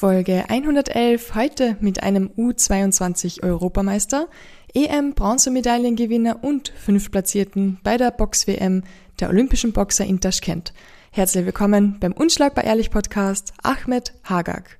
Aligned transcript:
Folge 0.00 0.48
111 0.48 1.34
heute 1.34 1.76
mit 1.80 2.02
einem 2.02 2.30
U22 2.30 3.42
Europameister, 3.42 4.28
EM 4.72 5.12
Bronzemedaillengewinner 5.12 6.42
und 6.42 6.70
fünftplatzierten 6.70 7.78
bei 7.82 7.98
der 7.98 8.10
Box-WM 8.10 8.82
der 9.20 9.28
Olympischen 9.28 9.74
Boxer 9.74 10.06
in 10.06 10.18
Taschkent. 10.18 10.72
Herzlich 11.10 11.44
willkommen 11.44 11.98
beim 12.00 12.12
Unschlagbar 12.12 12.64
Ehrlich 12.64 12.90
Podcast 12.90 13.52
Ahmed 13.62 14.14
Hagag. 14.24 14.78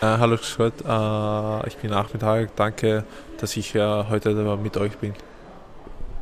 Äh, 0.00 0.06
hallo 0.06 0.36
Schott, 0.36 0.74
äh, 0.86 1.66
ich 1.66 1.76
bin 1.78 1.92
Ahmed 1.92 2.22
Hagag. 2.22 2.54
Danke, 2.54 3.02
dass 3.40 3.56
ich 3.56 3.74
äh, 3.74 3.80
heute 3.80 4.32
mit 4.62 4.76
euch 4.76 4.96
bin. 4.98 5.12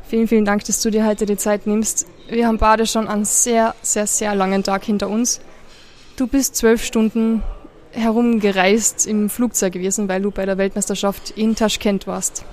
Vielen, 0.09 0.29
vielen 0.29 0.45
Dank, 0.45 0.65
dass 0.65 0.81
du 0.83 0.91
dir 0.91 1.05
heute 1.05 1.27
die 1.27 1.37
Zeit 1.37 1.67
nimmst. 1.67 2.07
Wir 2.29 2.47
haben 2.47 2.59
beide 2.59 2.87
schon 2.87 3.09
einen 3.09 3.25
sehr, 3.25 3.75
sehr, 3.83 4.07
sehr 4.07 4.37
langen 4.37 4.63
Tag 4.63 4.85
hinter 4.85 5.09
uns. 5.09 5.41
Du 6.17 6.29
bist 6.29 6.55
zwölf 6.55 6.85
Stunden 6.85 7.43
herumgereist 7.91 9.07
im 9.07 9.29
Flugzeug 9.29 9.73
gewesen, 9.73 10.09
weil 10.09 10.23
du 10.23 10.31
bei 10.31 10.47
der 10.47 10.59
Weltmeisterschaft 10.59 11.31
in 11.31 11.57
Taschkent 11.57 12.07
warst. 12.07 12.45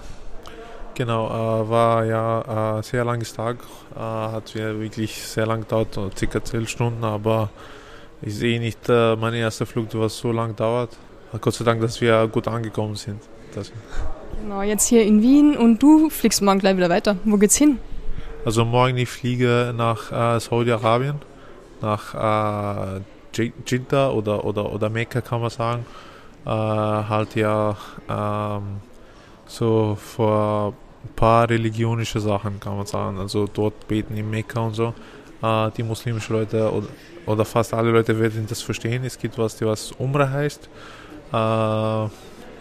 Genau, 0.95 1.27
äh, 1.27 1.69
war 1.69 2.05
ja 2.05 2.79
äh, 2.79 2.83
sehr 2.83 3.05
langes 3.05 3.33
Tag, 3.33 3.57
äh, 3.95 3.99
hat 3.99 4.55
wirklich 4.55 5.21
sehr 5.21 5.45
lang 5.45 5.61
gedauert, 5.61 6.17
circa 6.17 6.43
zwölf 6.43 6.69
Stunden, 6.69 7.03
aber 7.03 7.49
ich 8.21 8.35
sehe 8.35 8.59
nicht, 8.59 8.89
äh, 8.89 9.15
mein 9.15 9.33
erster 9.35 9.67
Flug, 9.67 9.87
was 9.93 10.17
so 10.17 10.31
lang 10.31 10.55
dauert. 10.55 10.97
Gott 11.39 11.53
sei 11.53 11.65
Dank, 11.65 11.81
dass 11.81 12.01
wir 12.01 12.27
gut 12.27 12.47
angekommen 12.47 12.95
sind. 12.95 13.21
Das. 13.53 13.71
Genau, 14.43 14.61
jetzt 14.61 14.89
hier 14.89 15.05
in 15.05 15.21
Wien 15.21 15.55
und 15.55 15.81
du 15.81 16.09
fliegst 16.09 16.41
morgen 16.41 16.59
gleich 16.59 16.75
wieder 16.75 16.89
weiter. 16.89 17.15
Wo 17.23 17.37
geht's 17.37 17.55
hin? 17.55 17.79
Also 18.43 18.65
morgen 18.65 18.97
ich 18.97 19.07
fliege 19.07 19.73
nach 19.73 20.11
äh, 20.11 20.37
Saudi-Arabien, 20.37 21.15
nach 21.79 22.99
äh, 22.99 22.99
Jeddah 23.65 24.11
oder, 24.11 24.43
oder, 24.43 24.69
oder 24.73 24.89
Mekka 24.89 25.21
kann 25.21 25.39
man 25.39 25.49
sagen. 25.49 25.85
Äh, 26.45 26.49
halt 26.49 27.35
ja 27.35 27.77
ähm, 28.09 28.81
so 29.45 29.95
vor 29.95 30.73
ein 31.05 31.15
paar 31.15 31.49
religionische 31.49 32.19
Sachen 32.19 32.59
kann 32.59 32.75
man 32.75 32.85
sagen. 32.85 33.19
Also 33.19 33.47
dort 33.47 33.87
beten 33.87 34.17
in 34.17 34.29
Mekka 34.29 34.59
und 34.59 34.73
so. 34.73 34.93
Äh, 35.41 35.71
die 35.77 35.83
muslimischen 35.83 36.35
Leute 36.35 36.69
oder, 36.69 36.87
oder 37.27 37.45
fast 37.45 37.73
alle 37.73 37.91
Leute 37.91 38.19
werden 38.19 38.45
das 38.49 38.61
verstehen. 38.61 39.05
Es 39.05 39.17
gibt 39.17 39.37
was, 39.37 39.61
was 39.61 39.93
Umrah 39.93 40.29
heißt. 40.29 40.67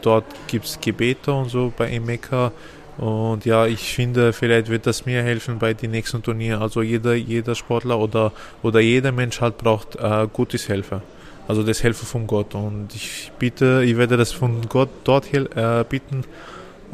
Dort 0.03 0.25
gibt 0.47 0.67
es 0.67 0.81
Gebete 0.81 1.33
und 1.33 1.48
so 1.48 1.72
bei 1.77 1.98
Mekka. 1.98 2.53
Und 2.98 3.47
ja, 3.47 3.67
ich 3.67 3.95
finde, 3.95 4.33
vielleicht 4.33 4.69
wird 4.69 4.86
das 4.86 5.06
mir 5.06 5.22
helfen 5.22 5.58
bei 5.58 5.72
den 5.72 5.92
nächsten 5.92 6.22
Turnieren. 6.22 6.61
Also 6.61 6.83
jeder, 6.83 7.14
jeder 7.14 7.55
Sportler 7.55 7.98
oder, 7.98 8.33
oder 8.62 8.80
jeder 8.80 9.12
Mensch 9.12 9.41
halt 9.41 9.58
braucht 9.58 9.97
äh, 9.97 10.28
gutes 10.33 10.69
Helfer. 10.69 11.03
Also 11.48 11.62
das 11.62 11.83
Helfer 11.83 12.06
von 12.06 12.27
Gott. 12.27 12.55
Und 12.55 12.95
ich 12.95 13.33
bitte, 13.39 13.83
ich 13.84 13.97
werde 13.97 14.17
das 14.17 14.33
von 14.33 14.69
Gott 14.69 14.91
dort 15.05 15.33
äh, 15.33 15.84
bitten. 15.89 16.25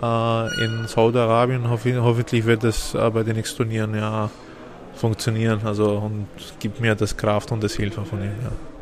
Äh, 0.01 0.65
in 0.65 0.87
Saudi-Arabien 0.87 1.69
Hoff, 1.69 1.85
hoffentlich 1.85 2.47
wird 2.47 2.63
das 2.63 2.95
äh, 2.95 3.11
bei 3.11 3.25
den 3.25 3.37
nächsten 3.37 3.57
Turnieren 3.57 3.95
ja 3.95 4.31
funktionieren. 4.95 5.61
Also 5.65 5.91
und 5.99 6.29
gibt 6.61 6.81
mir 6.81 6.95
das 6.95 7.17
Kraft 7.17 7.51
und 7.51 7.63
das 7.63 7.75
Hilfe 7.75 8.05
von 8.05 8.21
ihm. 8.21 8.33
Ja. 8.43 8.78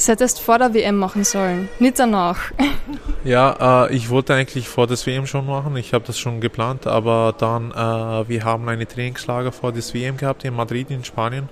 Das 0.00 0.08
hättest 0.08 0.40
vor 0.40 0.56
der 0.56 0.72
WM 0.72 0.96
machen 0.96 1.24
sollen, 1.24 1.68
nicht 1.78 1.98
danach. 1.98 2.52
ja, 3.24 3.84
äh, 3.84 3.94
ich 3.94 4.08
wollte 4.08 4.32
eigentlich 4.32 4.66
vor 4.66 4.86
der 4.86 4.96
WM 4.96 5.26
schon 5.26 5.44
machen. 5.44 5.76
Ich 5.76 5.92
habe 5.92 6.06
das 6.06 6.18
schon 6.18 6.40
geplant, 6.40 6.86
aber 6.86 7.34
dann, 7.36 7.70
äh, 7.70 8.26
wir 8.26 8.42
haben 8.42 8.66
eine 8.70 8.88
Trainingslager 8.88 9.52
vor 9.52 9.72
der 9.72 9.82
WM 9.82 10.16
gehabt 10.16 10.42
in 10.46 10.54
Madrid 10.54 10.90
in 10.90 11.04
Spanien. 11.04 11.50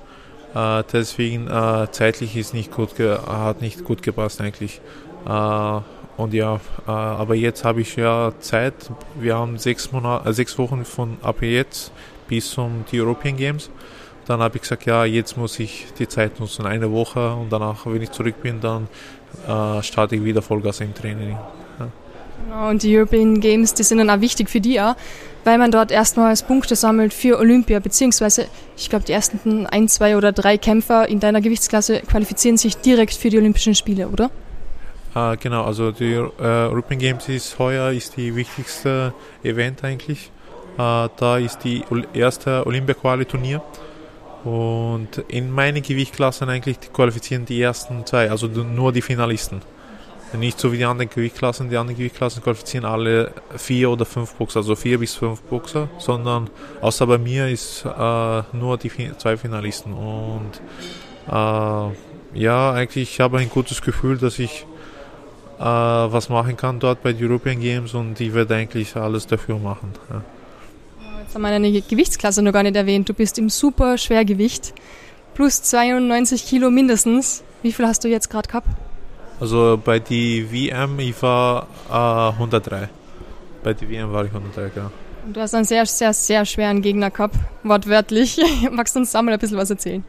Äh, 0.54 0.82
deswegen 0.90 1.46
äh, 1.46 1.88
zeitlich 1.90 2.38
ist 2.38 2.54
nicht 2.54 2.72
gut 2.72 2.98
hat 2.98 3.60
nicht 3.60 3.84
gut 3.84 4.02
gepasst 4.02 4.40
eigentlich. 4.40 4.80
Äh, 5.28 5.80
und 6.16 6.32
ja, 6.32 6.54
äh, 6.86 6.90
aber 6.90 7.34
jetzt 7.34 7.66
habe 7.66 7.82
ich 7.82 7.96
ja 7.96 8.32
Zeit. 8.40 8.72
Wir 9.20 9.36
haben 9.36 9.58
sechs, 9.58 9.92
Monate, 9.92 10.32
sechs 10.32 10.56
Wochen 10.56 10.86
von 10.86 11.18
ab 11.20 11.42
jetzt 11.42 11.92
bis 12.28 12.50
zum 12.50 12.86
die 12.90 12.98
European 12.98 13.36
Games. 13.36 13.68
Dann 14.28 14.40
habe 14.40 14.56
ich 14.56 14.62
gesagt, 14.62 14.84
ja, 14.84 15.06
jetzt 15.06 15.38
muss 15.38 15.58
ich 15.58 15.86
die 15.98 16.06
Zeit 16.06 16.38
nutzen, 16.38 16.66
eine 16.66 16.92
Woche 16.92 17.32
und 17.32 17.50
danach, 17.50 17.86
wenn 17.86 18.02
ich 18.02 18.10
zurück 18.10 18.42
bin, 18.42 18.60
dann 18.60 18.86
äh, 19.46 19.82
starte 19.82 20.16
ich 20.16 20.24
wieder 20.24 20.42
Vollgas 20.42 20.80
im 20.82 20.94
Training. 20.94 21.30
Ja. 21.30 21.88
Genau, 22.44 22.68
und 22.68 22.82
die 22.82 22.94
European 22.94 23.40
Games, 23.40 23.72
die 23.72 23.82
sind 23.82 23.98
dann 23.98 24.10
auch 24.10 24.20
wichtig 24.20 24.50
für 24.50 24.60
dich, 24.60 24.78
weil 25.44 25.56
man 25.56 25.70
dort 25.70 25.90
erstmals 25.90 26.42
Punkte 26.42 26.76
sammelt 26.76 27.14
für 27.14 27.38
Olympia, 27.38 27.78
beziehungsweise 27.78 28.48
ich 28.76 28.90
glaube, 28.90 29.06
die 29.06 29.12
ersten 29.12 29.66
ein, 29.66 29.88
zwei 29.88 30.14
oder 30.14 30.30
drei 30.32 30.58
Kämpfer 30.58 31.08
in 31.08 31.20
deiner 31.20 31.40
Gewichtsklasse 31.40 32.02
qualifizieren 32.02 32.58
sich 32.58 32.76
direkt 32.76 33.14
für 33.14 33.30
die 33.30 33.38
Olympischen 33.38 33.74
Spiele, 33.74 34.08
oder? 34.08 34.30
Äh, 35.14 35.38
genau, 35.38 35.64
also 35.64 35.90
die 35.90 36.12
äh, 36.12 36.28
European 36.38 36.98
Games 36.98 37.30
ist 37.30 37.58
heuer 37.58 37.92
ist 37.92 38.18
die 38.18 38.36
wichtigste 38.36 39.14
Event 39.42 39.82
eigentlich. 39.84 40.30
Äh, 40.76 41.08
da 41.16 41.38
ist 41.38 41.64
die 41.64 41.82
erste 42.12 42.66
Olympia-Quali-Turnier. 42.66 43.62
Und 44.44 45.18
in 45.28 45.50
meinen 45.50 45.82
Gewichtklassen 45.82 46.48
eigentlich 46.48 46.78
qualifizieren 46.92 47.44
die 47.44 47.60
ersten 47.60 48.06
zwei, 48.06 48.30
also 48.30 48.46
nur 48.46 48.92
die 48.92 49.02
Finalisten. 49.02 49.60
Nicht 50.34 50.60
so 50.60 50.72
wie 50.72 50.76
die 50.76 50.84
anderen 50.84 51.08
Gewichtklassen. 51.08 51.70
Die 51.70 51.76
anderen 51.76 51.96
Gewichtklassen 51.96 52.42
qualifizieren 52.42 52.84
alle 52.84 53.32
vier 53.56 53.90
oder 53.90 54.04
fünf 54.04 54.34
Boxer, 54.34 54.58
also 54.58 54.76
vier 54.76 54.98
bis 54.98 55.14
fünf 55.14 55.40
Boxer, 55.42 55.88
sondern 55.98 56.50
außer 56.82 57.06
bei 57.06 57.16
mir 57.16 57.48
ist 57.48 57.84
äh, 57.84 58.42
nur 58.52 58.76
die 58.76 58.90
zwei 59.16 59.36
Finalisten. 59.38 59.94
Und 59.94 60.60
äh, 61.28 62.38
ja, 62.38 62.72
eigentlich 62.72 63.20
habe 63.20 63.38
ich 63.38 63.44
ein 63.44 63.50
gutes 63.50 63.80
Gefühl, 63.80 64.18
dass 64.18 64.38
ich 64.38 64.66
äh, 65.58 65.62
was 65.62 66.28
machen 66.28 66.56
kann 66.56 66.78
dort 66.78 67.02
bei 67.02 67.14
den 67.14 67.26
European 67.26 67.58
Games 67.58 67.94
und 67.94 68.20
ich 68.20 68.34
werde 68.34 68.54
eigentlich 68.54 68.94
alles 68.96 69.26
dafür 69.26 69.58
machen. 69.58 69.92
Ja. 70.10 70.22
Jetzt 71.28 71.34
haben 71.34 71.42
wir 71.42 71.48
eine 71.48 71.82
Gewichtsklasse 71.82 72.40
noch 72.40 72.52
gar 72.52 72.62
nicht 72.62 72.74
erwähnt. 72.74 73.06
Du 73.06 73.12
bist 73.12 73.36
im 73.36 73.50
super 73.50 73.98
Schwergewicht. 73.98 74.72
Plus 75.34 75.62
92 75.62 76.46
Kilo 76.46 76.70
mindestens. 76.70 77.44
Wie 77.60 77.70
viel 77.70 77.86
hast 77.86 78.02
du 78.02 78.08
jetzt 78.08 78.30
gerade 78.30 78.48
gehabt? 78.48 78.68
Also 79.38 79.78
bei 79.84 79.98
die 79.98 80.50
WM, 80.50 80.98
ich 81.00 81.22
war 81.22 81.66
äh, 81.90 82.32
103. 82.32 82.88
Bei 83.62 83.74
die 83.74 83.90
WM 83.90 84.10
war 84.10 84.24
ich 84.24 84.32
103, 84.32 84.70
ja. 84.74 84.90
Und 85.26 85.36
du 85.36 85.40
hast 85.42 85.54
einen 85.54 85.66
sehr, 85.66 85.84
sehr, 85.84 86.14
sehr 86.14 86.46
schweren 86.46 86.80
Gegner 86.80 87.10
gehabt, 87.10 87.36
wortwörtlich. 87.62 88.40
Magst 88.70 88.96
du 88.96 89.00
uns 89.00 89.12
da 89.12 89.20
mal 89.20 89.34
ein 89.34 89.38
bisschen 89.38 89.58
was 89.58 89.68
erzählen? 89.68 90.02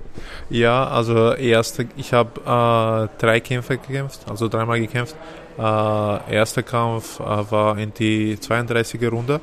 Ja, 0.50 0.88
also 0.88 1.34
erste, 1.34 1.90
ich 1.98 2.14
habe 2.14 2.40
äh, 2.40 3.20
drei 3.20 3.42
Kämpfe 3.42 3.78
gekämpft, 3.78 4.22
also 4.30 4.48
dreimal 4.48 4.80
gekämpft. 4.80 5.18
Äh, 5.58 6.34
erster 6.34 6.64
Kampf 6.64 7.20
äh, 7.20 7.24
war 7.52 7.78
in 7.78 7.94
die 7.94 8.38
32er 8.38 9.10
Runde. 9.10 9.42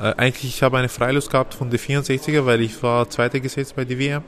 Äh, 0.00 0.14
eigentlich, 0.16 0.54
ich 0.56 0.62
habe 0.62 0.78
eine 0.78 0.88
Freilust 0.88 1.30
gehabt 1.30 1.54
von 1.54 1.70
der 1.70 1.80
64er, 1.80 2.46
weil 2.46 2.60
ich 2.60 2.82
war 2.82 3.08
Zweiter 3.10 3.40
gesetzt 3.40 3.74
bei 3.76 3.84
der 3.84 3.98
WM. 3.98 4.22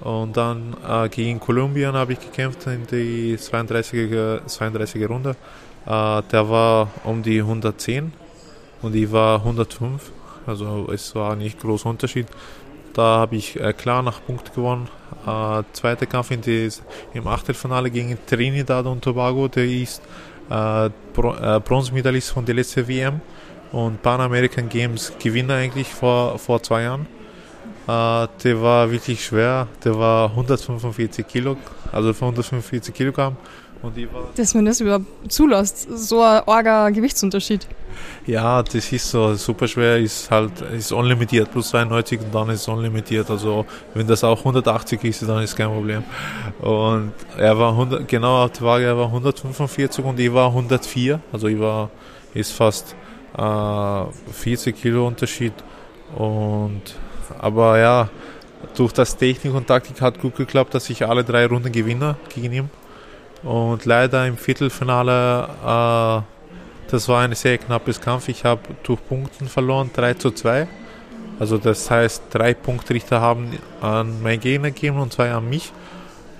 Und 0.00 0.36
dann 0.36 0.76
äh, 0.88 1.08
gegen 1.08 1.40
Kolumbien 1.40 1.94
habe 1.94 2.12
ich 2.12 2.20
gekämpft 2.20 2.66
in 2.66 2.86
die 2.86 3.36
32er, 3.36 4.46
32er 4.46 5.06
Runde. 5.06 5.30
Äh, 5.86 6.22
der 6.30 6.48
war 6.48 6.90
um 7.04 7.22
die 7.22 7.40
110 7.40 8.12
und 8.82 8.94
ich 8.94 9.10
war 9.10 9.40
105. 9.40 10.12
Also 10.46 10.88
es 10.92 11.14
war 11.14 11.34
nicht 11.36 11.60
großer 11.60 11.88
Unterschied. 11.88 12.26
Da 12.94 13.18
habe 13.18 13.36
ich 13.36 13.58
äh, 13.60 13.72
klar 13.72 14.02
nach 14.02 14.24
Punkt 14.24 14.54
gewonnen. 14.54 14.88
Äh, 15.26 15.62
zweiter 15.72 16.06
Kampf 16.06 16.30
in 16.30 16.42
des, 16.42 16.82
im 17.12 17.26
Achtelfinale 17.26 17.90
gegen 17.90 18.16
Trinidad 18.26 18.86
und 18.86 19.02
Tobago. 19.02 19.48
Der 19.48 19.64
ist 19.64 20.00
äh, 20.50 20.86
äh, 20.86 20.90
Bronzemedaillist 21.60 22.30
von 22.30 22.44
der 22.44 22.54
letzten 22.54 22.86
WM 22.86 23.20
und 23.72 24.02
Pan 24.02 24.20
American 24.20 24.68
Games 24.68 25.12
Gewinner 25.22 25.54
eigentlich 25.54 25.88
vor, 25.88 26.38
vor 26.38 26.62
zwei 26.62 26.82
Jahren. 26.82 27.06
Äh, 27.86 28.28
der 28.44 28.62
war 28.62 28.90
wirklich 28.90 29.24
schwer, 29.24 29.66
der 29.84 29.98
war 29.98 30.30
145 30.30 31.26
Kilo, 31.26 31.56
also 31.92 32.10
145 32.10 32.94
Kilogramm. 32.94 33.36
Und 33.80 33.96
ich 33.96 34.12
war 34.12 34.28
Dass 34.34 34.54
man 34.54 34.64
das 34.64 34.80
überhaupt 34.80 35.06
zulässt, 35.28 35.86
so 35.96 36.20
ein 36.20 36.42
arger 36.46 36.90
Gewichtsunterschied. 36.90 37.66
Ja, 38.26 38.62
das 38.62 38.92
ist 38.92 39.10
so, 39.10 39.34
super 39.34 39.66
schwer, 39.66 39.98
ist 39.98 40.30
halt, 40.30 40.60
ist 40.76 40.92
unlimitiert, 40.92 41.50
plus 41.50 41.70
92 41.70 42.20
und 42.20 42.34
dann 42.34 42.50
ist 42.50 42.62
es 42.62 42.68
unlimitiert. 42.68 43.30
Also, 43.30 43.64
wenn 43.94 44.06
das 44.06 44.24
auch 44.24 44.38
180 44.38 45.02
ist, 45.04 45.22
dann 45.22 45.42
ist 45.42 45.56
kein 45.56 45.68
Problem. 45.68 46.04
Und 46.60 47.12
er 47.36 47.58
war 47.58 47.70
100, 47.72 48.06
genau 48.06 48.44
auf 48.44 48.52
die 48.52 48.62
Waage, 48.62 48.84
er 48.84 48.98
war 48.98 49.06
145 49.06 50.04
und 50.04 50.18
ich 50.20 50.32
war 50.32 50.48
104, 50.48 51.20
also 51.32 51.46
ich 51.46 51.58
war, 51.58 51.90
ist 52.34 52.52
fast, 52.52 52.94
40 53.34 54.66
äh, 54.66 54.72
Kilo 54.72 55.06
Unterschied. 55.06 55.52
Und, 56.16 56.82
aber 57.38 57.78
ja, 57.78 58.08
durch 58.76 58.92
das 58.92 59.16
Technik 59.16 59.54
und 59.54 59.66
Taktik 59.66 60.00
hat 60.00 60.20
gut 60.20 60.36
geklappt, 60.36 60.74
dass 60.74 60.88
ich 60.90 61.06
alle 61.06 61.24
drei 61.24 61.46
Runden 61.46 61.72
gewinne 61.72 62.16
gegen 62.34 62.52
ihn. 62.52 62.70
Und 63.42 63.84
leider 63.84 64.26
im 64.26 64.36
Viertelfinale, 64.36 65.48
äh, 65.64 66.90
das 66.90 67.08
war 67.08 67.22
ein 67.22 67.34
sehr 67.34 67.58
knappes 67.58 68.00
Kampf. 68.00 68.28
Ich 68.28 68.44
habe 68.44 68.62
durch 68.82 69.04
Punkten 69.06 69.48
verloren, 69.48 69.90
3 69.94 70.14
zu 70.14 70.30
2. 70.30 70.66
Also 71.38 71.56
das 71.56 71.88
heißt, 71.90 72.22
drei 72.30 72.52
Punktrichter 72.54 73.20
haben 73.20 73.58
an 73.80 74.22
meinen 74.22 74.40
Gegner 74.40 74.70
gegeben 74.70 74.98
und 74.98 75.12
zwei 75.12 75.30
an 75.30 75.48
mich. 75.48 75.72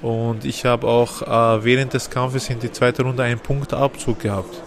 Und 0.03 0.45
ich 0.45 0.65
habe 0.65 0.87
auch 0.87 1.23
äh, 1.23 1.65
während 1.65 1.95
des 1.95 2.11
Kampfes 2.11 2.51
in 2.51 2.59
die 2.59 2.71
zweite 2.71 3.03
Runde 3.03 3.23
einen 3.23 3.39
Punktabzug 3.39 4.21
gehabt. 4.21 4.61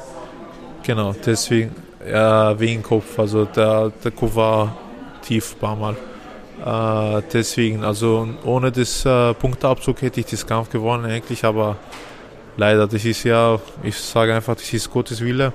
Genau, 0.84 1.14
deswegen, 1.26 1.76
äh, 2.06 2.59
wegen 2.59 2.83
Kopf. 2.83 3.18
Also 3.19 3.45
der, 3.45 3.92
der 4.03 4.12
Kopf 4.12 4.36
war 4.36 4.75
tief 5.21 5.56
ein 5.56 5.59
paar 5.59 5.75
Mal. 5.75 5.95
Äh, 6.63 7.24
deswegen, 7.33 7.83
also 7.83 8.27
ohne 8.44 8.71
das 8.71 9.06
äh, 9.06 9.33
Punktabzug 9.33 10.01
hätte 10.01 10.19
ich 10.19 10.27
das 10.27 10.45
Kampf 10.45 10.69
gewonnen 10.69 11.06
eigentlich, 11.06 11.44
aber 11.44 11.77
leider, 12.57 12.88
das 12.88 13.03
ist 13.03 13.24
ja, 13.24 13.59
ich 13.83 13.95
sage 13.98 14.33
einfach, 14.36 14.56
das 14.56 14.71
ist 14.71 14.92
Gottes 14.92 15.21
Wille. 15.21 15.53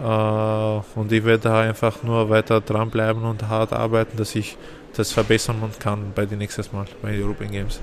Äh, 0.00 0.98
und 0.98 1.10
ich 1.10 1.24
werde 1.24 1.52
einfach 1.52 2.02
nur 2.02 2.30
weiter 2.30 2.60
dranbleiben 2.60 3.24
und 3.24 3.48
hart 3.48 3.72
arbeiten, 3.72 4.16
dass 4.16 4.34
ich 4.34 4.56
das 4.96 5.12
verbessern 5.12 5.56
kann 5.78 6.12
bei 6.14 6.26
den 6.26 6.38
nächsten 6.38 6.64
Mal 6.74 6.86
bei 7.00 7.12
den 7.12 7.22
European 7.22 7.50
Games. 7.50 7.80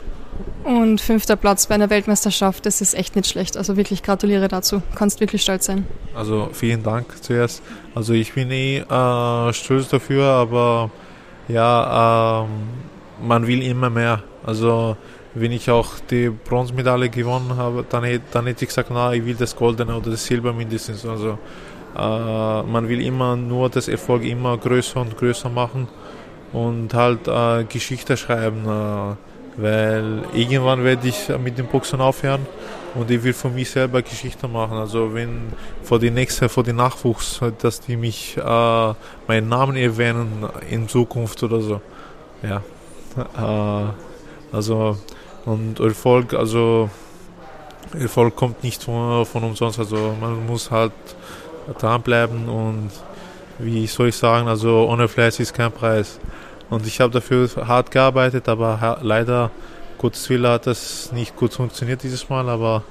Und 0.63 1.01
fünfter 1.01 1.35
Platz 1.35 1.67
bei 1.67 1.75
einer 1.75 1.89
Weltmeisterschaft, 1.89 2.65
das 2.65 2.81
ist 2.81 2.93
echt 2.93 3.15
nicht 3.15 3.27
schlecht. 3.27 3.57
Also 3.57 3.77
wirklich 3.77 4.03
gratuliere 4.03 4.47
dazu. 4.47 4.81
Kannst 4.95 5.19
wirklich 5.19 5.41
stolz 5.41 5.65
sein. 5.65 5.85
Also 6.15 6.49
vielen 6.53 6.83
Dank 6.83 7.21
zuerst. 7.21 7.61
Also 7.95 8.13
ich 8.13 8.33
bin 8.33 8.51
eh 8.51 8.77
äh, 8.77 9.53
stolz 9.53 9.89
dafür, 9.89 10.25
aber 10.25 10.91
ja, 11.47 12.43
ähm, 12.43 13.27
man 13.27 13.47
will 13.47 13.63
immer 13.63 13.89
mehr. 13.89 14.23
Also 14.45 14.95
wenn 15.33 15.51
ich 15.51 15.69
auch 15.69 15.99
die 16.09 16.29
Bronzemedaille 16.29 17.09
gewonnen 17.09 17.55
habe, 17.57 17.85
dann, 17.89 18.03
dann 18.31 18.45
hätte 18.47 18.63
ich 18.63 18.69
gesagt, 18.69 18.89
na, 18.91 19.13
ich 19.13 19.25
will 19.25 19.35
das 19.35 19.55
Goldene 19.55 19.95
oder 19.95 20.11
das 20.11 20.25
Silber 20.25 20.53
mindestens. 20.53 21.05
Also 21.05 21.37
äh, 21.97 22.63
man 22.63 22.87
will 22.87 23.01
immer 23.01 23.35
nur 23.35 23.69
das 23.69 23.87
Erfolg 23.87 24.23
immer 24.23 24.57
größer 24.57 25.01
und 25.01 25.17
größer 25.17 25.49
machen 25.49 25.87
und 26.53 26.93
halt 26.93 27.27
äh, 27.27 27.63
Geschichte 27.65 28.17
schreiben, 28.17 28.65
äh, 28.65 29.15
weil 29.61 30.23
irgendwann 30.33 30.83
werde 30.83 31.07
ich 31.07 31.29
mit 31.43 31.57
dem 31.57 31.67
Boxen 31.67 32.01
aufhören 32.01 32.45
und 32.95 33.11
ich 33.11 33.23
will 33.23 33.33
für 33.33 33.49
mich 33.49 33.69
selber 33.69 34.01
Geschichte 34.01 34.47
machen. 34.47 34.77
Also 34.77 35.13
wenn 35.13 35.53
vor 35.83 35.99
die 35.99 36.11
nächste, 36.11 36.49
vor 36.49 36.63
die 36.63 36.73
Nachwuchs, 36.73 37.39
dass 37.59 37.81
die 37.81 37.97
mich 37.97 38.37
äh, 38.37 38.93
meinen 39.27 39.49
Namen 39.49 39.75
erwähnen 39.75 40.47
in 40.69 40.87
Zukunft 40.87 41.43
oder 41.43 41.61
so. 41.61 41.81
Ja. 42.41 42.61
Äh, 43.37 43.91
also 44.51 44.97
und 45.45 45.79
Erfolg, 45.79 46.33
also 46.33 46.89
Erfolg 47.93 48.35
kommt 48.35 48.63
nicht 48.63 48.83
von, 48.83 49.25
von 49.25 49.43
umsonst. 49.43 49.79
Also 49.79 50.15
man 50.19 50.45
muss 50.45 50.71
halt 50.71 50.93
dranbleiben 51.79 52.47
und 52.49 52.91
wie 53.59 53.87
soll 53.87 54.09
ich 54.09 54.15
sagen, 54.15 54.47
also 54.47 54.87
ohne 54.89 55.07
Fleiß 55.07 55.39
ist 55.39 55.53
kein 55.53 55.71
Preis. 55.71 56.19
Und 56.69 56.85
ich 56.85 56.99
habe 57.01 57.11
dafür 57.11 57.49
hart 57.67 57.91
gearbeitet, 57.91 58.47
aber 58.47 58.99
leider, 59.01 59.51
Gottes 59.97 60.29
Wille, 60.29 60.49
hat 60.49 60.67
das 60.67 61.11
nicht 61.11 61.35
gut 61.35 61.53
funktioniert 61.53 62.03
dieses 62.03 62.29
Mal. 62.29 62.47
Aber 62.47 62.83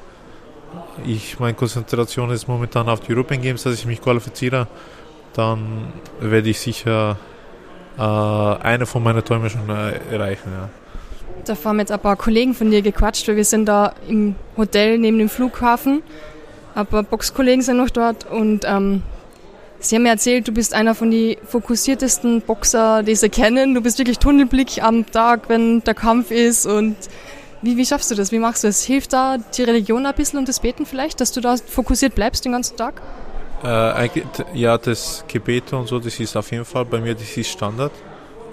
ich, 1.06 1.38
meine 1.38 1.54
Konzentration 1.54 2.30
ist 2.30 2.48
momentan 2.48 2.88
auf 2.88 3.00
die 3.00 3.14
European 3.14 3.40
Games, 3.40 3.62
dass 3.62 3.74
ich 3.74 3.86
mich 3.86 4.00
qualifiziere. 4.00 4.66
Dann 5.32 5.92
werde 6.20 6.48
ich 6.50 6.58
sicher 6.58 7.16
äh, 7.96 8.02
eine 8.02 8.86
von 8.86 9.02
meinen 9.02 9.24
Träumen 9.24 9.48
schon 9.48 9.68
äh, 9.70 9.92
erreichen. 10.12 10.50
Ja. 10.52 10.68
Da 11.44 11.56
haben 11.64 11.78
jetzt 11.78 11.92
ein 11.92 12.00
paar 12.00 12.16
Kollegen 12.16 12.54
von 12.54 12.70
dir 12.70 12.82
gequatscht, 12.82 13.28
weil 13.28 13.36
wir 13.36 13.44
sind 13.44 13.66
da 13.66 13.94
im 14.08 14.34
Hotel 14.56 14.98
neben 14.98 15.18
dem 15.18 15.28
Flughafen. 15.28 16.02
Ein 16.74 16.86
paar 16.86 17.04
Boxkollegen 17.04 17.62
sind 17.62 17.76
noch 17.76 17.90
dort 17.90 18.30
und 18.30 18.64
ähm, 18.66 19.02
Sie 19.80 19.94
haben 19.94 20.02
mir 20.02 20.10
erzählt, 20.10 20.48
du 20.48 20.52
bist 20.52 20.74
einer 20.74 20.94
von 20.94 21.10
den 21.10 21.36
fokussiertesten 21.44 22.40
Boxer, 22.42 23.04
die 23.04 23.14
sie 23.14 23.28
kennen. 23.28 23.74
Du 23.74 23.80
bist 23.80 23.98
wirklich 23.98 24.18
Tunnelblick 24.18 24.82
am 24.82 25.06
Tag, 25.06 25.48
wenn 25.48 25.84
der 25.84 25.94
Kampf 25.94 26.32
ist. 26.32 26.66
Und 26.66 26.96
wie, 27.62 27.76
wie 27.76 27.86
schaffst 27.86 28.10
du 28.10 28.16
das? 28.16 28.32
Wie 28.32 28.40
machst 28.40 28.64
du 28.64 28.68
das? 28.68 28.82
Hilft 28.82 29.12
da 29.12 29.36
die 29.38 29.62
Religion 29.62 30.04
ein 30.04 30.14
bisschen 30.14 30.38
und 30.38 30.48
das 30.48 30.60
Beten 30.60 30.84
vielleicht, 30.84 31.20
dass 31.20 31.30
du 31.30 31.40
da 31.40 31.56
fokussiert 31.56 32.16
bleibst 32.16 32.44
den 32.44 32.52
ganzen 32.52 32.76
Tag? 32.76 33.00
Äh, 33.62 34.08
ja, 34.54 34.78
das 34.78 35.24
Gebet 35.28 35.72
und 35.72 35.88
so, 35.88 35.98
das 35.98 36.18
ist 36.20 36.36
auf 36.36 36.50
jeden 36.50 36.64
Fall 36.64 36.84
bei 36.84 37.00
mir, 37.00 37.14
das 37.14 37.36
ist 37.36 37.50
Standard. 37.50 37.92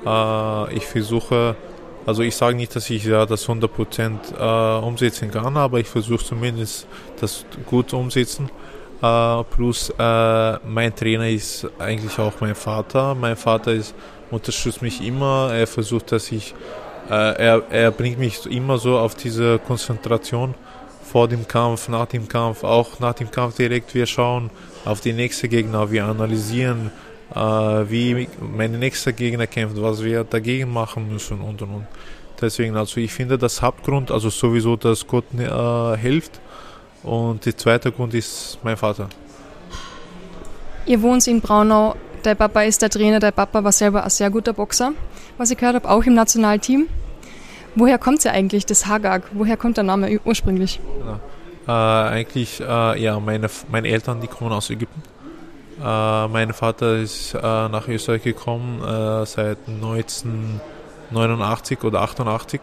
Äh, 0.06 0.76
ich 0.76 0.86
versuche, 0.86 1.56
also 2.06 2.22
ich 2.22 2.36
sage 2.36 2.56
nicht, 2.56 2.76
dass 2.76 2.90
ich 2.90 3.04
ja 3.04 3.26
das 3.26 3.48
100% 3.48 4.80
äh, 4.80 4.86
umsetzen 4.86 5.30
kann, 5.32 5.58
aber 5.58 5.80
ich 5.80 5.88
versuche 5.88 6.24
zumindest 6.24 6.88
das 7.20 7.46
gut 7.68 7.94
umsetzen. 7.94 8.50
Uh, 9.02 9.44
plus 9.44 9.90
uh, 10.00 10.58
mein 10.66 10.96
Trainer 10.96 11.30
ist 11.30 11.68
eigentlich 11.78 12.18
auch 12.18 12.34
mein 12.40 12.56
Vater. 12.56 13.14
Mein 13.14 13.36
Vater 13.36 13.74
ist, 13.74 13.94
unterstützt 14.32 14.82
mich 14.82 15.06
immer. 15.06 15.52
Er 15.54 15.68
versucht, 15.68 16.14
dass 16.14 16.32
ich, 16.32 16.54
uh, 17.10 17.14
er, 17.14 17.62
er 17.70 17.92
bringt 17.92 18.18
mich 18.18 18.46
immer 18.46 18.78
so 18.78 18.98
auf 18.98 19.14
diese 19.16 19.60
Konzentration 19.60 20.56
vor 21.04 21.28
dem 21.28 21.46
Kampf, 21.46 21.90
nach 21.90 22.08
dem 22.08 22.28
Kampf, 22.28 22.64
auch 22.64 23.00
nach 23.00 23.14
dem 23.14 23.30
Kampf 23.30 23.58
direkt. 23.58 23.94
Wir 23.94 24.06
schauen 24.06 24.50
auf 24.86 25.02
die 25.02 25.14
nächste 25.14 25.50
Gegner, 25.50 25.92
wir 25.92 26.06
analysieren, 26.06 26.92
wie 27.32 28.28
mein 28.40 28.80
nächster 28.80 29.14
Gegner 29.14 29.48
kämpft, 29.48 29.82
was 29.82 30.04
wir 30.04 30.24
dagegen 30.24 30.72
machen 30.72 31.12
müssen 31.12 31.42
und 31.42 31.62
und 31.62 31.70
und. 31.70 31.88
Deswegen, 32.42 32.76
also 32.76 33.00
ich 33.00 33.14
finde 33.14 33.38
das 33.38 33.62
Hauptgrund, 33.62 34.12
also 34.12 34.30
sowieso, 34.30 34.76
dass 34.76 35.08
Gott 35.08 35.26
hilft 36.02 36.40
und 37.06 37.46
der 37.46 37.56
zweite 37.56 37.92
Grund 37.92 38.14
ist 38.14 38.58
mein 38.64 38.78
Vater. 38.78 39.10
Ihr 40.86 41.02
wohnt 41.02 41.26
in 41.28 41.42
Braunau. 41.42 41.96
Der 42.24 42.36
Papa 42.36 42.64
ist 42.64 42.82
der 42.82 42.90
Trainer. 42.90 43.20
Der 43.20 43.32
Papa 43.32 43.64
war 43.64 43.72
selber 43.72 44.04
ein 44.04 44.10
sehr 44.10 44.30
guter 44.30 44.54
Boxer, 44.54 44.94
was 45.38 45.52
ich 45.52 45.58
gehört 45.58 45.76
habe, 45.76 45.90
auch 45.90 46.04
im 46.04 46.16
Nationalteam. 46.16 46.88
Woher 47.76 48.00
kommt 48.00 48.24
ja 48.24 48.32
eigentlich, 48.32 48.66
das 48.66 48.88
Hagag? 48.88 49.24
Woher 49.34 49.58
kommt 49.58 49.78
der 49.78 49.84
Name 49.84 50.20
ursprünglich? 50.26 50.80
Genau. 51.00 51.20
Äh, 51.68 51.72
eigentlich, 51.72 52.62
äh, 52.62 53.02
ja, 53.02 53.20
meine, 53.20 53.50
meine 53.70 53.88
Eltern, 53.88 54.22
die 54.22 54.28
kommen 54.28 54.52
aus 54.52 54.70
Ägypten. 54.70 55.02
Äh, 55.84 56.28
mein 56.28 56.54
Vater 56.54 56.98
ist 56.98 57.34
äh, 57.34 57.42
nach 57.42 57.88
Österreich 57.88 58.22
gekommen 58.24 58.82
äh, 58.82 59.26
seit 59.26 59.58
1989 59.68 61.84
oder 61.84 62.02
88 62.02 62.62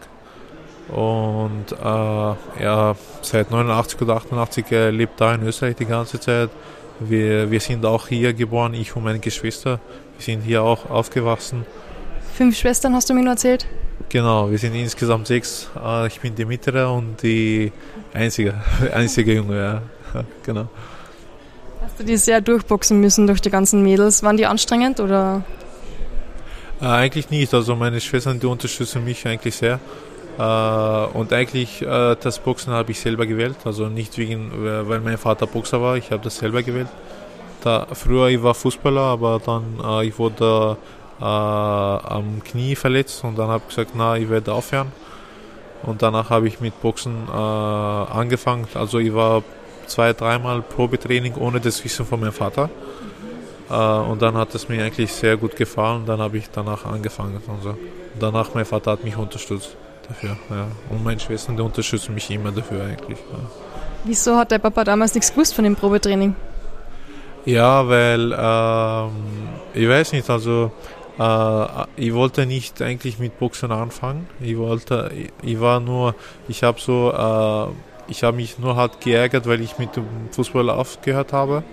und 0.89 1.71
äh, 1.71 2.61
er 2.63 2.95
seit 3.21 3.51
89 3.51 4.01
oder 4.01 4.15
88 4.17 4.65
er 4.71 4.91
lebt 4.91 5.19
da 5.19 5.33
in 5.33 5.43
Österreich 5.43 5.75
die 5.75 5.85
ganze 5.85 6.19
Zeit. 6.19 6.49
Wir, 6.99 7.49
wir 7.49 7.59
sind 7.59 7.85
auch 7.85 8.07
hier 8.07 8.33
geboren, 8.33 8.73
ich 8.73 8.95
und 8.95 9.03
meine 9.03 9.19
Geschwister. 9.19 9.79
Wir 10.17 10.23
sind 10.23 10.41
hier 10.41 10.61
auch 10.63 10.89
aufgewachsen. 10.89 11.65
Fünf 12.35 12.57
Schwestern 12.57 12.95
hast 12.95 13.09
du 13.09 13.13
mir 13.13 13.21
nur 13.21 13.31
erzählt? 13.31 13.67
Genau, 14.09 14.51
wir 14.51 14.57
sind 14.57 14.75
insgesamt 14.75 15.27
sechs. 15.27 15.69
Äh, 15.83 16.07
ich 16.07 16.19
bin 16.19 16.35
die 16.35 16.45
mittlere 16.45 16.91
und 16.91 17.21
die 17.23 17.71
einzige, 18.13 18.53
einzige 18.93 19.33
Junge, 19.33 19.57
ja. 19.57 19.81
genau. 20.43 20.67
Hast 21.81 21.99
du 21.99 22.03
die 22.03 22.17
sehr 22.17 22.41
durchboxen 22.41 22.99
müssen 22.99 23.27
durch 23.27 23.41
die 23.41 23.49
ganzen 23.49 23.83
Mädels? 23.83 24.23
Waren 24.23 24.37
die 24.37 24.45
anstrengend 24.45 24.99
oder? 24.99 25.43
Äh, 26.81 26.85
eigentlich 26.85 27.29
nicht. 27.29 27.53
Also 27.53 27.75
meine 27.75 27.99
Schwestern, 28.01 28.39
die 28.39 28.45
unterstützen 28.45 29.03
mich 29.03 29.25
eigentlich 29.27 29.55
sehr. 29.55 29.79
Äh, 30.37 31.05
und 31.17 31.31
eigentlich 31.31 31.81
äh, 31.81 32.15
das 32.19 32.39
Boxen 32.39 32.73
habe 32.73 32.91
ich 32.91 32.99
selber 32.99 33.25
gewählt, 33.25 33.57
also 33.65 33.87
nicht 33.87 34.17
wegen, 34.17 34.65
äh, 34.65 34.87
weil 34.87 34.99
mein 34.99 35.17
Vater 35.17 35.45
Boxer 35.45 35.81
war, 35.81 35.95
ich 35.95 36.11
habe 36.11 36.23
das 36.23 36.37
selber 36.37 36.63
gewählt. 36.63 36.87
Da, 37.61 37.87
früher 37.93 38.27
ich 38.29 38.41
war 38.41 38.53
Fußballer, 38.53 39.01
aber 39.01 39.39
dann 39.45 39.79
äh, 39.83 40.07
ich 40.07 40.17
wurde 40.17 40.77
äh, 41.19 41.23
am 41.23 42.41
Knie 42.43 42.75
verletzt 42.75 43.23
und 43.23 43.37
dann 43.37 43.49
habe 43.49 43.63
ich 43.67 43.75
gesagt, 43.75 43.91
na, 43.95 44.17
ich 44.17 44.29
werde 44.29 44.53
aufhören. 44.53 44.91
Und 45.83 46.01
danach 46.01 46.29
habe 46.29 46.47
ich 46.47 46.61
mit 46.61 46.81
Boxen 46.81 47.27
äh, 47.27 47.31
angefangen. 47.31 48.67
Also 48.73 48.99
ich 48.99 49.13
war 49.13 49.43
zwei, 49.85 50.13
dreimal 50.13 50.61
Probetraining 50.61 51.35
ohne 51.35 51.59
das 51.59 51.83
Wissen 51.83 52.05
von 52.05 52.21
meinem 52.21 52.31
Vater. 52.31 52.69
und 53.69 54.21
dann 54.21 54.35
hat 54.35 54.55
es 54.55 54.69
mir 54.69 54.83
eigentlich 54.83 55.11
sehr 55.11 55.35
gut 55.35 55.57
gefallen. 55.57 56.05
Dann 56.05 56.19
habe 56.19 56.37
ich 56.37 56.49
danach 56.49 56.85
angefangen. 56.85 57.41
Und 57.47 57.63
so. 57.63 57.77
Danach 58.17 58.53
mein 58.53 58.63
Vater 58.65 58.91
hat 58.91 59.03
mich 59.03 59.17
unterstützt 59.17 59.75
dafür. 60.07 60.37
Ja. 60.49 60.67
Und 60.89 61.03
meine 61.03 61.19
Schwestern, 61.19 61.55
die 61.57 61.63
unterstützen 61.63 62.13
mich 62.13 62.29
immer 62.29 62.51
dafür 62.51 62.83
eigentlich. 62.83 63.19
Ja. 63.19 63.39
Wieso 64.05 64.37
hat 64.37 64.51
der 64.51 64.59
Papa 64.59 64.83
damals 64.83 65.13
nichts 65.13 65.31
gewusst 65.31 65.53
von 65.53 65.63
dem 65.63 65.75
Probetraining? 65.75 66.35
Ja, 67.45 67.87
weil 67.87 68.33
ähm, 68.37 69.11
ich 69.73 69.87
weiß 69.87 70.13
nicht, 70.13 70.29
also 70.29 70.71
äh, 71.19 71.65
ich 71.95 72.13
wollte 72.13 72.45
nicht 72.45 72.81
eigentlich 72.81 73.19
mit 73.19 73.37
Boxen 73.39 73.71
anfangen. 73.71 74.27
Ich 74.39 74.57
wollte, 74.57 75.11
ich, 75.15 75.31
ich 75.41 75.59
war 75.59 75.79
nur, 75.79 76.15
ich 76.47 76.63
habe 76.63 76.79
so, 76.79 77.11
äh, 77.11 78.11
ich 78.11 78.23
habe 78.23 78.37
mich 78.37 78.59
nur 78.59 78.75
halt 78.75 79.01
geärgert, 79.01 79.47
weil 79.47 79.61
ich 79.61 79.77
mit 79.77 79.95
dem 79.95 80.05
Fußball 80.31 80.69
aufgehört 80.69 81.33
habe. 81.33 81.63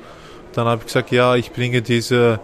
Dann 0.53 0.67
habe 0.67 0.81
ich 0.81 0.87
gesagt, 0.87 1.13
ja, 1.13 1.37
ich 1.37 1.53
bringe 1.53 1.83
diese, 1.83 2.41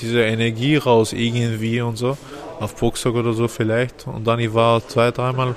diese 0.00 0.22
Energie 0.22 0.76
raus 0.76 1.12
irgendwie 1.12 1.80
und 1.80 1.96
so 1.96 2.16
auf 2.60 2.74
Boxsack 2.76 3.14
oder 3.14 3.32
so 3.32 3.48
vielleicht. 3.48 4.06
Und 4.06 4.26
dann 4.26 4.38
ich 4.38 4.52
war 4.52 4.86
zwei, 4.86 5.10
dreimal, 5.10 5.54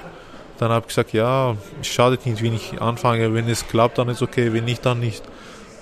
dann 0.58 0.72
habe 0.72 0.84
ich 0.84 0.89
gesagt, 0.89 1.13
ja, 1.13 1.55
schadet 1.81 2.25
nicht, 2.25 2.41
wenn 2.43 2.53
ich 2.53 2.81
anfange. 2.81 3.34
Wenn 3.34 3.50
es 3.50 3.67
klappt, 3.67 3.98
dann 3.98 4.10
ist 4.10 4.22
okay, 4.22 4.53
wenn 4.53 4.65
nicht, 4.65 4.86
dann 4.86 5.00
nicht. 5.00 5.24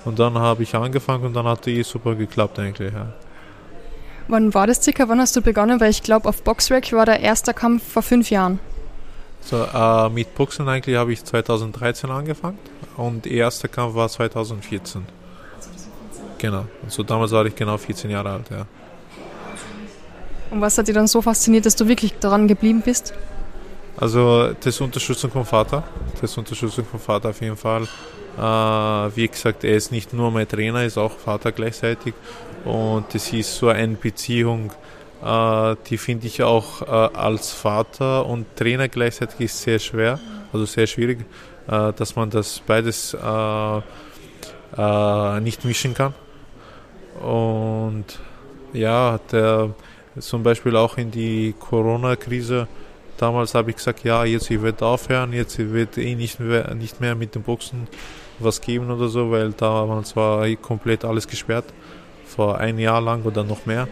Und 0.04 0.18
dann 0.18 0.38
habe 0.38 0.62
ich 0.62 0.74
angefangen 0.74 1.24
und 1.24 1.34
dann 1.34 1.46
hat 1.46 1.66
es 1.66 1.72
eh 1.72 1.82
super 1.82 2.14
geklappt 2.14 2.58
eigentlich. 2.58 2.92
Ja. 2.92 3.12
Wann 4.28 4.54
war 4.54 4.66
das 4.66 4.82
circa? 4.82 5.08
Wann 5.08 5.20
hast 5.20 5.36
du 5.36 5.42
begonnen? 5.42 5.80
Weil 5.80 5.90
ich 5.90 6.02
glaube, 6.02 6.28
auf 6.28 6.42
Boxrec 6.42 6.92
war 6.92 7.04
der 7.04 7.20
erste 7.20 7.52
Kampf 7.52 7.92
vor 7.92 8.02
fünf 8.02 8.30
Jahren. 8.30 8.58
So, 9.40 9.64
äh, 9.64 10.08
mit 10.10 10.34
Boxen 10.34 10.68
eigentlich 10.68 10.96
habe 10.96 11.12
ich 11.12 11.24
2013 11.24 12.10
angefangen 12.10 12.58
und 12.96 13.24
der 13.24 13.32
erste 13.32 13.68
Kampf 13.68 13.94
war 13.94 14.08
2014. 14.08 15.04
2014. 15.58 16.22
Genau. 16.38 16.64
Also 16.84 17.02
damals 17.02 17.32
war 17.32 17.44
ich 17.46 17.54
genau 17.54 17.76
14 17.76 18.10
Jahre 18.10 18.30
alt, 18.30 18.50
ja. 18.50 18.66
Und 20.50 20.60
was 20.60 20.76
hat 20.76 20.88
dich 20.88 20.94
dann 20.94 21.06
so 21.06 21.22
fasziniert, 21.22 21.66
dass 21.66 21.76
du 21.76 21.86
wirklich 21.86 22.14
daran 22.18 22.48
geblieben 22.48 22.82
bist? 22.84 23.14
Also 23.96 24.52
das 24.60 24.80
Unterstützung 24.80 25.30
vom 25.30 25.44
Vater, 25.44 25.84
das 26.20 26.36
Unterstützung 26.36 26.84
vom 26.84 27.00
Vater 27.00 27.30
auf 27.30 27.40
jeden 27.40 27.56
Fall. 27.56 27.82
Äh, 28.36 29.16
wie 29.16 29.28
gesagt, 29.28 29.64
er 29.64 29.76
ist 29.76 29.92
nicht 29.92 30.12
nur 30.12 30.30
mein 30.30 30.48
Trainer, 30.48 30.84
ist 30.84 30.96
auch 30.96 31.12
Vater 31.12 31.52
gleichzeitig. 31.52 32.14
Und 32.64 33.12
das 33.12 33.32
ist 33.32 33.56
so 33.56 33.68
eine 33.68 33.94
Beziehung, 33.94 34.72
äh, 35.24 35.76
die 35.88 35.98
finde 35.98 36.26
ich 36.26 36.42
auch 36.42 36.82
äh, 36.82 37.16
als 37.16 37.52
Vater 37.52 38.26
und 38.26 38.56
Trainer 38.56 38.88
gleichzeitig 38.88 39.40
ist 39.40 39.62
sehr 39.62 39.78
schwer, 39.78 40.18
also 40.52 40.64
sehr 40.64 40.86
schwierig, 40.86 41.20
äh, 41.68 41.92
dass 41.92 42.16
man 42.16 42.30
das 42.30 42.60
beides 42.66 43.14
äh, 43.14 43.80
äh, 44.76 45.40
nicht 45.40 45.64
mischen 45.64 45.94
kann. 45.94 46.14
Und 47.20 48.04
ja, 48.72 49.18
der, 49.30 49.70
zum 50.18 50.42
Beispiel 50.42 50.76
auch 50.76 50.98
in 50.98 51.10
die 51.10 51.54
Corona-Krise 51.58 52.68
Damals 53.20 53.54
habe 53.54 53.68
ich 53.68 53.76
gesagt, 53.76 54.02
ja, 54.02 54.24
jetzt 54.24 54.50
ich 54.50 54.62
werde 54.62 54.86
aufhören, 54.86 55.34
jetzt 55.34 55.58
wird 55.58 55.98
eh 55.98 56.14
nicht 56.14 56.40
mehr, 56.40 56.72
nicht 56.74 57.02
mehr 57.02 57.14
mit 57.14 57.34
dem 57.34 57.42
Boxen 57.42 57.86
was 58.38 58.62
geben 58.62 58.90
oder 58.90 59.08
so, 59.08 59.30
weil 59.30 59.52
damals 59.52 60.16
war 60.16 60.46
eh 60.46 60.56
komplett 60.56 61.04
alles 61.04 61.28
gesperrt, 61.28 61.66
vor 62.24 62.56
ein 62.56 62.78
Jahr 62.78 63.02
lang 63.02 63.22
oder 63.24 63.44
noch 63.44 63.66
mehr. 63.66 63.88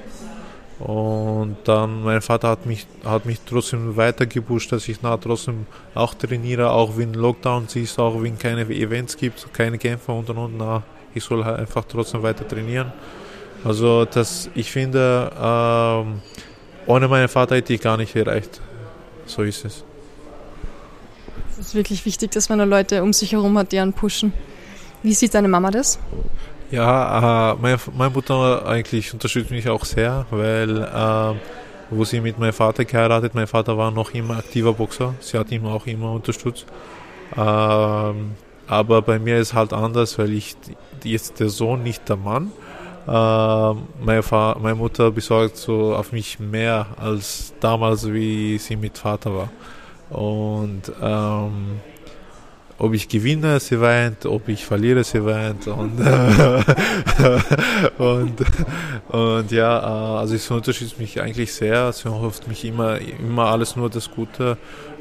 Und 0.78 1.58
dann 1.64 2.02
mein 2.02 2.22
Vater 2.22 2.48
hat 2.48 2.64
mich, 2.64 2.86
hat 3.04 3.26
mich 3.26 3.38
trotzdem 3.44 3.98
weiter 3.98 4.24
gepusht, 4.24 4.72
dass 4.72 4.88
ich 4.88 5.02
nach 5.02 5.20
trotzdem 5.20 5.66
auch 5.94 6.14
trainiere, 6.14 6.70
auch 6.70 6.96
wenn 6.96 7.12
Lockdown 7.12 7.66
ist, 7.74 7.98
auch 7.98 8.22
wenn 8.22 8.38
keine 8.38 8.62
Events 8.62 9.14
gibt, 9.14 9.52
keine 9.52 9.76
Kämpfe 9.76 10.10
und 10.12 10.30
und 10.30 10.38
und. 10.38 10.56
Na, 10.56 10.82
ich 11.14 11.22
soll 11.22 11.44
halt 11.44 11.58
einfach 11.58 11.84
trotzdem 11.86 12.22
weiter 12.22 12.48
trainieren. 12.48 12.94
Also 13.64 14.04
das, 14.04 14.48
ich 14.54 14.70
finde, 14.70 15.30
ähm, 15.40 16.20
ohne 16.86 17.08
meinen 17.08 17.28
Vater 17.28 17.56
hätte 17.56 17.74
ich 17.74 17.80
gar 17.80 17.96
nicht 17.96 18.14
erreicht. 18.16 18.60
So 19.26 19.42
ist 19.42 19.64
es. 19.64 19.84
Es 21.50 21.58
ist 21.58 21.74
wirklich 21.74 22.06
wichtig, 22.06 22.30
dass 22.30 22.48
man 22.48 22.60
Leute 22.68 23.02
um 23.02 23.12
sich 23.12 23.32
herum 23.32 23.58
hat, 23.58 23.72
die 23.72 23.78
einen 23.78 23.92
pushen. 23.92 24.32
Wie 25.02 25.12
sieht 25.12 25.34
deine 25.34 25.48
Mama 25.48 25.70
das? 25.70 25.98
Ja, 26.70 27.52
äh, 27.52 27.56
meine, 27.60 27.78
meine, 27.96 28.10
Mutter 28.10 28.66
eigentlich 28.66 29.12
unterstützt 29.12 29.50
mich 29.50 29.68
auch 29.68 29.84
sehr, 29.84 30.26
weil 30.30 30.82
äh, 30.82 31.34
wo 31.90 32.04
sie 32.04 32.20
mit 32.20 32.38
meinem 32.38 32.52
Vater 32.52 32.84
geheiratet, 32.84 33.34
mein 33.34 33.46
Vater 33.46 33.78
war 33.78 33.90
noch 33.90 34.12
immer 34.12 34.36
aktiver 34.36 34.74
Boxer, 34.74 35.14
sie 35.20 35.38
hat 35.38 35.50
ihn 35.50 35.64
auch 35.64 35.86
immer 35.86 36.12
unterstützt. 36.12 36.66
Ähm, 37.36 38.32
aber 38.66 39.02
bei 39.02 39.18
mir 39.18 39.38
ist 39.38 39.54
halt 39.54 39.72
anders, 39.72 40.18
weil 40.18 40.32
ich 40.32 40.56
jetzt 41.04 41.40
der 41.40 41.48
Sohn, 41.48 41.82
nicht 41.82 42.08
der 42.08 42.16
Mann. 42.16 42.52
Äh, 43.08 43.10
meine, 43.10 44.22
meine, 44.60 44.74
Mutter 44.74 45.10
besorgt 45.10 45.56
so 45.56 45.94
auf 45.94 46.12
mich 46.12 46.38
mehr 46.38 46.88
als 46.98 47.54
damals, 47.58 48.12
wie 48.12 48.58
sie 48.58 48.76
mit 48.76 48.98
Vater 48.98 49.34
war. 49.34 49.48
Und 50.10 50.92
ähm, 51.00 51.80
ob 52.76 52.92
ich 52.92 53.08
gewinne, 53.08 53.60
sie 53.60 53.80
weint, 53.80 54.26
ob 54.26 54.46
ich 54.48 54.66
verliere, 54.66 55.04
sie 55.04 55.24
weint. 55.24 55.66
Und, 55.68 55.98
und, 57.98 58.34
und 59.08 59.52
ja, 59.52 59.78
äh, 59.78 60.20
also 60.20 60.34
es 60.34 60.50
unterstützt 60.50 60.98
mich 60.98 61.18
eigentlich 61.18 61.54
sehr, 61.54 61.90
sie 61.94 62.10
hofft 62.10 62.46
mich 62.46 62.62
immer, 62.66 62.98
immer 62.98 63.46
alles 63.46 63.74
nur 63.74 63.88
das 63.88 64.10
Gute 64.10 64.58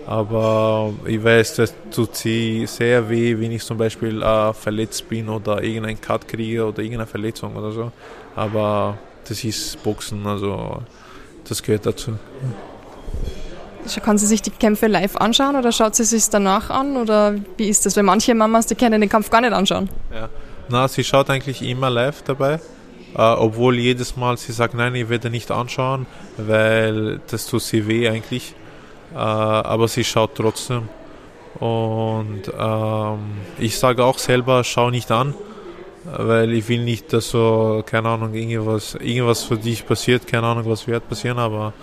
aber 0.07 0.93
ich 1.05 1.21
weiß, 1.21 1.55
das 1.55 1.73
tut 1.91 2.15
sie 2.15 2.65
sehr 2.65 3.09
weh, 3.09 3.37
wenn 3.37 3.51
ich 3.51 3.63
zum 3.63 3.77
Beispiel 3.77 4.21
äh, 4.21 4.53
verletzt 4.53 5.09
bin 5.09 5.27
oder 5.27 5.61
irgendeinen 5.61 5.99
Cut 5.99 6.29
kriege 6.29 6.65
oder 6.65 6.79
irgendeine 6.79 7.07
Verletzung 7.07 7.57
oder 7.57 7.71
so. 7.71 7.91
Aber 8.33 8.97
das 9.27 9.43
ist 9.43 9.83
Boxen, 9.83 10.25
also 10.25 10.81
das 11.47 11.61
gehört 11.61 11.85
dazu. 11.85 12.13
Kann 14.01 14.17
sie 14.17 14.27
sich 14.27 14.41
die 14.41 14.49
Kämpfe 14.51 14.87
live 14.87 15.17
anschauen 15.17 15.57
oder 15.57 15.73
schaut 15.73 15.95
sie 15.95 16.05
sich 16.05 16.29
danach 16.29 16.69
an 16.69 16.95
oder 16.95 17.35
wie 17.57 17.67
ist 17.67 17.85
das? 17.85 17.97
Weil 17.97 18.03
manche 18.03 18.33
Mamas, 18.33 18.65
die 18.65 18.75
können 18.75 19.01
den 19.01 19.09
Kampf 19.09 19.29
gar 19.29 19.41
nicht 19.41 19.53
anschauen. 19.53 19.89
Ja, 20.13 20.29
na, 20.69 20.87
sie 20.87 21.03
schaut 21.03 21.29
eigentlich 21.29 21.61
immer 21.61 21.89
live 21.89 22.21
dabei, 22.21 22.61
äh, 23.13 23.21
obwohl 23.21 23.77
jedes 23.77 24.15
Mal 24.15 24.37
sie 24.37 24.53
sagt, 24.53 24.73
nein, 24.73 24.95
ich 24.95 25.09
werde 25.09 25.29
nicht 25.29 25.51
anschauen, 25.51 26.05
weil 26.37 27.19
das 27.29 27.45
tut 27.47 27.61
sie 27.61 27.87
weh 27.87 28.07
eigentlich. 28.07 28.55
Äh, 29.13 29.17
aber 29.17 29.87
sie 29.87 30.03
schaut 30.03 30.35
trotzdem. 30.35 30.89
Und 31.59 32.43
ähm, 32.57 33.19
ich 33.57 33.77
sage 33.77 34.03
auch 34.03 34.19
selber, 34.19 34.63
schau 34.63 34.91
nicht 34.91 35.11
an, 35.11 35.33
weil 36.05 36.53
ich 36.53 36.69
will 36.69 36.83
nicht, 36.83 37.11
dass 37.13 37.29
so, 37.29 37.83
keine 37.85 38.09
Ahnung, 38.09 38.33
irgendwas, 38.33 38.95
irgendwas 38.95 39.43
für 39.43 39.57
dich 39.57 39.85
passiert, 39.85 40.27
keine 40.27 40.47
Ahnung, 40.47 40.65
was 40.67 40.87
wird 40.87 41.07
passieren, 41.09 41.39
aber 41.39 41.73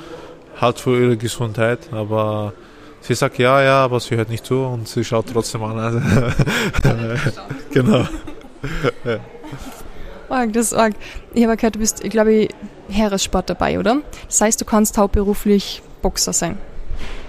halt 0.60 0.78
für 0.78 1.00
ihre 1.00 1.16
Gesundheit. 1.16 1.92
Aber 1.92 2.52
sie 3.00 3.14
sagt 3.14 3.38
ja, 3.38 3.62
ja, 3.62 3.84
aber 3.84 3.98
sie 3.98 4.16
hört 4.16 4.28
nicht 4.28 4.46
zu 4.46 4.60
und 4.60 4.86
sie 4.86 5.02
schaut 5.02 5.26
trotzdem 5.32 5.64
an. 5.64 5.78
Also 5.78 6.00
genau. 7.72 8.06
Org, 10.28 10.52
das 10.52 10.66
ist 10.66 10.74
arg. 10.74 10.94
Ich 11.32 11.44
habe 11.44 11.56
gehört, 11.56 11.74
du 11.74 11.80
bist, 11.80 12.04
ich 12.04 12.10
glaube, 12.10 12.48
Heeressport 12.88 13.50
dabei, 13.50 13.78
oder? 13.78 13.98
Das 14.26 14.40
heißt, 14.40 14.60
du 14.60 14.64
kannst 14.64 14.98
hauptberuflich 14.98 15.82
Boxer 16.02 16.32
sein. 16.32 16.58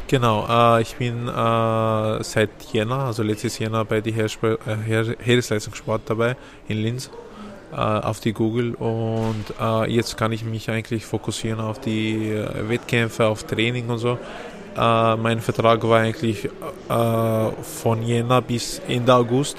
Genau, 0.08 0.46
äh, 0.48 0.84
ich 0.84 0.96
bin 0.98 1.28
äh, 1.28 2.24
seit 2.24 2.50
Jänner, 2.72 3.06
also 3.06 3.24
letztes 3.24 3.58
Jänner 3.58 3.86
bei 3.86 4.02
der 4.02 4.14
Heeresp- 4.14 4.60
äh, 4.68 5.16
Heeresleistungssport 5.20 6.04
dabei 6.06 6.36
in 6.68 6.78
Linz 6.78 7.10
äh, 7.72 7.78
auf 7.78 8.20
die 8.20 8.32
Google 8.32 8.76
und 8.76 9.46
äh, 9.60 9.92
jetzt 9.92 10.16
kann 10.16 10.32
ich 10.32 10.46
mich 10.46 10.70
eigentlich 10.70 11.04
fokussieren 11.06 11.60
auf 11.60 11.80
die 11.80 12.30
äh, 12.30 12.70
Wettkämpfe, 12.70 13.26
auf 13.26 13.44
Training 13.46 13.90
und 13.90 13.98
so. 13.98 14.20
mein 14.76 15.40
Vertrag 15.40 15.82
war 15.84 16.02
eigentlich 16.02 16.50
von 16.88 18.04
Jänner 18.04 18.42
bis 18.42 18.82
Ende 18.88 19.14
August 19.14 19.58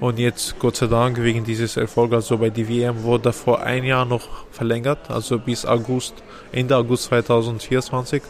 und 0.00 0.18
jetzt 0.18 0.58
Gott 0.58 0.76
sei 0.76 0.88
Dank 0.88 1.22
wegen 1.22 1.44
dieses 1.44 1.76
Erfolgs, 1.76 2.14
also 2.14 2.36
bei 2.38 2.50
der 2.50 2.68
WM 2.68 3.02
wurde 3.04 3.32
vor 3.32 3.62
ein 3.62 3.84
Jahr 3.84 4.04
noch 4.04 4.26
verlängert, 4.50 5.08
also 5.08 5.38
bis 5.38 5.64
August, 5.64 6.14
Ende 6.52 6.76
August 6.76 7.04
2024 7.04 8.22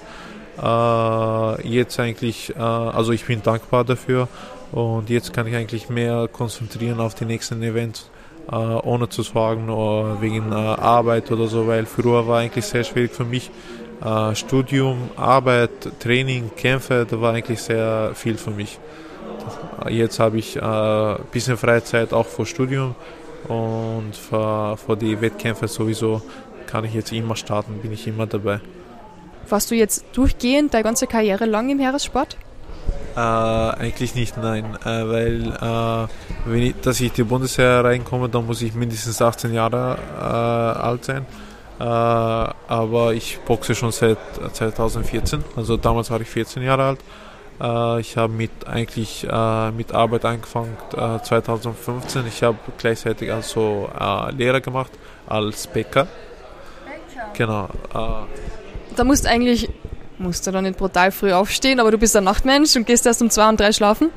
äh, 0.63 1.69
jetzt 1.69 1.99
eigentlich, 2.01 2.55
äh, 2.57 2.59
also 2.59 3.13
ich 3.13 3.25
bin 3.25 3.43
dankbar 3.43 3.85
dafür 3.85 4.29
und 4.73 5.11
jetzt 5.11 5.33
kann 5.33 5.47
ich 5.47 5.55
eigentlich 5.55 5.89
mehr 5.89 6.29
konzentrieren 6.29 7.01
auf 7.01 7.15
die 7.15 7.25
nächsten 7.25 7.63
Events, 7.63 8.11
äh, 8.51 8.55
ohne 8.55 9.09
zu 9.09 9.23
sorgen 9.23 9.71
oder 9.71 10.21
wegen 10.21 10.53
äh, 10.53 10.55
Arbeit 10.55 11.31
oder 11.31 11.47
so, 11.47 11.67
weil 11.67 11.87
früher 11.87 12.27
war 12.27 12.41
eigentlich 12.41 12.65
sehr 12.65 12.85
schwierig 12.85 13.13
für 13.13 13.25
mich. 13.25 13.51
Äh, 14.05 14.35
Studium, 14.35 15.11
Arbeit, 15.17 15.71
Training, 16.01 16.51
Kämpfe, 16.57 17.07
da 17.09 17.21
war 17.21 17.35
eigentlich 17.35 17.61
sehr 17.61 18.13
viel 18.15 18.37
für 18.37 18.51
mich. 18.51 18.79
Jetzt 19.89 20.19
habe 20.19 20.39
ich 20.39 20.61
ein 20.61 21.19
bisschen 21.31 21.57
Freizeit 21.57 22.13
auch 22.13 22.27
vor 22.27 22.47
Studium 22.47 22.97
und 23.47 24.17
für, 24.17 24.77
für 24.77 24.97
die 24.97 25.21
Wettkämpfe 25.21 25.69
sowieso 25.69 26.23
kann 26.67 26.85
ich 26.85 26.95
jetzt 26.95 27.13
immer 27.13 27.37
starten, 27.37 27.79
bin 27.79 27.93
ich 27.93 28.07
immer 28.07 28.27
dabei. 28.27 28.61
Warst 29.49 29.71
du 29.71 29.75
jetzt 29.75 30.05
durchgehend 30.13 30.75
deine 30.75 30.85
ganze 30.85 31.07
Karriere 31.07 31.47
lang 31.47 31.71
im 31.71 31.79
Heeressport? 31.79 32.37
Äh, 33.17 33.21
eigentlich 33.21 34.15
nicht, 34.15 34.37
nein. 34.37 34.77
Äh, 34.85 35.09
weil, 35.09 35.53
äh, 35.53 36.51
wenn 36.51 36.63
ich, 36.63 36.75
dass 36.83 37.01
ich 37.01 37.09
in 37.09 37.15
die 37.15 37.23
Bundeswehr 37.23 37.83
reinkomme, 37.83 38.29
dann 38.29 38.45
muss 38.45 38.61
ich 38.61 38.75
mindestens 38.75 39.23
18 39.23 39.55
Jahre 39.55 39.97
äh, 40.19 40.23
alt 40.23 41.05
sein. 41.07 41.25
Äh, 41.79 41.85
aber 41.85 43.15
ich 43.15 43.39
boxe 43.47 43.75
schon 43.75 43.93
seit 43.93 44.19
2014, 44.53 45.45
also 45.57 45.77
damals 45.77 46.11
war 46.11 46.21
ich 46.21 46.29
14 46.29 46.63
Jahre 46.63 46.85
alt. 46.85 47.01
Äh, 47.61 48.01
ich 48.01 48.17
habe 48.19 48.33
mit 48.33 48.51
eigentlich 48.67 49.27
mit 49.75 49.95
Arbeit 49.95 50.25
angefangen 50.27 50.77
2015. 50.91 52.27
Ich 52.27 52.43
habe 52.43 52.59
gleichzeitig 52.77 53.33
also 53.33 53.89
Lehrer 54.37 54.61
gemacht 54.61 54.93
als 55.27 55.67
Bäcker. 55.67 56.07
Bäcker. 56.85 57.31
Genau 57.33 57.69
da 58.97 59.05
musst 59.05 59.27
eigentlich, 59.27 59.69
musst 60.19 60.47
du 60.47 60.51
dann 60.51 60.65
nicht 60.65 60.79
brutal 60.79 61.13
früh 61.13 61.33
aufstehen, 61.33 61.81
aber 61.81 61.91
du 61.91 61.99
bist 61.99 62.17
ein 62.17 62.25
Nachtmensch 62.25 62.77
und 62.77 62.87
gehst 62.87 63.07
erst 63.07 63.23
um 63.23 63.31
zwei 63.31 63.49
und 63.49 63.61
drei 63.61 63.73
schlafen? 63.73 64.11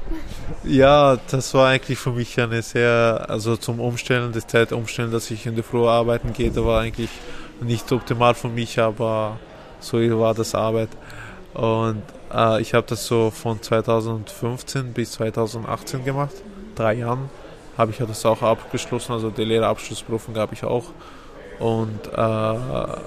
Ja, 0.64 1.18
das 1.30 1.54
war 1.54 1.70
eigentlich 1.70 2.00
für 2.00 2.12
mich 2.12 2.40
eine 2.40 2.62
sehr, 2.62 3.26
also 3.28 3.56
zum 3.58 3.80
Umstellen, 3.80 4.32
das 4.32 4.48
Zeitumstellen, 4.48 5.12
dass 5.12 5.32
ich 5.32 5.46
in 5.46 5.56
der 5.56 5.64
Früh 5.64 5.86
arbeiten 5.86 6.34
gehe, 6.34 6.52
da 6.52 6.66
war 6.66 6.82
eigentlich 6.82 7.10
nicht 7.62 7.92
optimal 7.92 8.34
für 8.36 8.50
mich, 8.50 8.80
aber 8.80 9.38
so 9.80 9.98
war 10.20 10.34
das 10.34 10.56
Arbeit. 10.56 10.90
Und 11.54 12.04
äh, 12.34 12.62
ich 12.62 12.74
habe 12.74 12.86
das 12.88 13.06
so 13.06 13.32
von 13.32 13.62
2015 13.62 14.94
bis 14.94 15.14
2018 15.14 16.06
gemacht, 16.06 16.36
drei 16.76 16.94
Jahren 16.96 17.30
habe 17.78 17.92
ich 17.92 17.98
das 17.98 18.26
auch 18.26 18.42
abgeschlossen, 18.42 19.14
also 19.14 19.30
die 19.30 19.46
Lehrabschlussprüfung 19.46 20.36
habe 20.36 20.54
ich 20.54 20.66
auch. 20.66 20.86
Und 21.60 22.08
äh, 22.08 23.00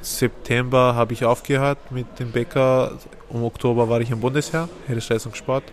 September 0.00 0.94
habe 0.94 1.12
ich 1.12 1.24
aufgehört 1.24 1.78
mit 1.90 2.18
dem 2.18 2.30
Bäcker. 2.30 2.92
Im 3.32 3.42
Oktober 3.42 3.88
war 3.88 4.00
ich 4.00 4.10
im 4.10 4.20
Bundesheer, 4.20 4.68
Heeresleistungssport, 4.86 5.64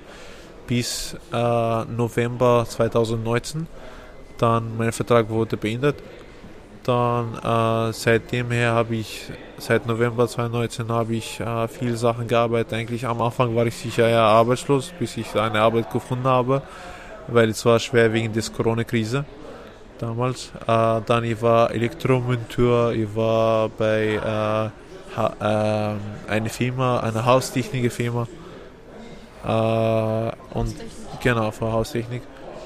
bis 0.68 1.16
äh, 1.34 1.86
November 1.86 2.66
2019. 2.68 3.68
Dann 4.38 4.78
mein 4.78 4.92
Vertrag 4.92 5.30
wurde 5.30 5.58
beendet. 5.58 5.98
Dann 6.84 7.36
äh, 7.36 7.94
seitdem 7.94 8.50
her 8.52 8.72
habe 8.72 8.96
ich, 8.96 9.30
seit 9.58 9.86
November 9.86 10.28
2019 10.28 10.90
habe 10.90 11.16
ich 11.16 11.40
äh, 11.40 11.68
viele 11.68 11.96
Sachen 11.96 12.28
gearbeitet. 12.28 12.74
Eigentlich 12.74 13.06
am 13.06 13.22
Anfang 13.22 13.56
war 13.56 13.68
ich 13.68 13.76
sicher 13.76 14.10
eher 14.10 14.22
arbeitslos, 14.22 14.92
bis 14.98 15.18
ich 15.18 15.36
eine 15.36 15.62
Arbeit 15.62 15.92
gefunden 15.92 16.26
habe, 16.26 16.64
weil 17.28 17.50
es 17.50 17.64
war 17.66 17.80
schwer 17.80 18.12
wegen 18.14 18.34
der 18.34 18.44
Corona-Krise 18.44 19.26
damals. 20.02 20.52
Äh, 20.68 21.02
dann 21.06 21.24
ich 21.24 21.42
war 21.42 21.72
Elektromonteur, 21.72 22.94
ich 22.94 23.16
war 23.16 23.70
bei 23.70 24.16
äh, 24.16 25.18
ha, 25.18 25.98
äh, 26.28 26.32
einer 26.32 26.50
Firma, 26.50 27.00
einer 27.00 27.26
Haustechnikerfirma. 27.26 28.28
Äh, 29.46 30.58
und 30.58 30.76
genau, 31.22 31.52
für 31.52 31.72
Haustechnik. 31.72 32.24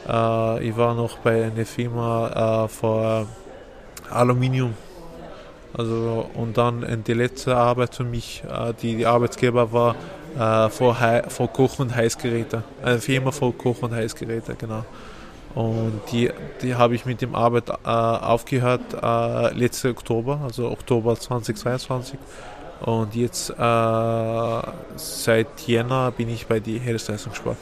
Äh, 0.07 0.67
ich 0.67 0.77
war 0.77 0.95
noch 0.95 1.17
bei 1.19 1.45
einer 1.45 1.65
Firma 1.65 2.67
für 2.67 3.27
Aluminium. 4.09 4.73
Also, 5.77 6.29
und 6.35 6.57
dann 6.57 7.03
die 7.05 7.13
letzte 7.13 7.57
Arbeit 7.57 7.95
für 7.95 8.05
mich, 8.05 8.43
die, 8.81 8.95
die 8.95 9.05
Arbeitsgeber 9.05 9.73
war 9.73 9.95
äh, 10.39 10.69
vor, 10.69 10.95
vor 11.27 11.51
Koch- 11.51 11.79
und 11.79 11.93
Heißgeräte. 11.93 12.63
Eine 12.81 12.99
Firma 12.99 13.31
für 13.31 13.51
Koch- 13.51 13.81
und 13.81 13.93
Heißgeräte, 13.93 14.55
genau. 14.55 14.85
Und 15.55 16.01
die, 16.11 16.29
die 16.61 16.75
habe 16.75 16.95
ich 16.95 17.05
mit 17.05 17.21
dem 17.21 17.33
Arbeit 17.33 17.69
äh, 17.69 17.73
aufgehört 17.83 18.81
äh, 19.01 19.53
letzte 19.53 19.89
Oktober, 19.89 20.41
also 20.43 20.69
Oktober 20.69 21.17
2022. 21.17 22.19
Und 22.81 23.15
jetzt 23.15 23.51
äh, 23.51 24.61
seit 24.95 25.61
Jänner 25.65 26.11
bin 26.11 26.29
ich 26.29 26.45
bei 26.45 26.59
die 26.59 26.77
Heeresleistungssport. 26.77 27.57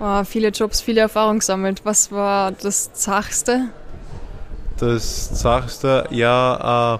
Oh, 0.00 0.22
viele 0.24 0.48
Jobs, 0.50 0.82
viele 0.82 1.00
Erfahrung 1.00 1.38
gesammelt. 1.38 1.80
Was 1.84 2.12
war 2.12 2.52
das 2.52 2.92
Zachste? 2.92 3.68
Das 4.78 5.34
Zachste, 5.34 6.06
ja, 6.10 6.96
äh, 6.96 6.98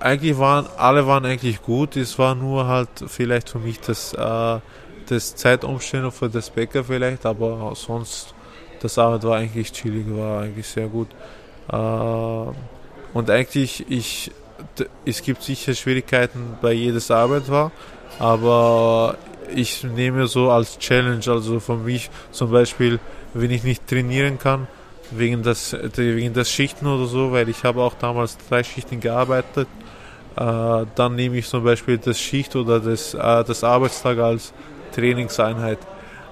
eigentlich 0.00 0.38
waren 0.38 0.66
alle 0.76 1.06
waren 1.06 1.24
eigentlich 1.24 1.62
gut. 1.62 1.96
Es 1.96 2.18
war 2.18 2.34
nur 2.34 2.66
halt 2.66 2.88
vielleicht 3.06 3.50
für 3.50 3.58
mich 3.58 3.80
das 3.80 4.12
äh, 4.14 4.58
das 5.08 5.34
Zeitumstellung 5.34 6.12
für 6.12 6.28
das 6.28 6.50
Bäcker 6.50 6.84
vielleicht, 6.84 7.26
aber 7.26 7.72
sonst 7.74 8.34
das 8.80 8.98
Arbeit 8.98 9.24
war 9.24 9.36
eigentlich 9.36 9.72
chillig, 9.72 10.04
war 10.08 10.42
eigentlich 10.42 10.66
sehr 10.66 10.88
gut. 10.88 11.08
Äh, 11.70 11.76
und 11.76 13.30
eigentlich, 13.30 13.84
ich, 13.88 14.30
es 15.04 15.22
gibt 15.22 15.42
sicher 15.42 15.74
Schwierigkeiten 15.74 16.58
bei 16.60 16.72
jedes 16.72 17.10
Arbeit 17.10 17.48
war, 17.48 17.72
aber 18.18 19.16
ich 19.54 19.84
nehme 19.84 20.26
so 20.26 20.50
als 20.50 20.78
Challenge, 20.78 21.22
also 21.26 21.60
für 21.60 21.76
mich 21.76 22.10
zum 22.30 22.50
Beispiel, 22.50 22.98
wenn 23.32 23.50
ich 23.50 23.62
nicht 23.62 23.86
trainieren 23.86 24.38
kann, 24.38 24.66
wegen 25.10 25.42
das, 25.42 25.76
wegen 25.96 26.34
das 26.34 26.50
Schichten 26.50 26.86
oder 26.86 27.06
so, 27.06 27.32
weil 27.32 27.48
ich 27.48 27.64
habe 27.64 27.82
auch 27.82 27.94
damals 27.94 28.36
drei 28.48 28.64
Schichten 28.64 29.00
gearbeitet, 29.00 29.68
äh, 30.36 30.86
dann 30.94 31.14
nehme 31.14 31.36
ich 31.36 31.46
zum 31.46 31.62
Beispiel 31.62 31.98
das 31.98 32.18
Schicht 32.18 32.56
oder 32.56 32.80
das, 32.80 33.14
äh, 33.14 33.44
das 33.44 33.62
Arbeitstag 33.62 34.18
als 34.18 34.52
Trainingseinheit, 34.94 35.78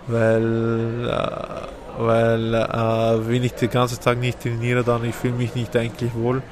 weil, 0.07 1.09
äh, 1.09 2.03
weil 2.03 2.55
äh, 2.55 3.29
wenn 3.29 3.45
ich 3.45 3.53
den 3.55 3.71
ganzen 3.71 4.01
Tag 4.01 4.19
nicht 4.19 4.41
trainiere, 4.41 4.85
dann 4.85 5.05
ich 5.05 5.15
fühle 5.15 5.35
mich 5.35 5.55
nicht 5.55 5.77
eigentlich 5.77 6.15
wohl. 6.15 6.43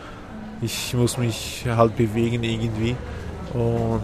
Ich 0.62 0.94
muss 0.94 1.16
mich 1.16 1.64
halt 1.66 1.96
bewegen 1.96 2.42
irgendwie. 2.42 2.96
Und 3.52 4.02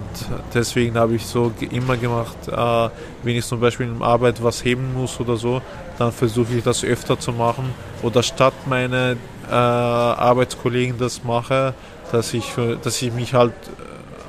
deswegen 0.55 0.97
habe 0.97 1.15
ich 1.15 1.25
so 1.25 1.53
immer 1.71 1.97
gemacht, 1.97 2.37
äh, 2.49 2.89
wenn 3.23 3.37
ich 3.37 3.45
zum 3.45 3.61
Beispiel 3.61 3.87
in 3.87 3.99
der 3.99 4.09
Arbeit 4.09 4.43
was 4.43 4.65
heben 4.65 4.93
muss 4.95 5.21
oder 5.21 5.37
so, 5.37 5.63
dann 5.99 6.11
versuche 6.11 6.55
ich 6.55 6.65
das 6.65 6.83
öfter 6.83 7.19
zu 7.19 7.33
machen. 7.33 7.73
Oder 8.03 8.23
statt 8.23 8.55
meine 8.67 9.17
äh, 9.49 9.55
Arbeitskollegen 9.55 10.99
das 10.99 11.23
mache, 11.23 11.75
dass 12.11 12.35
ich, 12.35 12.55
dass 12.83 13.01
ich 13.03 13.13
mich 13.13 13.35
halt 13.35 13.53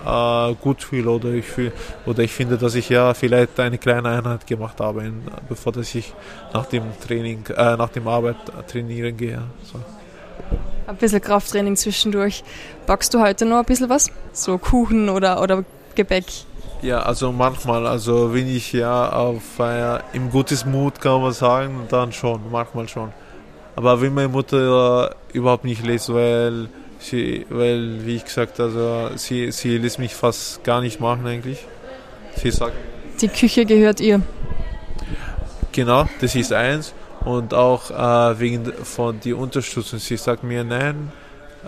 äh, 0.07 0.55
gut 0.55 0.83
fühle 0.83 1.09
oder 1.09 1.29
ich 1.29 1.45
fühl, 1.45 1.71
oder 2.05 2.23
ich 2.23 2.31
finde, 2.31 2.57
dass 2.57 2.75
ich 2.75 2.89
ja 2.89 3.13
vielleicht 3.13 3.59
eine 3.59 3.77
kleine 3.77 4.09
Einheit 4.09 4.47
gemacht 4.47 4.79
habe, 4.79 5.03
in, 5.03 5.23
bevor 5.49 5.73
dass 5.73 5.93
ich 5.95 6.13
nach 6.53 6.65
dem 6.65 6.83
Training, 7.05 7.45
äh, 7.55 7.75
nach 7.75 7.89
dem 7.89 8.07
Arbeit 8.07 8.37
trainieren 8.67 9.17
gehe. 9.17 9.41
So. 9.63 9.79
Ein 10.87 10.95
bisschen 10.95 11.21
Krafttraining 11.21 11.75
zwischendurch. 11.75 12.43
Backst 12.85 13.13
du 13.13 13.19
heute 13.19 13.45
noch 13.45 13.57
ein 13.57 13.65
bisschen 13.65 13.89
was? 13.89 14.09
So 14.31 14.57
Kuchen 14.57 15.09
oder, 15.09 15.41
oder 15.41 15.65
Gebäck? 15.95 16.25
Ja, 16.81 16.99
also 16.99 17.31
manchmal, 17.31 17.87
also 17.87 18.33
wenn 18.33 18.47
ich 18.47 18.71
ja 18.71 19.09
auf 19.11 19.59
äh, 19.59 19.99
im 20.13 20.29
gutes 20.29 20.65
Mut 20.65 21.01
kann 21.01 21.21
man 21.21 21.33
sagen, 21.33 21.87
dann 21.89 22.13
schon, 22.13 22.39
manchmal 22.51 22.87
schon. 22.87 23.11
Aber 23.75 23.99
wenn 23.99 24.13
meine 24.13 24.27
Mutter 24.27 25.09
äh, 25.09 25.37
überhaupt 25.37 25.65
nicht 25.65 25.85
lässt, 25.85 26.13
weil 26.13 26.69
Sie, 26.99 27.45
weil, 27.49 28.05
wie 28.05 28.15
ich 28.15 28.25
gesagt 28.25 28.59
also 28.59 29.11
sie, 29.15 29.51
sie 29.51 29.77
lässt 29.77 29.99
mich 29.99 30.15
fast 30.15 30.63
gar 30.63 30.81
nicht 30.81 30.99
machen 30.99 31.25
eigentlich. 31.27 31.65
Sie 32.35 32.51
sagt. 32.51 32.73
Die 33.21 33.27
Küche 33.27 33.65
gehört 33.65 33.99
ihr. 33.99 34.21
Genau, 35.71 36.05
das 36.21 36.35
ist 36.35 36.53
eins. 36.53 36.93
Und 37.23 37.53
auch 37.53 37.91
äh, 37.91 38.39
wegen 38.39 38.71
von 38.83 39.19
die 39.19 39.33
Unterstützung. 39.33 39.99
Sie 39.99 40.17
sagt 40.17 40.43
mir, 40.43 40.63
nein, 40.63 41.11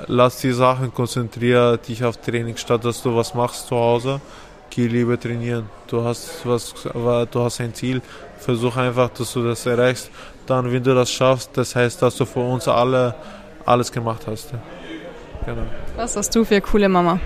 lass 0.07 0.37
die 0.41 0.51
Sachen, 0.51 0.93
konzentriere 0.93 1.77
dich 1.77 2.03
auf 2.03 2.17
Training, 2.17 2.57
statt 2.57 2.85
dass 2.85 3.01
du 3.01 3.15
was 3.15 3.33
machst 3.33 3.67
zu 3.67 3.75
Hause. 3.75 4.21
Geh 4.69 4.87
lieber 4.87 5.19
trainieren. 5.19 5.69
Du 5.87 6.03
hast 6.03 6.45
was, 6.45 6.73
du 6.83 7.43
hast 7.43 7.59
ein 7.59 7.73
Ziel. 7.73 8.01
Versuch 8.37 8.77
einfach, 8.77 9.09
dass 9.09 9.33
du 9.33 9.43
das 9.43 9.65
erreichst. 9.65 10.11
Dann, 10.45 10.71
wenn 10.71 10.83
du 10.83 10.93
das 10.95 11.11
schaffst, 11.11 11.51
das 11.53 11.75
heißt, 11.75 12.01
dass 12.01 12.15
du 12.17 12.25
für 12.25 12.39
uns 12.39 12.67
alle 12.67 13.15
alles 13.65 13.91
gemacht 13.91 14.21
hast. 14.27 14.53
Genau. 15.49 15.63
Was 15.95 16.15
hast 16.15 16.35
du 16.35 16.45
für 16.45 16.55
eine 16.55 16.61
coole 16.61 16.87
Mama? 16.87 17.19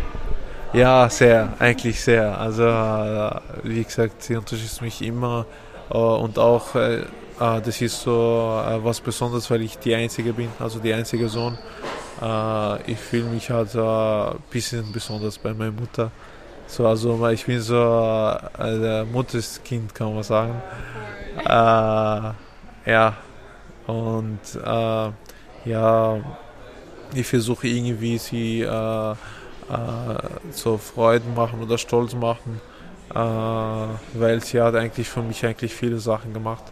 Ja, 0.72 1.10
sehr, 1.10 1.52
eigentlich 1.60 2.02
sehr. 2.02 2.40
Also, 2.40 2.64
äh, 2.64 3.32
wie 3.64 3.84
gesagt, 3.84 4.24
sie 4.24 4.38
unterstützt 4.38 4.82
mich 4.82 5.02
immer 5.02 5.46
äh, 5.90 5.98
und 5.98 6.40
auch, 6.40 6.74
äh, 6.76 7.02
das 7.38 7.82
ist 7.82 8.00
so 8.00 8.62
was 8.84 9.02
Besonderes, 9.02 9.52
weil 9.52 9.64
ich 9.64 9.78
die 9.78 9.94
Einzige 9.94 10.32
bin, 10.32 10.48
also 10.60 10.80
die 10.80 10.94
einzige 10.94 11.28
Sohn. 11.28 11.58
Ich 12.86 12.98
fühle 13.00 13.26
mich 13.26 13.50
halt 13.50 13.76
ein 13.76 14.38
bisschen 14.50 14.90
besonders 14.94 15.40
bei 15.40 15.54
meiner 15.54 15.72
Mutter. 15.72 16.12
So, 16.68 16.88
also 16.88 17.28
ich 17.30 17.46
bin 17.46 17.60
so 17.60 17.76
ein 18.58 19.12
Mutterskind, 19.12 19.94
kann 19.94 20.14
man 20.14 20.24
sagen. 20.24 20.62
ja, 21.44 23.14
und 23.88 24.40
ja, 25.66 26.22
ich 27.14 27.28
versuche 27.28 27.68
irgendwie 27.68 28.18
sie 28.18 28.62
äh, 28.62 29.12
äh, 29.12 29.16
so 30.52 30.78
Freuden 30.78 31.34
machen 31.36 31.62
oder 31.62 31.78
stolz 31.78 32.14
machen, 32.14 32.60
äh, 33.14 33.18
weil 33.18 34.44
sie 34.44 34.62
hat 34.62 34.76
eigentlich 34.76 35.10
für 35.10 35.22
mich 35.22 35.46
eigentlich 35.46 35.74
viele 35.74 36.00
Sachen 36.00 36.34
gemacht. 36.34 36.64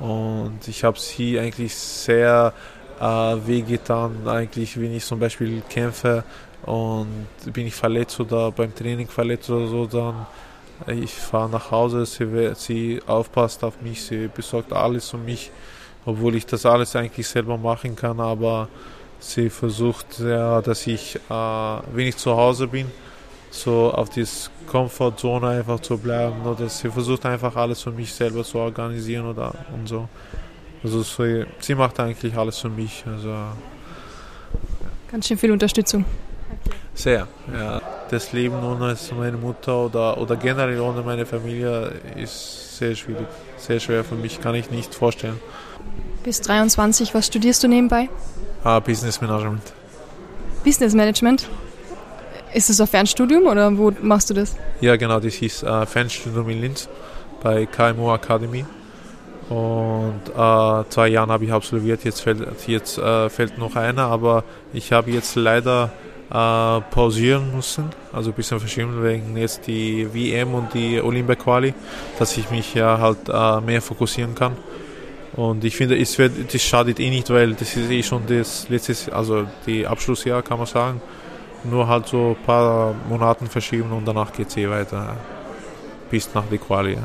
Und 0.00 0.60
ich 0.66 0.84
habe 0.84 0.98
sie 0.98 1.38
eigentlich 1.38 1.74
sehr 1.74 2.52
äh, 3.00 3.04
wehgetan, 3.04 4.26
eigentlich 4.26 4.80
wenn 4.80 4.94
ich 4.94 5.04
zum 5.04 5.18
Beispiel 5.20 5.62
kämpfe 5.68 6.24
und 6.64 7.26
bin 7.52 7.66
ich 7.66 7.74
verletzt 7.74 8.18
oder 8.20 8.50
beim 8.50 8.74
Training 8.74 9.08
verletzt 9.08 9.50
oder 9.50 9.66
so, 9.66 9.86
dann 9.86 10.26
ich 10.86 11.12
fahre 11.12 11.48
nach 11.48 11.70
Hause, 11.70 12.06
sie, 12.06 12.52
sie 12.54 13.00
aufpasst 13.06 13.62
auf 13.62 13.80
mich, 13.82 14.02
sie 14.02 14.28
besorgt 14.28 14.72
alles 14.72 15.10
für 15.10 15.18
mich, 15.18 15.50
obwohl 16.04 16.34
ich 16.34 16.46
das 16.46 16.66
alles 16.66 16.96
eigentlich 16.96 17.28
selber 17.28 17.56
machen 17.56 17.94
kann, 17.94 18.18
aber 18.18 18.68
Sie 19.22 19.50
versucht, 19.50 20.18
ja, 20.18 20.60
dass 20.60 20.84
ich, 20.86 21.14
äh, 21.14 21.30
wenn 21.30 22.08
ich 22.08 22.16
zu 22.16 22.36
Hause 22.36 22.66
bin, 22.66 22.86
so 23.50 23.92
auf 23.92 24.10
die 24.10 24.26
Komfortzone 24.66 25.48
einfach 25.48 25.78
zu 25.80 25.96
bleiben. 25.96 26.44
Oder 26.44 26.68
sie 26.68 26.90
versucht 26.90 27.24
einfach 27.24 27.54
alles 27.54 27.82
für 27.82 27.92
mich 27.92 28.12
selber 28.12 28.42
zu 28.42 28.58
organisieren 28.58 29.26
oder 29.26 29.54
und 29.72 29.88
so. 29.88 30.08
Also 30.82 31.02
sie, 31.02 31.46
sie 31.60 31.74
macht 31.76 32.00
eigentlich 32.00 32.36
alles 32.36 32.58
für 32.58 32.68
mich. 32.68 33.04
Also, 33.06 33.32
Ganz 35.10 35.28
schön 35.28 35.38
viel 35.38 35.52
Unterstützung. 35.52 36.04
Sehr, 36.94 37.28
ja. 37.54 37.80
Das 38.10 38.32
Leben 38.32 38.62
ohne 38.62 38.96
meine 39.16 39.36
Mutter 39.36 39.86
oder, 39.86 40.18
oder 40.18 40.36
generell 40.36 40.80
ohne 40.80 41.00
meine 41.02 41.24
Familie 41.24 41.92
ist 42.16 42.76
sehr 42.76 42.94
schwierig. 42.96 43.26
Sehr 43.56 43.78
schwer 43.78 44.04
für 44.04 44.16
mich, 44.16 44.40
kann 44.40 44.54
ich 44.56 44.70
nicht 44.70 44.94
vorstellen. 44.94 45.38
Bis 46.24 46.40
23, 46.40 47.14
was 47.14 47.26
studierst 47.26 47.62
du 47.62 47.68
nebenbei? 47.68 48.08
Uh, 48.64 48.80
Business 48.80 49.20
Management. 49.20 49.72
Business 50.64 50.94
Management? 50.94 51.48
Ist 52.54 52.68
das 52.68 52.80
ein 52.80 52.86
Fernstudium 52.86 53.46
oder 53.46 53.76
wo 53.76 53.92
machst 54.02 54.30
du 54.30 54.34
das? 54.34 54.54
Ja, 54.80 54.96
genau, 54.96 55.18
das 55.18 55.40
ist 55.40 55.64
ein 55.64 55.86
Fernstudium 55.86 56.48
in 56.50 56.60
Linz 56.60 56.88
bei 57.42 57.66
KMU 57.66 58.12
Academy. 58.12 58.64
Und 59.48 60.20
äh, 60.28 60.84
zwei 60.90 61.08
Jahre 61.08 61.32
habe 61.32 61.44
ich 61.44 61.52
absolviert, 61.52 62.04
jetzt 62.04 62.20
fällt, 62.20 62.46
jetzt, 62.66 62.98
äh, 62.98 63.28
fällt 63.28 63.58
noch 63.58 63.74
einer, 63.74 64.04
aber 64.04 64.44
ich 64.72 64.92
habe 64.92 65.10
jetzt 65.10 65.34
leider 65.34 65.90
äh, 66.30 66.80
pausieren 66.90 67.54
müssen, 67.54 67.90
also 68.12 68.30
ein 68.30 68.34
bisschen 68.34 68.60
verschieben 68.60 69.02
wegen 69.02 69.36
jetzt 69.36 69.66
die 69.66 70.08
WM 70.14 70.54
und 70.54 70.72
die 70.72 71.00
Olympia-Quali, 71.00 71.74
dass 72.18 72.36
ich 72.36 72.50
mich 72.50 72.74
ja 72.74 72.98
halt 72.98 73.28
äh, 73.28 73.60
mehr 73.60 73.82
fokussieren 73.82 74.34
kann. 74.34 74.56
Und 75.34 75.64
ich 75.64 75.76
finde, 75.76 75.98
es 75.98 76.18
wird, 76.18 76.52
das 76.52 76.62
schadet 76.62 77.00
eh 77.00 77.08
nicht, 77.08 77.30
weil 77.30 77.54
das 77.54 77.74
ist 77.76 77.90
eh 77.90 78.02
schon 78.02 78.22
das 78.26 78.68
letzte, 78.68 79.14
also 79.14 79.46
die 79.66 79.86
Abschlussjahr 79.86 80.42
kann 80.42 80.58
man 80.58 80.66
sagen. 80.66 81.00
Nur 81.64 81.86
halt 81.86 82.06
so 82.06 82.36
ein 82.38 82.44
paar 82.44 82.94
Monate 83.08 83.46
verschieben 83.46 83.92
und 83.92 84.06
danach 84.06 84.32
geht 84.32 84.48
es 84.48 84.56
eh 84.56 84.68
weiter. 84.68 85.16
Bis 86.10 86.28
nach 86.34 86.44
die 86.50 86.58
Quali. 86.58 86.98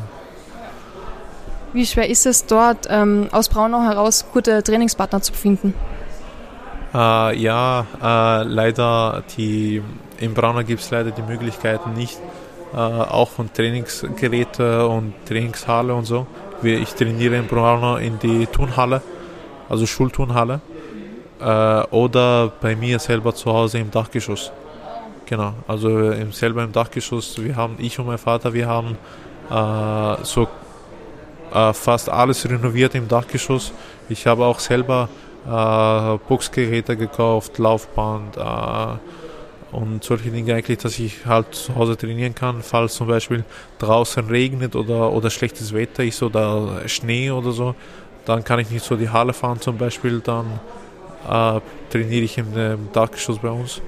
Wie 1.73 1.85
schwer 1.85 2.09
ist 2.09 2.25
es 2.25 2.45
dort 2.45 2.87
ähm, 2.89 3.27
aus 3.31 3.49
Braunau 3.49 3.81
heraus 3.81 4.25
gute 4.33 4.63
Trainingspartner 4.63 5.21
zu 5.21 5.33
finden? 5.33 5.73
Äh, 6.93 7.37
ja, 7.37 7.85
äh, 8.01 8.43
leider 8.43 9.23
die, 9.37 9.81
in 10.19 10.33
Braunau 10.33 10.63
gibt 10.63 10.81
es 10.81 10.89
leider 10.89 11.11
die 11.11 11.21
Möglichkeiten 11.21 11.93
nicht, 11.93 12.17
äh, 12.73 12.77
auch 12.77 13.29
von 13.29 13.53
Trainingsgeräte 13.53 14.87
und 14.87 15.13
Trainingshalle 15.25 15.93
und 15.93 16.05
so. 16.05 16.25
Ich 16.63 16.93
trainiere 16.93 17.35
in 17.37 17.47
Braunau 17.47 17.97
in 17.97 18.17
die 18.19 18.47
Turnhalle, 18.47 19.01
also 19.69 19.85
Schulturnhalle, 19.85 20.59
äh, 21.39 21.83
oder 21.91 22.51
bei 22.61 22.75
mir 22.75 22.99
selber 22.99 23.35
zu 23.35 23.53
Hause 23.53 23.79
im 23.79 23.91
Dachgeschoss. 23.91 24.51
Genau, 25.25 25.53
also 25.67 26.11
im, 26.11 26.31
selber 26.31 26.63
im 26.63 26.71
Dachgeschoss. 26.71 27.37
Wir 27.37 27.55
haben, 27.55 27.75
ich 27.79 27.99
und 27.99 28.07
mein 28.07 28.17
Vater, 28.17 28.53
wir 28.53 28.67
haben 28.67 28.97
äh, 29.49 30.23
so 30.23 30.47
äh, 31.53 31.73
fast 31.73 32.09
alles 32.09 32.49
renoviert 32.49 32.95
im 32.95 33.07
Dachgeschoss. 33.07 33.71
Ich 34.09 34.25
habe 34.25 34.45
auch 34.45 34.59
selber 34.59 35.09
äh, 35.45 36.17
Boxgeräte 36.27 36.97
gekauft, 36.97 37.57
Laufband 37.57 38.37
äh, 38.37 38.41
und 39.71 40.03
solche 40.03 40.29
Dinge 40.29 40.53
eigentlich, 40.53 40.77
dass 40.79 40.97
ich 40.99 41.25
halt 41.25 41.53
zu 41.53 41.75
Hause 41.75 41.97
trainieren 41.97 42.33
kann, 42.33 42.61
falls 42.61 42.95
zum 42.95 43.07
Beispiel 43.07 43.43
draußen 43.79 44.27
regnet 44.27 44.75
oder, 44.75 45.11
oder 45.11 45.29
schlechtes 45.29 45.73
Wetter 45.73 46.03
ist 46.03 46.23
oder 46.23 46.87
Schnee 46.87 47.31
oder 47.31 47.51
so, 47.51 47.75
dann 48.25 48.43
kann 48.43 48.59
ich 48.59 48.69
nicht 48.69 48.85
so 48.85 48.95
die 48.95 49.09
Halle 49.09 49.33
fahren 49.33 49.59
zum 49.59 49.77
Beispiel, 49.77 50.19
dann 50.19 50.59
äh, 51.27 51.59
trainiere 51.91 52.23
ich 52.23 52.37
im, 52.37 52.55
im 52.57 52.89
Dachgeschoss 52.93 53.39
bei 53.39 53.49
uns. 53.49 53.81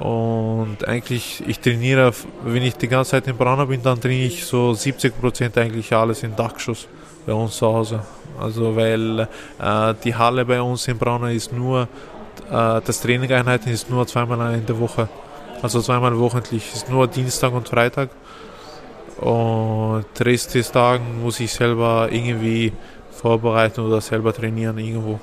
Und 0.00 0.88
eigentlich, 0.88 1.42
ich 1.46 1.60
trainiere, 1.60 2.12
wenn 2.44 2.62
ich 2.62 2.76
die 2.76 2.88
ganze 2.88 3.12
Zeit 3.12 3.26
in 3.26 3.36
Braunau 3.36 3.66
bin, 3.66 3.82
dann 3.82 4.00
trainiere 4.00 4.28
ich 4.28 4.44
so 4.44 4.70
70% 4.70 5.58
eigentlich 5.58 5.92
alles 5.92 6.22
im 6.22 6.34
Dachgeschoss 6.34 6.88
bei 7.26 7.34
uns 7.34 7.56
zu 7.56 7.66
Hause. 7.66 8.02
Also 8.40 8.74
weil 8.74 9.28
äh, 9.60 9.94
die 10.02 10.14
Halle 10.14 10.44
bei 10.44 10.60
uns 10.60 10.88
in 10.88 10.96
Braunau 10.96 11.26
ist 11.26 11.52
nur, 11.52 11.88
äh, 12.50 12.80
das 12.84 13.00
Trainingeinheiten 13.00 13.72
ist 13.72 13.90
nur 13.90 14.06
zweimal 14.06 14.54
in 14.54 14.66
der 14.66 14.78
Woche. 14.78 15.08
Also 15.62 15.80
zweimal 15.80 16.18
wochentlich, 16.18 16.72
ist 16.72 16.90
nur 16.90 17.06
Dienstag 17.06 17.52
und 17.52 17.68
Freitag. 17.68 18.10
Und 19.18 20.04
Rest 20.20 20.54
des 20.54 20.72
Tagen 20.72 21.22
muss 21.22 21.38
ich 21.38 21.52
selber 21.52 22.08
irgendwie 22.10 22.72
vorbereiten 23.10 23.80
oder 23.82 24.00
selber 24.00 24.32
trainieren 24.32 24.78
irgendwo. 24.78 25.20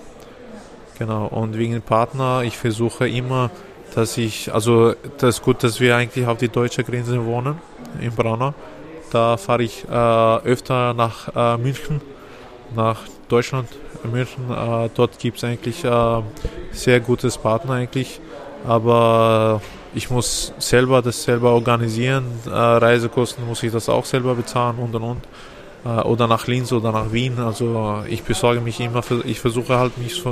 Genau. 0.97 1.27
Und 1.27 1.57
wegen 1.57 1.81
Partner, 1.81 2.43
ich 2.43 2.57
versuche 2.57 3.09
immer, 3.09 3.49
dass 3.95 4.17
ich, 4.17 4.53
also 4.53 4.93
das 5.17 5.37
ist 5.37 5.41
gut, 5.41 5.63
dass 5.63 5.79
wir 5.79 5.95
eigentlich 5.95 6.25
auf 6.27 6.37
die 6.37 6.49
deutsche 6.49 6.83
Grenze 6.83 7.25
wohnen, 7.25 7.57
in 7.99 8.11
Braunau. 8.11 8.53
Da 9.11 9.37
fahre 9.37 9.63
ich 9.63 9.85
äh, 9.89 9.91
öfter 9.91 10.93
nach 10.93 11.29
äh, 11.35 11.57
München 11.57 12.01
nach 12.75 13.01
Deutschland, 13.29 13.69
München. 14.03 14.51
Äh, 14.51 14.89
dort 14.95 15.19
gibt 15.19 15.37
es 15.37 15.43
eigentlich 15.43 15.83
äh, 15.85 16.21
sehr 16.71 16.99
gutes 16.99 17.37
Partner 17.37 17.73
eigentlich, 17.73 18.19
aber 18.67 19.61
ich 19.93 20.09
muss 20.09 20.53
selber 20.57 21.01
das 21.01 21.23
selber 21.23 21.51
organisieren. 21.51 22.25
Äh, 22.45 22.49
Reisekosten 22.49 23.45
muss 23.47 23.63
ich 23.63 23.71
das 23.71 23.87
auch 23.87 24.05
selber 24.05 24.35
bezahlen 24.35 24.77
und 24.79 24.95
und 24.95 25.03
und. 25.03 25.21
Äh, 25.85 26.01
oder 26.01 26.27
nach 26.27 26.47
Linz 26.47 26.71
oder 26.71 26.91
nach 26.91 27.11
Wien. 27.11 27.39
Also 27.39 28.03
ich 28.09 28.23
besorge 28.23 28.61
mich 28.61 28.79
immer, 28.79 29.03
ich 29.25 29.39
versuche 29.39 29.77
halt 29.77 29.97
mich, 29.97 30.23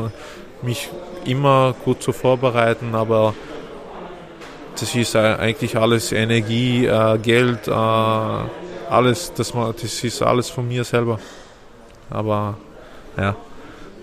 mich 0.61 0.89
immer 1.25 1.75
gut 1.85 2.01
zu 2.01 2.11
vorbereiten, 2.11 2.95
aber 2.95 3.33
das 4.79 4.93
ist 4.95 5.15
eigentlich 5.15 5.77
alles 5.77 6.11
Energie, 6.11 6.85
äh, 6.85 7.17
Geld, 7.17 7.67
äh, 7.67 7.71
alles, 7.71 9.33
das, 9.35 9.53
das 9.53 10.03
ist 10.03 10.21
alles 10.21 10.49
von 10.49 10.67
mir 10.67 10.83
selber. 10.83 11.19
Aber 12.09 12.57
ja, 13.17 13.35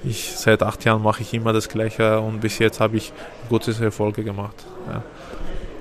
ich, 0.04 0.32
seit 0.36 0.62
acht 0.62 0.84
Jahren 0.84 1.02
mache 1.02 1.22
ich 1.22 1.32
immer 1.32 1.52
das 1.52 1.68
Gleiche 1.68 2.20
und 2.20 2.40
bis 2.40 2.58
jetzt 2.58 2.80
habe 2.80 2.96
ich 2.96 3.12
gute 3.48 3.72
Erfolge 3.82 4.22
gemacht. 4.22 4.56
Ja. 4.88 5.02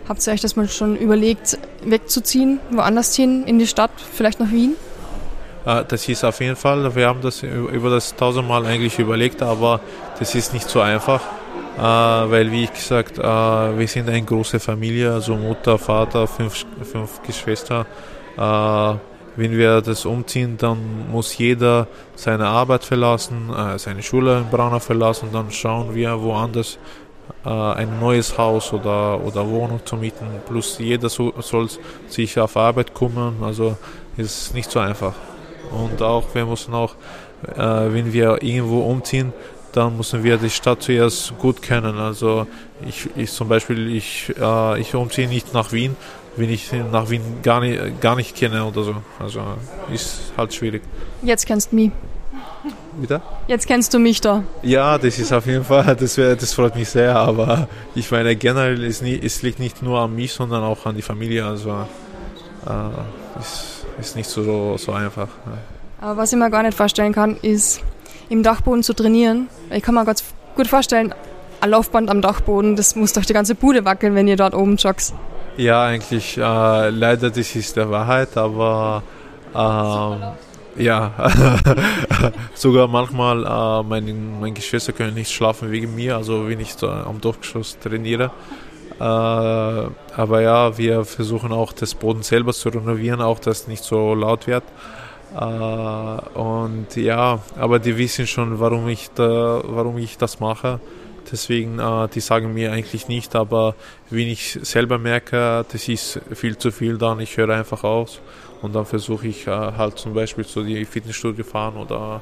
Habt 0.08 0.26
ihr 0.28 0.34
euch 0.34 0.41
das 0.41 0.56
mal 0.56 0.67
schon 0.67 0.96
überlegt, 0.96 1.58
wegzuziehen, 1.84 2.60
woanders 2.72 3.15
hin, 3.15 3.43
in 3.46 3.60
die 3.60 3.67
Stadt, 3.67 3.91
vielleicht 4.13 4.39
nach 4.39 4.52
Wien? 4.52 4.76
Äh, 5.65 5.84
das 5.88 6.08
ist 6.10 6.24
auf 6.24 6.39
jeden 6.41 6.56
Fall, 6.56 6.93
wir 6.96 7.08
haben 7.08 7.22
das 7.22 7.43
über 7.43 7.89
das 7.89 8.15
tausendmal 8.15 8.65
eigentlich 8.65 9.00
überlegt, 9.00 9.41
aber 9.41 9.80
das 10.19 10.36
ist 10.36 10.54
nicht 10.54 10.69
so 10.69 10.82
einfach, 10.82 11.22
äh, 11.78 11.82
weil 11.82 12.52
wie 12.52 12.65
ich 12.65 12.74
gesagt, 12.74 13.17
äh, 13.17 13.22
wir 13.24 13.88
sind 13.88 14.10
eine 14.10 14.22
große 14.22 14.60
Familie, 14.60 15.13
also 15.13 15.36
Mutter, 15.36 15.78
Vater, 15.78 16.28
fünf, 16.28 16.65
fünf 16.84 17.22
Geschwister 17.24 17.86
wenn 19.36 19.58
wir 19.58 19.82
das 19.82 20.06
umziehen, 20.06 20.58
dann 20.58 21.10
muss 21.12 21.38
jeder 21.38 21.88
seine 22.15 22.48
Arbeit 22.48 22.84
verlassen, 22.84 23.50
äh, 23.50 23.80
seine 23.80 24.04
Schule 24.04 24.39
in 24.39 24.50
Braunau 24.50 24.80
verlassen, 24.80 25.30
dann 25.34 25.52
schauen 25.52 25.96
wir 25.96 26.22
woanders 26.22 26.78
äh, 27.46 27.50
ein 27.50 28.00
neues 28.00 28.38
Haus 28.38 28.74
oder, 28.74 29.19
oder 29.24 29.48
Wohnung 29.48 29.82
zu 29.86 29.96
mieten. 29.96 30.28
Plus 30.48 30.78
jeder 30.78 31.10
so, 31.10 31.34
soll 31.39 31.67
sich 32.08 32.39
auf 32.39 32.56
Arbeit 32.58 32.93
kümmern, 32.93 33.38
also 33.41 33.78
ist 34.17 34.54
nicht 34.54 34.69
so 34.69 34.80
einfach. 34.80 35.13
Und 35.72 36.02
auch 36.02 36.24
wir 36.34 36.46
müssen 36.46 36.74
auch, 36.74 36.96
äh, 37.48 37.58
wenn 37.58 38.13
wir 38.13 38.43
irgendwo 38.43 38.82
umziehen, 38.82 39.34
dann 39.72 39.98
müssen 39.98 40.24
wir 40.24 40.38
die 40.38 40.52
Stadt 40.52 40.84
zuerst 40.84 41.38
gut 41.39 41.62
kennen. 41.62 41.98
Also 41.98 42.46
ich, 42.88 43.10
ich 43.15 43.32
zum 43.32 43.50
Beispiel, 43.50 43.96
ich, 43.96 44.32
äh, 44.39 44.80
ich 44.80 44.93
umziehe 44.93 45.28
nicht 45.28 45.54
nach 45.54 45.72
Wien, 45.72 45.96
wenn 46.36 46.50
ich 46.50 46.72
nach 46.91 47.10
Wien 47.10 47.22
gar 47.43 47.60
nicht, 47.62 48.02
gar 48.02 48.15
nicht 48.15 48.36
kenne 48.36 48.65
oder 48.65 48.84
so. 48.84 48.96
Also 49.19 49.41
ist 49.91 50.34
halt 50.38 50.54
schwierig. 50.54 50.82
Jetzt 51.22 51.46
kennst 51.46 51.72
du 51.72 51.76
mich. 51.76 51.91
Bitte? 53.00 53.22
Jetzt 53.48 53.67
kennst 53.67 53.93
du 53.93 54.00
mich 54.00 54.22
da. 54.22 54.43
Ja, 54.62 54.98
das 54.98 55.17
ist 55.19 55.34
auf 55.34 55.46
jeden 55.46 55.65
Fall, 55.65 55.96
das, 55.96 56.17
wär, 56.17 56.36
das 56.36 56.54
freut 56.54 56.76
mich 56.76 56.89
sehr, 56.89 57.15
aber 57.15 57.67
ich 57.96 58.10
meine 58.12 58.36
generell, 58.36 58.84
ist 58.84 59.02
nie, 59.02 59.19
es 59.22 59.41
liegt 59.41 59.60
nicht 59.60 59.82
nur 59.82 60.00
an 60.00 60.15
mich, 60.15 60.32
sondern 60.34 60.63
auch 60.63 60.86
an 60.86 60.96
die 60.96 61.02
Familie, 61.02 61.46
also 61.46 61.72
äh, 61.72 63.39
ist, 63.39 63.86
ist 64.00 64.15
nicht 64.15 64.30
so, 64.30 64.78
so 64.78 64.91
einfach. 64.91 65.28
Aber 66.02 66.17
was 66.17 66.32
ich 66.32 66.38
mir 66.38 66.50
gar 66.52 66.63
nicht 66.63 66.78
vorstellen 66.78 67.13
kann, 67.13 67.38
ist 67.41 67.82
im 68.30 68.43
Dachboden 68.43 68.84
zu 68.84 68.93
trainieren. 68.93 69.48
Ich 69.72 69.82
kann 69.82 69.96
mir 69.96 70.06
ganz 70.06 70.24
gut 70.56 70.67
vorstellen, 70.67 71.13
ein 71.62 71.69
Laufband 71.69 72.10
am 72.10 72.22
Dachboden, 72.22 72.76
das 72.76 72.96
muss 72.96 73.13
doch 73.13 73.26
die 73.26 73.34
ganze 73.34 73.56
Bude 73.56 73.86
wackeln, 73.86 74.15
wenn 74.15 74.28
ihr 74.28 74.38
dort 74.38 74.54
oben 74.54 74.78
joggst. 74.78 75.13
Ja, 75.58 75.86
eigentlich 75.86 76.38
äh, 76.38 76.89
leider 76.89 77.30
das 77.30 77.56
ist 77.56 77.78
der 77.78 77.89
Wahrheit, 77.89 78.36
aber 78.38 79.04
äh, 79.54 80.84
ja, 80.84 81.12
sogar 82.56 82.88
manchmal 82.88 83.44
äh, 83.44 83.84
meine, 83.84 84.13
meine 84.13 84.54
Geschwister 84.54 84.94
können 84.94 85.13
nicht 85.13 85.32
schlafen 85.32 85.72
wegen 85.72 85.94
mir, 85.94 86.18
also 86.18 86.48
wenn 86.48 86.60
ich 86.60 86.74
am 86.82 87.22
Dorfgeschoss 87.22 87.78
trainiere. 87.80 88.32
Äh, 89.00 89.04
aber 89.04 90.42
ja, 90.42 90.76
wir 90.78 91.06
versuchen 91.06 91.52
auch 91.52 91.72
das 91.72 91.94
Boden 91.94 92.24
selber 92.24 92.54
zu 92.54 92.70
renovieren, 92.70 93.22
auch 93.22 93.38
dass 93.38 93.62
es 93.62 93.68
nicht 93.68 93.84
so 93.84 94.16
laut 94.16 94.48
wird. 94.48 94.63
Äh, 95.36 96.39
und 96.39 96.96
ja, 96.96 97.39
aber 97.60 97.78
die 97.78 97.98
wissen 97.98 98.26
schon, 98.26 98.60
warum 98.60 98.88
ich, 98.88 99.10
da, 99.13 99.62
warum 99.66 100.00
ich 100.00 100.18
das 100.18 100.39
mache. 100.39 100.80
Deswegen, 101.34 101.80
äh, 101.80 102.08
die 102.10 102.19
sagen 102.19 102.54
mir 102.54 102.72
eigentlich 102.72 103.08
nicht, 103.08 103.36
aber 103.36 103.74
wenn 104.12 104.28
ich 104.28 104.60
selber 104.62 105.00
merke, 105.00 105.65
das 105.72 105.89
ist 105.89 106.22
viel 106.32 106.60
zu 106.60 106.72
viel, 106.72 107.00
dann 107.00 107.19
ich 107.19 107.36
höre 107.36 107.50
einfach 107.50 107.84
aus 107.84 108.22
und 108.62 108.76
dann 108.76 108.86
versuche 108.86 109.28
ich 109.28 109.48
äh, 109.48 109.52
halt 109.52 109.98
zum 109.98 110.13
Beispiel 110.13 110.46
zu 110.46 110.63
die 110.63 110.86
Fitnessstudio 110.86 111.43
fahren 111.43 111.78
oder 111.78 112.22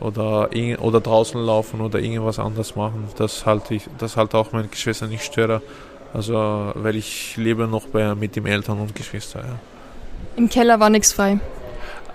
oder, 0.00 0.50
oder 0.80 1.00
draußen 1.00 1.40
laufen 1.40 1.80
oder 1.80 2.00
irgendwas 2.00 2.38
anderes 2.38 2.76
machen, 2.76 3.08
dass 3.16 3.46
halt 3.46 3.70
ich, 3.70 3.84
das 3.96 4.18
halt 4.18 4.34
auch 4.34 4.52
meine 4.52 4.68
Geschwister 4.68 5.06
nicht 5.06 5.24
störe. 5.24 5.62
Also 6.12 6.34
weil 6.74 6.96
ich 6.96 7.36
lebe 7.38 7.66
noch 7.66 7.86
bei, 7.86 8.14
mit 8.14 8.36
den 8.36 8.44
Eltern 8.44 8.78
und 8.80 8.94
Geschwistern. 8.94 9.44
Ja. 9.46 9.58
Im 10.36 10.50
Keller 10.50 10.78
war 10.80 10.90
nichts 10.90 11.12
frei. 11.12 11.40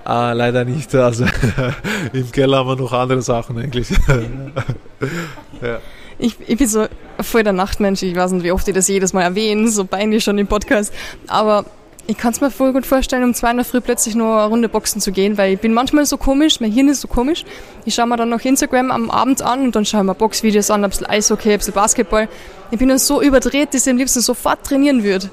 Ah, 0.04 0.34
leider 0.34 0.66
nicht. 0.66 0.94
Also 0.94 1.26
im 2.14 2.32
Keller 2.32 2.58
haben 2.58 2.70
wir 2.70 2.76
noch 2.76 2.94
andere 2.94 3.22
Sachen 3.22 3.58
eigentlich. 3.58 3.90
ja. 5.62 5.80
Ich, 6.20 6.36
ich 6.48 6.58
bin 6.58 6.68
so 6.68 6.86
voll 7.22 7.44
der 7.44 7.54
Nachtmensch. 7.54 8.04
Ich 8.04 8.16
weiß 8.16 8.32
nicht, 8.34 8.44
wie 8.44 8.52
oft 8.52 8.68
ich 8.68 8.76
das 8.76 8.88
jedes 8.88 9.14
Mal 9.14 9.24
erwähne, 9.24 9.70
so 9.70 9.86
peinlich 9.86 10.24
schon 10.24 10.38
im 10.38 10.48
Podcast. 10.48 10.94
Aber 11.28 11.66
Ich 12.10 12.18
kann 12.18 12.34
es 12.34 12.42
mir 12.42 12.50
voll 12.50 12.74
gut 12.74 12.88
vorstellen, 12.88 13.24
um 13.24 13.36
zwei 13.36 13.52
in 13.52 13.58
der 13.58 13.66
Früh 13.68 13.82
plötzlich 13.82 14.16
noch 14.16 14.38
eine 14.38 14.48
Runde 14.48 14.68
boxen 14.68 15.00
zu 15.00 15.12
gehen, 15.12 15.38
weil 15.38 15.54
ich 15.54 15.60
bin 15.60 15.76
manchmal 15.76 16.08
so 16.08 16.18
komisch, 16.18 16.60
mein 16.60 16.72
Hirn 16.72 16.88
ist 16.88 17.02
so 17.02 17.08
komisch. 17.08 17.46
Ich 17.86 17.94
schaue 17.94 18.08
mir 18.08 18.18
dann 18.18 18.30
noch 18.30 18.44
Instagram 18.44 18.90
am 18.90 19.12
Abend 19.12 19.44
an 19.44 19.62
und 19.62 19.76
dann 19.76 19.86
schaue 19.86 20.02
ich 20.02 20.08
mir 20.08 20.16
Boxvideos 20.16 20.72
an, 20.72 20.84
ein 20.84 20.90
bisschen 20.90 21.06
Eishockey, 21.06 21.52
ein 21.52 21.60
bisschen 21.60 21.76
Basketball. 21.76 22.28
Ich 22.72 22.80
bin 22.80 22.90
dann 22.90 22.98
so 22.98 23.22
überdreht, 23.22 23.76
dass 23.76 23.86
ich 23.86 23.92
am 23.92 23.98
liebsten 23.98 24.22
sofort 24.22 24.64
trainieren 24.66 25.04
würde. 25.04 25.30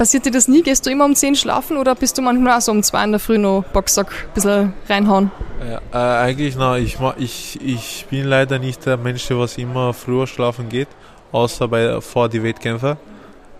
Passiert 0.00 0.24
dir 0.24 0.30
das 0.30 0.48
nie? 0.48 0.62
Gehst 0.62 0.86
du 0.86 0.90
immer 0.90 1.04
um 1.04 1.14
10 1.14 1.34
schlafen 1.34 1.76
oder 1.76 1.94
bist 1.94 2.16
du 2.16 2.22
manchmal 2.22 2.56
auch 2.56 2.62
so 2.62 2.72
um 2.72 2.82
2 2.82 3.04
in 3.04 3.10
der 3.10 3.20
Früh 3.20 3.36
noch 3.36 3.64
Boxsack 3.70 4.10
ein 4.10 4.32
bisschen 4.32 4.72
reinhauen? 4.88 5.30
Ja, 5.60 5.82
äh, 5.92 6.24
eigentlich, 6.24 6.56
na, 6.56 6.78
ich, 6.78 6.96
ich, 7.18 7.60
ich 7.62 8.06
bin 8.08 8.24
leider 8.24 8.58
nicht 8.58 8.86
der 8.86 8.96
Mensch, 8.96 9.28
der 9.28 9.38
was 9.38 9.58
immer 9.58 9.92
früher 9.92 10.26
schlafen 10.26 10.70
geht, 10.70 10.88
außer 11.32 11.68
bei, 11.68 12.00
vor 12.00 12.30
die 12.30 12.42
Wettkämpfe. 12.42 12.96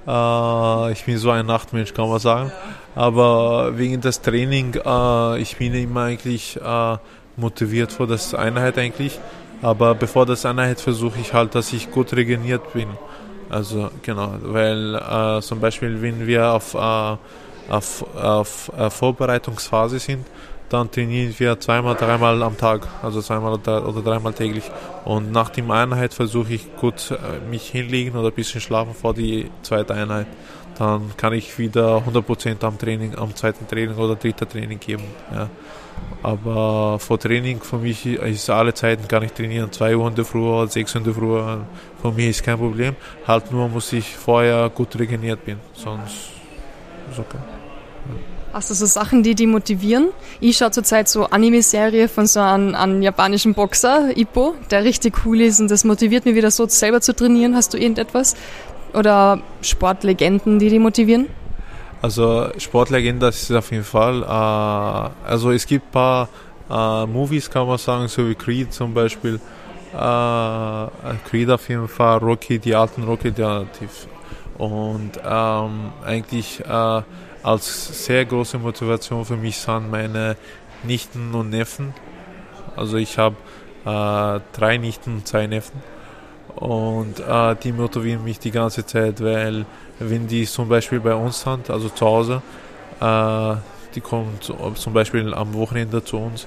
Äh, 0.06 0.92
ich 0.92 1.04
bin 1.04 1.18
so 1.18 1.30
ein 1.30 1.44
Nachtmensch, 1.44 1.92
kann 1.92 2.08
man 2.08 2.20
sagen. 2.20 2.50
Aber 2.94 3.76
wegen 3.76 4.00
des 4.00 4.22
Training, 4.22 4.80
äh, 4.82 5.42
ich 5.42 5.58
bin 5.58 5.74
immer 5.74 6.04
eigentlich 6.04 6.56
äh, 6.56 6.96
motiviert 7.36 7.92
vor 7.92 8.06
das 8.06 8.32
Einheit 8.32 8.78
eigentlich. 8.78 9.20
Aber 9.60 9.94
bevor 9.94 10.24
das 10.24 10.46
Einheit 10.46 10.80
versuche 10.80 11.20
ich 11.20 11.34
halt, 11.34 11.54
dass 11.54 11.70
ich 11.74 11.90
gut 11.90 12.14
regeneriert 12.14 12.72
bin. 12.72 12.88
Also 13.50 13.90
genau, 14.02 14.34
weil 14.42 14.94
äh, 14.94 15.40
zum 15.42 15.60
Beispiel, 15.60 16.00
wenn 16.00 16.26
wir 16.26 16.52
auf, 16.52 16.74
äh, 16.74 17.16
auf, 17.68 18.04
auf 18.16 18.72
äh, 18.76 18.90
Vorbereitungsphase 18.90 19.98
sind, 19.98 20.26
dann 20.68 20.88
trainieren 20.88 21.34
wir 21.36 21.58
zweimal, 21.58 21.96
dreimal 21.96 22.40
am 22.44 22.56
Tag, 22.56 22.86
also 23.02 23.20
zweimal 23.20 23.54
oder 23.54 24.02
dreimal 24.02 24.32
täglich. 24.32 24.70
Und 25.04 25.32
nach 25.32 25.50
der 25.50 25.68
Einheit 25.68 26.14
versuche 26.14 26.54
ich 26.54 26.76
gut 26.76 27.10
äh, 27.10 27.44
mich 27.50 27.68
hinlegen 27.68 28.16
oder 28.16 28.28
ein 28.28 28.34
bisschen 28.34 28.60
schlafen 28.60 28.94
vor 28.94 29.12
die 29.12 29.50
zweite 29.62 29.94
Einheit. 29.94 30.28
Dann 30.78 31.10
kann 31.16 31.32
ich 31.32 31.58
wieder 31.58 31.98
100% 32.06 32.64
am 32.64 32.78
Training, 32.78 33.16
am 33.16 33.34
zweiten 33.34 33.66
Training 33.66 33.96
oder 33.96 34.14
dritten 34.14 34.48
Training 34.48 34.78
geben. 34.78 35.04
Ja. 35.34 35.50
Aber 36.22 36.98
vor 36.98 37.18
Training 37.18 37.60
für 37.60 37.78
mich 37.78 38.04
ist 38.04 38.50
alle 38.50 38.74
Zeiten 38.74 39.08
kann 39.08 39.22
ich 39.22 39.32
trainieren. 39.32 39.72
Zwei 39.72 39.96
Uhr 39.96 40.06
in 40.06 40.14
der 40.14 40.24
Früh 40.24 40.42
oder 40.42 40.68
sechs 40.68 40.94
Uhr 40.94 40.98
in 41.00 41.04
der 41.04 41.14
Früh. 41.14 41.40
Für 42.02 42.12
mich 42.12 42.28
ist 42.28 42.42
kein 42.42 42.58
Problem. 42.58 42.94
Halt 43.26 43.50
nur 43.50 43.68
muss 43.68 43.92
ich 43.92 44.16
vorher 44.16 44.68
gut 44.68 44.98
regeneriert 44.98 45.44
bin. 45.44 45.58
Sonst 45.72 46.32
ist 47.10 47.18
okay. 47.18 47.38
Hast 48.52 48.68
du 48.68 48.74
so 48.74 48.84
Sachen, 48.84 49.22
die 49.22 49.36
dich 49.36 49.46
motivieren? 49.46 50.08
Ich 50.40 50.56
schaue 50.56 50.72
zurzeit 50.72 51.08
so 51.08 51.26
Anime-Serie 51.26 52.08
von 52.08 52.26
so 52.26 52.40
einem, 52.40 52.74
einem, 52.74 53.00
japanischen 53.00 53.54
Boxer, 53.54 54.16
Ippo, 54.16 54.56
der 54.72 54.82
richtig 54.82 55.24
cool 55.24 55.40
ist 55.40 55.60
und 55.60 55.70
das 55.70 55.84
motiviert 55.84 56.24
mich 56.24 56.34
wieder 56.34 56.50
so 56.50 56.66
selber 56.66 57.00
zu 57.00 57.14
trainieren. 57.14 57.54
Hast 57.54 57.72
du 57.74 57.78
irgendetwas? 57.78 58.34
Oder 58.92 59.40
Sportlegenden, 59.62 60.58
die 60.58 60.68
dich 60.68 60.80
motivieren? 60.80 61.28
Also 62.02 62.48
Sportlegende 62.56 63.28
ist 63.28 63.52
auf 63.52 63.70
jeden 63.70 63.84
Fall. 63.84 64.22
Äh, 64.22 65.28
also 65.28 65.50
es 65.50 65.66
gibt 65.66 65.86
ein 65.86 65.90
paar 65.90 66.28
äh, 66.70 67.06
Movies, 67.06 67.50
kann 67.50 67.66
man 67.66 67.78
sagen, 67.78 68.08
so 68.08 68.28
wie 68.28 68.34
Creed 68.34 68.72
zum 68.72 68.94
Beispiel. 68.94 69.40
Äh, 69.92 69.96
Creed 71.28 71.50
auf 71.50 71.68
jeden 71.68 71.88
Fall, 71.88 72.18
Rocky, 72.18 72.58
die 72.58 72.74
alten 72.74 73.02
Rocky, 73.02 73.32
die, 73.32 73.42
und 74.60 75.12
ähm, 75.24 75.92
eigentlich 76.04 76.60
äh, 76.60 77.02
als 77.42 78.04
sehr 78.04 78.26
große 78.26 78.58
Motivation 78.58 79.24
für 79.24 79.36
mich 79.36 79.56
sind 79.56 79.90
meine 79.90 80.36
Nichten 80.82 81.34
und 81.34 81.48
Neffen. 81.48 81.94
Also 82.76 82.98
ich 82.98 83.16
habe 83.16 83.36
äh, 83.86 84.40
drei 84.52 84.76
Nichten 84.76 85.14
und 85.14 85.26
zwei 85.26 85.46
Neffen. 85.46 85.80
Und 86.56 87.20
äh, 87.20 87.56
die 87.56 87.72
motivieren 87.72 88.22
mich 88.22 88.38
die 88.38 88.50
ganze 88.50 88.84
Zeit, 88.84 89.22
weil 89.24 89.64
wenn 90.00 90.26
die 90.26 90.46
zum 90.46 90.68
Beispiel 90.68 91.00
bei 91.00 91.14
uns 91.14 91.42
sind, 91.42 91.70
also 91.70 91.88
zu 91.88 92.06
Hause, 92.06 92.42
äh, 93.00 93.54
die 93.94 94.00
kommen 94.00 94.38
zum 94.40 94.92
Beispiel 94.92 95.32
am 95.34 95.54
Wochenende 95.54 96.02
zu 96.02 96.18
uns, 96.18 96.46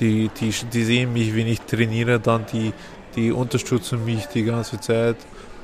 die, 0.00 0.30
die, 0.40 0.50
die 0.72 0.84
sehen 0.84 1.12
mich, 1.12 1.34
wenn 1.34 1.46
ich 1.46 1.60
trainiere, 1.60 2.20
dann 2.20 2.44
die, 2.52 2.72
die 3.16 3.32
unterstützen 3.32 4.04
mich 4.04 4.26
die 4.26 4.44
ganze 4.44 4.80
Zeit 4.80 5.16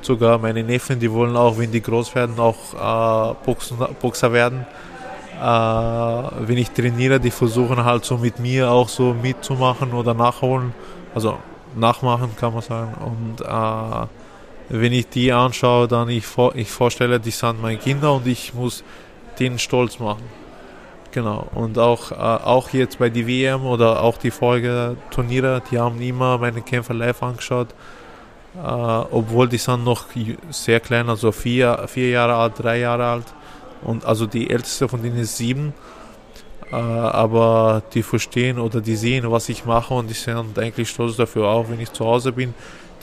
sogar 0.02 0.38
meine 0.38 0.62
Neffen, 0.62 0.98
die 1.00 1.10
wollen 1.10 1.36
auch, 1.36 1.58
wenn 1.58 1.72
die 1.72 1.80
groß 1.80 2.14
werden, 2.14 2.38
auch 2.38 2.74
äh, 2.74 3.34
Boxen, 3.44 3.78
Boxer 4.00 4.32
werden. 4.32 4.66
Äh, 5.40 5.44
wenn 5.44 6.58
ich 6.58 6.70
trainiere, 6.70 7.18
die 7.18 7.30
versuchen 7.30 7.84
halt 7.84 8.04
so 8.04 8.18
mit 8.18 8.38
mir 8.38 8.70
auch 8.70 8.88
so 8.88 9.14
mitzumachen 9.14 9.92
oder 9.92 10.14
nachholen, 10.14 10.74
also 11.14 11.38
nachmachen 11.74 12.30
kann 12.36 12.52
man 12.52 12.62
sagen. 12.62 12.94
Und 13.04 13.40
äh, 13.40 14.06
wenn 14.68 14.92
ich 14.92 15.08
die 15.08 15.32
anschaue, 15.32 15.88
dann 15.88 16.08
ich, 16.08 16.24
ich 16.54 16.70
vorstelle, 16.70 17.20
die 17.20 17.30
sind 17.30 17.60
meine 17.60 17.78
Kinder 17.78 18.14
und 18.14 18.26
ich 18.26 18.54
muss 18.54 18.84
denen 19.38 19.58
stolz 19.58 19.98
machen. 19.98 20.24
Genau. 21.12 21.46
Und 21.54 21.78
auch, 21.78 22.10
äh, 22.10 22.14
auch 22.14 22.70
jetzt 22.70 22.98
bei 22.98 23.08
die 23.08 23.26
WM 23.26 23.64
oder 23.64 24.02
auch 24.02 24.16
die 24.16 24.30
Folgeturniere, 24.30 25.62
die 25.70 25.78
haben 25.78 26.00
immer 26.00 26.38
meine 26.38 26.62
Kämpfe 26.62 26.92
live 26.92 27.22
angeschaut 27.22 27.68
äh, 28.56 28.58
obwohl 28.58 29.48
die 29.48 29.58
sind 29.58 29.84
noch 29.84 30.06
sehr 30.50 30.80
klein, 30.80 31.08
also 31.08 31.32
vier, 31.32 31.86
vier 31.88 32.10
Jahre 32.10 32.34
alt, 32.34 32.54
drei 32.56 32.78
Jahre 32.78 33.06
alt. 33.06 33.26
Und 33.82 34.04
also 34.04 34.26
die 34.26 34.48
älteste 34.48 34.88
von 34.88 35.02
denen 35.02 35.18
ist 35.18 35.36
sieben. 35.36 35.74
Äh, 36.70 36.76
aber 36.76 37.82
die 37.92 38.02
verstehen 38.02 38.58
oder 38.58 38.80
die 38.80 38.96
sehen, 38.96 39.30
was 39.30 39.48
ich 39.48 39.64
mache 39.64 39.94
und 39.94 40.08
die 40.08 40.14
sind 40.14 40.58
eigentlich 40.58 40.88
stolz 40.88 41.16
dafür, 41.16 41.48
auch 41.48 41.68
wenn 41.68 41.80
ich 41.80 41.92
zu 41.92 42.04
Hause 42.04 42.32
bin. 42.32 42.54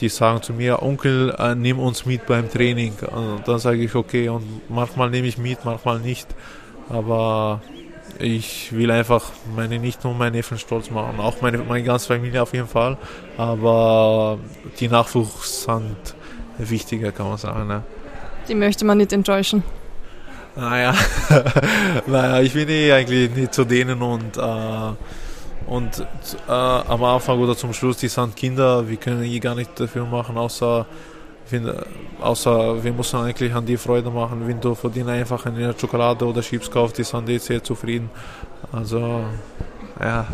Die 0.02 0.10
sagen 0.10 0.42
zu 0.42 0.54
mir, 0.54 0.82
Onkel, 0.82 1.34
äh, 1.38 1.56
nimm 1.56 1.80
uns 1.80 2.06
mit 2.06 2.26
beim 2.26 2.50
Training. 2.50 2.94
Und 3.12 3.48
dann 3.48 3.60
sage 3.60 3.84
ich, 3.84 3.94
okay, 3.96 4.30
und 4.30 4.70
manchmal 4.70 5.10
nehme 5.12 5.28
ich 5.28 5.38
mit, 5.38 5.64
manchmal 5.64 6.00
nicht. 6.00 6.28
Aber 6.90 7.62
ich 8.20 8.72
will 8.74 8.92
einfach 8.92 9.32
meine 9.56 9.80
nicht 9.80 10.04
nur 10.04 10.14
meine 10.14 10.38
Neffen 10.38 10.58
stolz 10.58 10.90
machen, 10.90 11.20
auch 11.20 11.42
meine, 11.42 11.60
meine 11.60 11.84
ganze 11.84 12.08
Familie 12.08 12.42
auf 12.42 12.54
jeden 12.54 12.68
Fall. 12.68 12.98
Aber 13.38 14.40
die 14.80 14.88
Nachwuchs 14.88 15.64
sind 15.64 16.16
wichtiger, 16.58 17.12
kann 17.12 17.28
man 17.28 17.38
sagen. 17.38 17.68
Ne? 17.68 17.84
Die 18.48 18.56
möchte 18.56 18.86
man 18.86 18.98
nicht 18.98 19.14
enttäuschen. 19.14 19.64
Naja, 20.56 20.94
naja 22.08 22.42
ich 22.42 22.54
bin 22.54 22.68
eh 22.68 22.92
eigentlich 22.92 23.32
nicht 23.32 23.54
zu 23.54 23.64
denen 23.64 24.02
und, 24.02 24.38
äh, 24.38 24.94
und 25.72 26.06
äh, 26.50 26.52
am 26.52 27.02
Anfang 27.02 27.40
oder 27.40 27.56
zum 27.56 27.72
Schluss, 27.72 27.96
die 27.96 28.10
sind 28.10 28.36
Kinder, 28.36 28.90
wir 28.90 28.98
können 28.98 29.24
eh 29.24 29.40
gar 29.40 29.56
nicht 29.56 29.80
dafür 29.80 30.06
machen, 30.06 30.38
außer 30.38 30.86
finde, 31.46 31.86
außer 32.20 32.84
wir 32.84 32.92
müssen 32.92 33.22
eigentlich 33.22 33.54
an 33.54 33.66
die 33.66 33.78
Freude 33.78 34.10
machen, 34.10 34.46
wenn 34.46 34.60
du 34.60 34.76
von 34.76 34.92
denen 34.92 35.08
einfach 35.08 35.46
eine 35.46 35.74
Schokolade 35.80 36.26
oder 36.26 36.42
Chips 36.42 36.70
kaufst, 36.70 36.98
die 36.98 37.06
sind 37.06 37.26
die 37.26 37.40
sehr 37.40 37.64
zufrieden. 37.64 38.10
Also, 38.74 39.24
ja. 39.98 40.28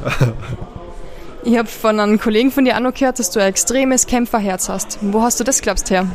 Ich 1.43 1.55
habe 1.55 1.67
von 1.67 1.99
einem 1.99 2.19
Kollegen 2.19 2.51
von 2.51 2.65
dir 2.65 2.75
auch 2.75 2.81
noch 2.81 2.93
gehört, 2.95 3.19
dass 3.19 3.29
du 3.29 3.39
ein 3.39 3.49
extremes 3.49 4.07
Kämpferherz 4.07 4.69
hast. 4.69 4.97
Wo 5.01 5.21
hast 5.21 5.39
du 5.39 5.43
das, 5.43 5.61
glaubst 5.61 5.91
her? 5.91 6.07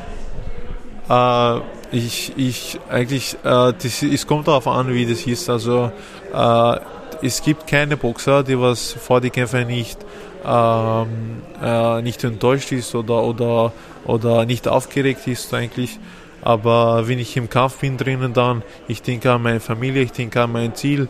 Äh, 1.08 1.60
ich, 1.96 2.32
ich, 2.36 2.80
eigentlich, 2.90 3.34
äh, 3.44 3.72
das, 3.72 4.02
es 4.02 4.26
kommt 4.26 4.48
darauf 4.48 4.66
an, 4.66 4.92
wie 4.92 5.06
das 5.06 5.26
ist. 5.26 5.48
Also, 5.48 5.92
äh, 6.34 6.76
es 7.22 7.42
gibt 7.42 7.66
keine 7.66 7.96
Boxer, 7.96 8.42
die 8.42 8.58
was 8.58 8.92
vor 8.92 9.20
die 9.20 9.30
Kämpfe 9.30 9.64
nicht 9.64 9.98
ähm, 10.44 11.42
äh, 11.62 12.02
nicht 12.02 12.24
enttäuscht 12.24 12.72
ist 12.72 12.94
oder, 12.94 13.22
oder, 13.22 13.72
oder 14.04 14.44
nicht 14.44 14.66
aufgeregt 14.68 15.26
ist 15.26 15.52
eigentlich. 15.54 15.98
Aber 16.42 17.06
wenn 17.06 17.20
ich 17.20 17.36
im 17.36 17.48
Kampf 17.48 17.78
bin 17.78 17.96
drinnen, 17.96 18.32
dann 18.32 18.62
ich 18.88 19.02
denke 19.02 19.30
an 19.30 19.42
meine 19.42 19.60
Familie, 19.60 20.02
ich 20.02 20.12
denke 20.12 20.42
an 20.42 20.52
mein 20.52 20.74
Ziel. 20.74 21.08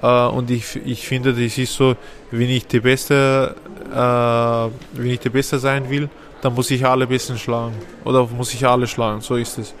Äh, 0.00 0.06
und 0.06 0.50
ich, 0.50 0.76
ich 0.86 1.06
finde, 1.06 1.34
das 1.34 1.58
ist 1.58 1.74
so, 1.74 1.94
wenn 2.30 2.48
ich 2.48 2.66
der 2.66 2.80
Beste, 2.80 3.54
äh, 3.90 4.98
wenn 4.98 5.10
ich 5.10 5.20
der 5.20 5.30
Beste 5.30 5.58
sein 5.58 5.90
will, 5.90 6.08
dann 6.40 6.54
muss 6.54 6.70
ich 6.70 6.84
alle 6.84 7.06
Besten 7.06 7.38
schlagen. 7.38 7.74
Oder 8.04 8.26
muss 8.26 8.54
ich 8.54 8.66
alle 8.66 8.86
schlagen, 8.86 9.20
so 9.20 9.36
ist 9.36 9.58
es. 9.58 9.74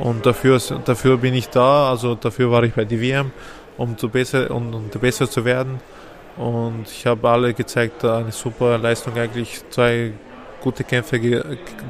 Und 0.00 0.24
dafür, 0.26 0.60
dafür 0.84 1.16
bin 1.16 1.34
ich 1.34 1.48
da, 1.48 1.90
also 1.90 2.14
dafür 2.14 2.50
war 2.50 2.62
ich 2.64 2.72
bei 2.72 2.84
der 2.84 3.00
WM, 3.00 3.32
um, 3.76 3.96
zu 3.98 4.08
besser, 4.08 4.50
um, 4.50 4.74
um 4.74 4.88
besser 4.88 5.28
zu 5.28 5.44
werden. 5.44 5.80
Und 6.36 6.86
ich 6.90 7.06
habe 7.06 7.28
alle 7.28 7.54
gezeigt, 7.54 8.04
eine 8.04 8.32
super 8.32 8.78
Leistung 8.78 9.16
eigentlich. 9.16 9.62
Zwei 9.70 10.12
gute 10.60 10.82
Kämpfe 10.82 11.20
ge 11.20 11.42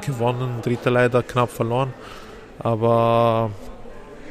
gewonnen, 0.04 0.60
dritter 0.62 0.90
leider 0.90 1.22
knapp 1.22 1.50
verloren. 1.50 1.94
Aber 2.58 3.50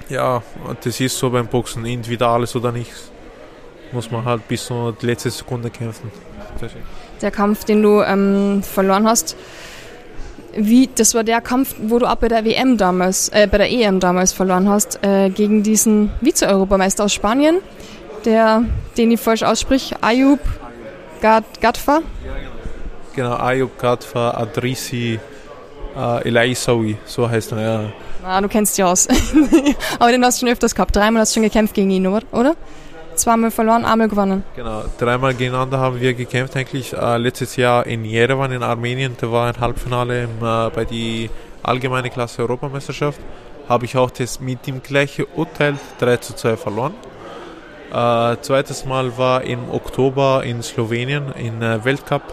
ja, 0.09 0.43
das 0.83 0.99
ist 0.99 1.17
so 1.17 1.29
beim 1.29 1.47
Boxen, 1.47 1.85
entweder 1.85 2.27
alles 2.27 2.55
oder 2.55 2.71
nichts. 2.71 3.09
Muss 3.91 4.11
man 4.11 4.25
halt 4.25 4.47
bis 4.47 4.65
zur 4.65 4.95
letzten 5.01 5.29
Sekunde 5.29 5.69
kämpfen. 5.69 6.11
Der 7.21 7.31
Kampf, 7.31 7.63
den 7.63 7.81
du 7.81 8.01
ähm, 8.01 8.61
verloren 8.63 9.07
hast, 9.07 9.35
wie, 10.55 10.89
das 10.93 11.15
war 11.15 11.23
der 11.23 11.41
Kampf, 11.41 11.75
wo 11.79 11.99
du 11.99 12.05
auch 12.05 12.15
bei 12.15 12.27
der 12.27 12.45
WM 12.45 12.77
damals, 12.77 13.29
äh, 13.29 13.47
bei 13.49 13.57
der 13.57 13.71
EM 13.71 13.99
damals 13.99 14.33
verloren 14.33 14.69
hast, 14.69 14.99
äh, 15.03 15.29
gegen 15.29 15.63
diesen 15.63 16.11
Vize-Europameister 16.21 17.05
aus 17.05 17.13
Spanien 17.13 17.57
der, 18.25 18.63
den 18.97 19.11
ich 19.11 19.19
falsch 19.19 19.43
aussprich, 19.43 19.93
Ayub 20.01 20.39
Gadfa. 21.21 22.01
Genau, 23.15 23.35
Ayub 23.35 23.77
Gadfa 23.77 24.31
Adrisi 24.31 25.19
äh, 25.95 26.27
Elaisawi, 26.27 26.97
so 27.05 27.29
heißt 27.29 27.53
er. 27.53 27.61
Ja. 27.61 27.93
Ah, 28.25 28.41
du 28.41 28.47
kennst 28.47 28.77
dich 28.77 28.83
aus. 28.83 29.07
Aber 29.99 30.11
den 30.11 30.23
hast 30.23 30.41
du 30.41 30.45
schon 30.45 30.53
öfters 30.53 30.73
gehabt. 30.73 30.95
Dreimal 30.95 31.21
hast 31.21 31.31
du 31.31 31.35
schon 31.35 31.43
gekämpft 31.43 31.73
gegen 31.73 31.91
ihn, 31.91 32.07
oder? 32.07 32.55
Zweimal 33.15 33.51
verloren, 33.51 33.85
einmal 33.85 34.07
gewonnen. 34.07 34.43
Genau, 34.55 34.83
dreimal 34.97 35.33
gegeneinander 35.33 35.79
haben 35.79 35.99
wir 35.99 36.13
gekämpft. 36.13 36.55
Eigentlich 36.55 36.93
äh, 36.93 37.17
letztes 37.17 37.55
Jahr 37.55 37.85
in 37.85 38.05
Yerevan 38.05 38.51
in 38.51 38.63
Armenien, 38.63 39.15
da 39.19 39.31
war 39.31 39.47
ein 39.47 39.59
Halbfinale 39.59 40.23
im, 40.23 40.37
äh, 40.41 40.69
bei 40.69 40.85
die 40.85 41.29
allgemeine 41.61 42.09
Klasse 42.09 42.41
Europameisterschaft. 42.41 43.19
Habe 43.69 43.85
ich 43.85 43.95
auch 43.95 44.11
das 44.11 44.39
mit 44.39 44.67
dem 44.67 44.81
gleichen 44.83 45.25
Urteil 45.35 45.77
3 45.99 46.17
zu 46.17 46.35
2 46.35 46.57
verloren. 46.57 46.93
Äh, 47.93 48.37
zweites 48.41 48.85
Mal 48.85 49.17
war 49.17 49.43
im 49.43 49.69
Oktober 49.69 50.43
in 50.43 50.63
Slowenien 50.63 51.31
in 51.33 51.61
äh, 51.61 51.85
Weltcup. 51.85 52.23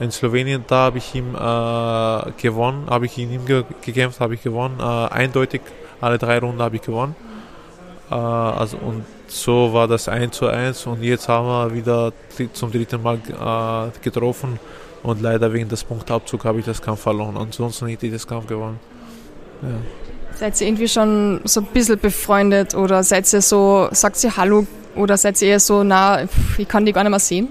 In 0.00 0.10
Slowenien, 0.10 0.64
da 0.66 0.76
habe 0.86 0.98
ich 0.98 1.14
ihm 1.14 1.34
äh, 1.34 2.32
gewonnen, 2.40 2.86
habe 2.88 3.06
ich 3.06 3.18
in 3.18 3.30
ihm 3.32 3.46
ge 3.46 3.64
gekämpft, 3.82 4.20
habe 4.20 4.34
ich 4.34 4.42
gewonnen. 4.42 4.78
Äh, 4.80 4.82
eindeutig, 4.82 5.60
alle 6.00 6.18
drei 6.18 6.38
Runden 6.38 6.62
habe 6.62 6.76
ich 6.76 6.82
gewonnen. 6.82 7.14
Also 8.08 8.76
und 8.76 9.04
so 9.28 9.72
war 9.72 9.88
das 9.88 10.08
1 10.08 10.36
zu 10.36 10.46
1 10.46 10.86
und 10.86 11.02
jetzt 11.02 11.28
haben 11.28 11.46
wir 11.46 11.74
wieder 11.74 12.12
zum 12.52 12.70
dritten 12.70 13.02
Mal 13.02 13.16
äh, 13.16 13.98
getroffen 14.02 14.58
und 15.02 15.20
leider 15.22 15.52
wegen 15.52 15.68
des 15.68 15.84
Punktabzugs 15.84 16.44
habe 16.44 16.60
ich 16.60 16.64
das 16.64 16.80
Kampf 16.80 17.00
verloren. 17.00 17.36
Ansonsten 17.36 17.86
hätte 17.86 18.06
ich 18.06 18.12
das 18.12 18.26
Kampf 18.26 18.46
gewonnen. 18.46 18.78
Ja. 19.62 19.68
Seid 20.38 20.60
ihr 20.60 20.66
irgendwie 20.66 20.88
schon 20.88 21.40
so 21.44 21.60
ein 21.60 21.66
bisschen 21.66 21.98
befreundet 21.98 22.74
oder 22.74 23.02
seid 23.02 23.32
ihr 23.32 23.40
so, 23.40 23.88
sagt 23.92 24.22
ihr 24.22 24.36
Hallo 24.36 24.66
oder 24.94 25.16
seid 25.16 25.40
ihr 25.40 25.48
eher 25.48 25.60
so, 25.60 25.82
na, 25.82 26.24
ich 26.58 26.68
kann 26.68 26.84
die 26.84 26.92
gar 26.92 27.04
nicht 27.04 27.10
mehr 27.10 27.20
sehen? 27.20 27.48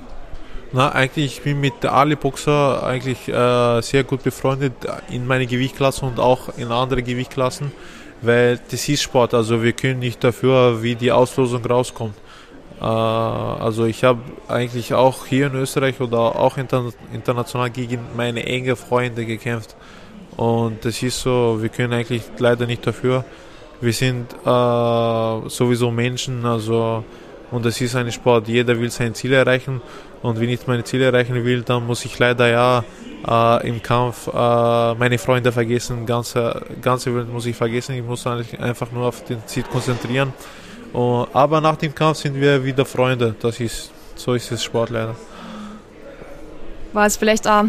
Na, 0.72 0.92
eigentlich, 0.92 1.38
ich 1.38 1.42
bin 1.42 1.62
mit 1.62 1.84
der 1.84 1.94
Ali-Boxer 1.94 2.84
eigentlich 2.84 3.28
äh, 3.28 3.82
sehr 3.82 4.04
gut 4.04 4.24
befreundet 4.24 4.74
in 5.10 5.26
meiner 5.26 5.46
Gewichtsklasse 5.46 6.06
und 6.06 6.20
auch 6.20 6.50
in 6.58 6.72
andere 6.72 7.02
Gewichtsklassen 7.02 7.72
weil 8.22 8.60
das 8.72 8.88
ist 8.90 9.04
Sport, 9.04 9.34
also 9.34 9.62
wir 9.62 9.74
können 9.74 10.00
nicht 10.00 10.24
dafür, 10.24 10.82
wie 10.82 10.96
die 10.96 11.12
Auslosung 11.12 11.66
rauskommt. 11.66 12.16
Äh, 12.82 12.86
also 12.86 13.86
ich 13.86 14.04
habe 14.04 14.20
eigentlich 14.48 14.94
auch 14.94 15.26
hier 15.26 15.48
in 15.48 15.56
Österreich 15.56 16.00
oder 16.02 16.20
auch 16.20 16.58
inter 16.58 16.92
international 17.14 17.70
gegen 17.70 18.00
meine 18.16 18.46
engen 18.46 18.76
Freunde 18.76 19.26
gekämpft. 19.26 19.76
Und 20.38 20.84
das 20.84 21.02
ist 21.02 21.22
so, 21.22 21.58
wir 21.62 21.70
können 21.70 21.94
eigentlich 21.94 22.24
leider 22.38 22.66
nicht 22.66 22.86
dafür. 22.86 23.24
Wir 23.82 23.94
sind 23.94 24.34
äh, 24.34 25.50
sowieso 25.50 25.92
Menschen, 25.92 26.46
also 26.46 27.04
und 27.52 27.66
es 27.66 27.80
ist 27.82 27.96
ein 27.96 28.12
Sport. 28.12 28.48
Jeder 28.48 28.80
will 28.80 28.90
sein 28.90 29.14
Ziel 29.14 29.34
erreichen 29.34 29.82
und 30.22 30.40
wenn 30.40 30.50
ich 30.50 30.66
meine 30.68 30.84
Ziele 30.84 31.06
erreichen 31.06 31.44
will, 31.44 31.62
dann 31.62 31.86
muss 31.86 32.06
ich 32.06 32.18
leider 32.20 32.48
ja 32.48 32.84
äh, 33.28 33.68
im 33.68 33.82
Kampf 33.82 34.28
äh, 34.28 34.94
meine 34.96 35.18
Freunde 35.18 35.52
vergessen, 35.52 36.06
ganze 36.06 36.62
ganze 36.82 37.16
Welt 37.16 37.32
muss 37.32 37.46
ich 37.46 37.56
vergessen. 37.56 37.96
Ich 37.96 38.04
muss 38.04 38.26
einfach 38.28 38.92
nur 38.92 39.06
auf 39.08 39.24
den 39.24 39.46
Ziel 39.46 39.64
konzentrieren. 39.64 40.34
Und, 40.94 41.28
aber 41.34 41.62
nach 41.62 41.76
dem 41.76 41.94
Kampf 41.94 42.18
sind 42.20 42.40
wir 42.40 42.64
wieder 42.64 42.86
Freunde. 42.86 43.36
Das 43.40 43.60
ist 43.60 43.92
so 44.16 44.34
ist 44.34 44.52
es 44.52 44.64
Sport 44.64 44.90
leider. 44.90 45.16
War 46.94 47.06
es 47.06 47.18
vielleicht 47.18 47.48
auch 47.48 47.66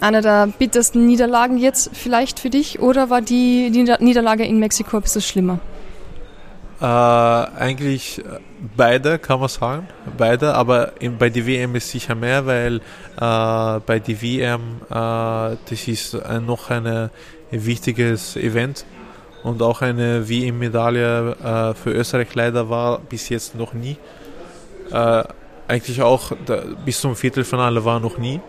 eine 0.00 0.22
der 0.22 0.46
bittersten 0.46 1.06
Niederlagen 1.06 1.58
jetzt 1.58 1.90
vielleicht 1.92 2.40
für 2.40 2.50
dich 2.50 2.80
oder 2.80 3.10
war 3.10 3.20
die 3.20 3.70
Niederlage 3.70 4.44
in 4.44 4.58
Mexiko 4.58 4.96
ein 4.96 5.02
bisschen 5.02 5.20
schlimmer? 5.20 5.58
Äh, 6.80 6.84
eigentlich 6.84 8.22
beide, 8.74 9.18
kann 9.18 9.40
man 9.40 9.50
sagen. 9.50 9.86
Beide, 10.16 10.54
aber 10.54 11.00
in, 11.00 11.18
bei 11.18 11.28
der 11.28 11.46
WM 11.46 11.74
ist 11.74 11.90
sicher 11.90 12.14
mehr, 12.14 12.46
weil 12.46 12.76
äh, 12.76 12.80
bei 13.84 13.98
der 13.98 14.22
WM, 14.22 14.80
äh, 14.88 15.56
das 15.68 15.88
ist 15.88 16.14
ein, 16.14 16.46
noch 16.46 16.70
ein 16.70 17.10
wichtiges 17.50 18.36
Event 18.36 18.86
und 19.42 19.60
auch 19.60 19.82
eine 19.82 20.28
WM-Medaille 20.28 21.36
äh, 21.42 21.74
für 21.74 21.90
Österreich 21.92 22.34
leider 22.34 22.70
war 22.70 22.98
bis 23.00 23.28
jetzt 23.28 23.54
noch 23.54 23.74
nie. 23.74 23.96
Äh, 24.90 25.24
eigentlich 25.68 26.00
auch 26.00 26.32
da, 26.46 26.62
bis 26.84 27.00
zum 27.00 27.14
Viertelfinale 27.14 27.84
war 27.84 28.00
noch 28.00 28.16
nie 28.16 28.40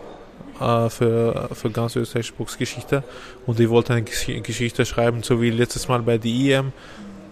äh, 0.60 0.88
für, 0.88 1.50
für 1.52 1.70
ganz 1.70 1.96
österreichische 1.96 2.34
Boxgeschichte 2.34 3.04
und 3.46 3.60
ich 3.60 3.68
wollte 3.68 3.92
eine 3.92 4.02
Geschichte 4.02 4.86
schreiben, 4.86 5.22
so 5.22 5.40
wie 5.40 5.50
letztes 5.50 5.86
Mal 5.88 6.00
bei 6.00 6.18
der 6.18 6.30
EM 6.30 6.72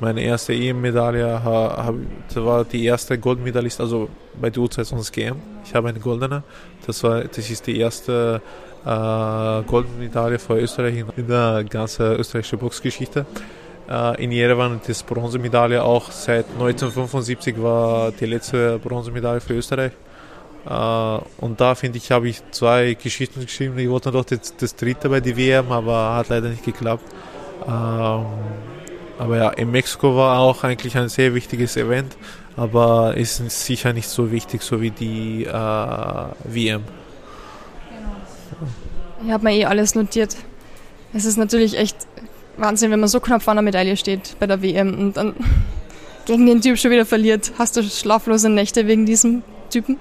meine 0.01 0.23
erste 0.23 0.53
EM-Medaille 0.55 1.41
war 2.35 2.65
die 2.65 2.85
erste 2.85 3.19
Goldmedaillist, 3.19 3.81
also 3.81 4.09
bei 4.41 4.51
der 4.51 4.63
U22 4.63 5.35
Ich 5.65 5.75
habe 5.75 5.91
eine 5.91 6.01
goldene. 6.01 6.43
Das, 6.87 7.03
war, 7.05 7.25
das 7.25 7.51
ist 7.51 7.67
die 7.67 7.79
erste 7.79 8.41
äh, 8.85 9.63
Goldmedaille 9.63 10.39
für 10.39 10.59
Österreich 10.59 11.05
in 11.17 11.27
der 11.29 11.65
ganzen 11.65 12.17
österreichischen 12.17 12.59
Boxgeschichte. 12.59 13.27
Äh, 13.89 14.25
in 14.25 14.33
Jerewan 14.33 14.81
ist 14.87 15.07
Bronzemedaille 15.07 15.83
auch 15.83 16.11
seit 16.11 16.47
1975 16.47 17.63
war 17.63 18.13
die 18.13 18.27
letzte 18.27 18.79
Bronzemedaille 18.79 19.41
für 19.41 19.55
Österreich. 19.55 19.93
Uh, 20.69 21.21
und 21.39 21.59
da 21.59 21.75
finde 21.75 21.97
ich, 21.97 22.11
habe 22.13 22.29
ich 22.29 22.43
zwei 22.51 22.93
Geschichten 22.93 23.41
geschrieben. 23.41 23.79
Ich 23.79 23.89
wollte 23.89 24.13
noch 24.13 24.27
das, 24.27 24.55
das, 24.59 24.77
dritte 24.77 25.09
bei 25.09 25.21
der 25.21 25.35
WM, 25.35 25.73
aber 25.73 26.17
hat 26.17 26.29
leider 26.29 26.51
nicht 26.51 26.63
geklappt. 26.63 27.05
Uh, 27.67 28.27
aber 29.21 29.37
ja, 29.37 29.51
in 29.51 29.71
Mexiko 29.71 30.17
war 30.17 30.39
auch 30.39 30.65
eigentlich 30.65 30.97
ein 30.97 31.11
sehr 31.11 31.35
wichtiges 31.35 31.77
Event, 31.77 32.17
aber 32.57 33.19
ist 33.19 33.37
sicher 33.51 33.93
nicht 33.93 34.09
so 34.09 34.33
wichtig, 34.33 34.63
so 34.63 34.81
wie 34.81 34.91
die 34.91 35.45
äh, 35.45 35.53
WM. 35.53 36.85
Ich 39.23 39.31
habe 39.31 39.45
mir 39.45 39.53
eh 39.57 39.67
alles 39.67 39.95
notiert. 39.95 40.37
Es 41.13 41.27
ist 41.27 41.37
natürlich 41.37 41.77
echt 41.77 41.97
Wahnsinn, 42.57 42.91
wenn 42.91 43.01
man 43.01 43.11
so 43.11 43.21
knapp 43.21 43.43
vor 43.43 43.51
einer 43.51 43.61
Medaille 43.61 43.95
steht 43.99 44.37
bei 44.41 44.47
der 44.47 44.63
WM 44.63 44.99
und 44.99 45.19
dann 45.19 45.35
gegen 46.25 46.47
den 46.47 46.63
Typ 46.63 46.79
schon 46.79 46.91
wieder 46.91 47.05
verliert. 47.05 47.53
Hast 47.59 47.77
du 47.77 47.83
schlaflose 47.83 48.49
Nächte 48.49 48.87
wegen 48.87 49.05
diesem 49.05 49.43
Typen? 49.69 49.99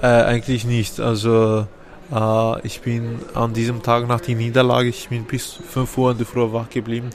Äh, 0.00 0.06
eigentlich 0.06 0.64
nicht. 0.64 1.00
Also 1.00 1.66
äh, 2.14 2.66
ich 2.66 2.80
bin 2.82 3.18
an 3.34 3.54
diesem 3.54 3.82
Tag 3.82 4.06
nach 4.06 4.20
der 4.20 4.36
Niederlage, 4.36 4.88
ich 4.88 5.08
bin 5.08 5.24
bis 5.24 5.58
5 5.68 5.98
Uhr 5.98 6.12
in 6.12 6.18
der 6.18 6.26
Früh 6.28 6.52
wach 6.52 6.70
geblieben 6.70 7.10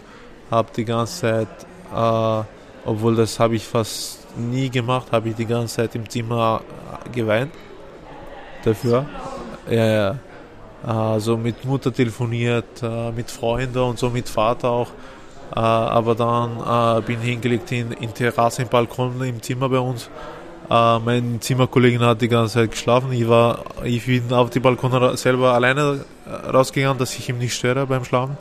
habe 0.49 0.69
die 0.75 0.85
ganze 0.85 1.21
Zeit, 1.21 1.47
äh, 1.93 2.43
obwohl 2.85 3.15
das 3.15 3.39
habe 3.39 3.55
ich 3.55 3.65
fast 3.65 4.25
nie 4.37 4.69
gemacht, 4.69 5.07
habe 5.11 5.29
ich 5.29 5.35
die 5.35 5.45
ganze 5.45 5.77
Zeit 5.77 5.95
im 5.95 6.09
Zimmer 6.09 6.61
geweint 7.11 7.51
dafür. 8.63 9.05
Ja, 9.69 9.85
ja. 9.85 10.15
Also 10.83 11.37
mit 11.37 11.65
Mutter 11.65 11.91
telefoniert, 11.91 12.81
äh, 12.83 13.11
mit 13.11 13.31
Freunden 13.31 13.79
und 13.79 13.99
so, 13.99 14.09
mit 14.09 14.29
Vater 14.29 14.69
auch. 14.69 14.89
Äh, 15.55 15.59
aber 15.59 16.13
dann 16.15 16.99
äh, 16.99 17.01
bin 17.01 17.19
ich 17.21 17.29
hingelegt 17.29 17.71
in, 17.71 17.91
in 17.93 18.13
Terrasse, 18.13 18.61
im 18.61 18.67
Balkon 18.67 19.19
im 19.21 19.41
Zimmer 19.41 19.69
bei 19.69 19.79
uns. 19.79 20.09
Äh, 20.69 20.99
mein 20.99 21.41
Zimmerkollege 21.41 21.99
hat 21.99 22.21
die 22.21 22.27
ganze 22.27 22.55
Zeit 22.55 22.71
geschlafen. 22.71 23.11
Ich, 23.11 23.27
war, 23.27 23.63
ich 23.83 24.05
bin 24.05 24.31
auf 24.31 24.49
die 24.49 24.59
Balkon 24.59 25.17
selber 25.17 25.53
alleine 25.53 26.05
rausgegangen, 26.53 26.97
dass 26.97 27.17
ich 27.17 27.27
ihm 27.27 27.39
nicht 27.39 27.55
störe 27.55 27.87
beim 27.87 28.05
Schlafen 28.05 28.37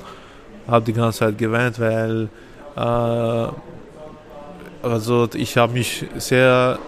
habe 0.67 0.85
die 0.85 0.93
ganze 0.93 1.21
Zeit 1.21 1.39
geweint, 1.39 1.79
weil 1.79 2.29
äh, 2.77 3.49
also 4.83 5.29
ich 5.35 5.57
habe 5.57 5.73
mich 5.73 6.05
sehr, 6.17 6.79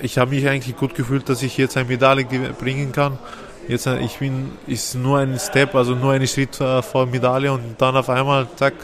ich 0.00 0.18
habe 0.18 0.30
mich 0.30 0.48
eigentlich 0.48 0.76
gut 0.76 0.94
gefühlt, 0.94 1.28
dass 1.28 1.42
ich 1.42 1.56
jetzt 1.56 1.76
eine 1.76 1.88
Medaille 1.88 2.24
bringen 2.58 2.92
kann. 2.92 3.18
Jetzt 3.68 3.86
äh, 3.86 3.98
ich 4.00 4.18
bin 4.18 4.52
ist 4.66 4.94
nur 4.94 5.18
ein 5.18 5.38
Step, 5.38 5.74
also 5.74 5.94
nur 5.94 6.12
ein 6.12 6.26
Schritt 6.26 6.60
äh, 6.60 6.82
vor 6.82 7.06
Medaille 7.06 7.52
und 7.52 7.76
dann 7.78 7.96
auf 7.96 8.08
einmal 8.08 8.46
zack 8.56 8.74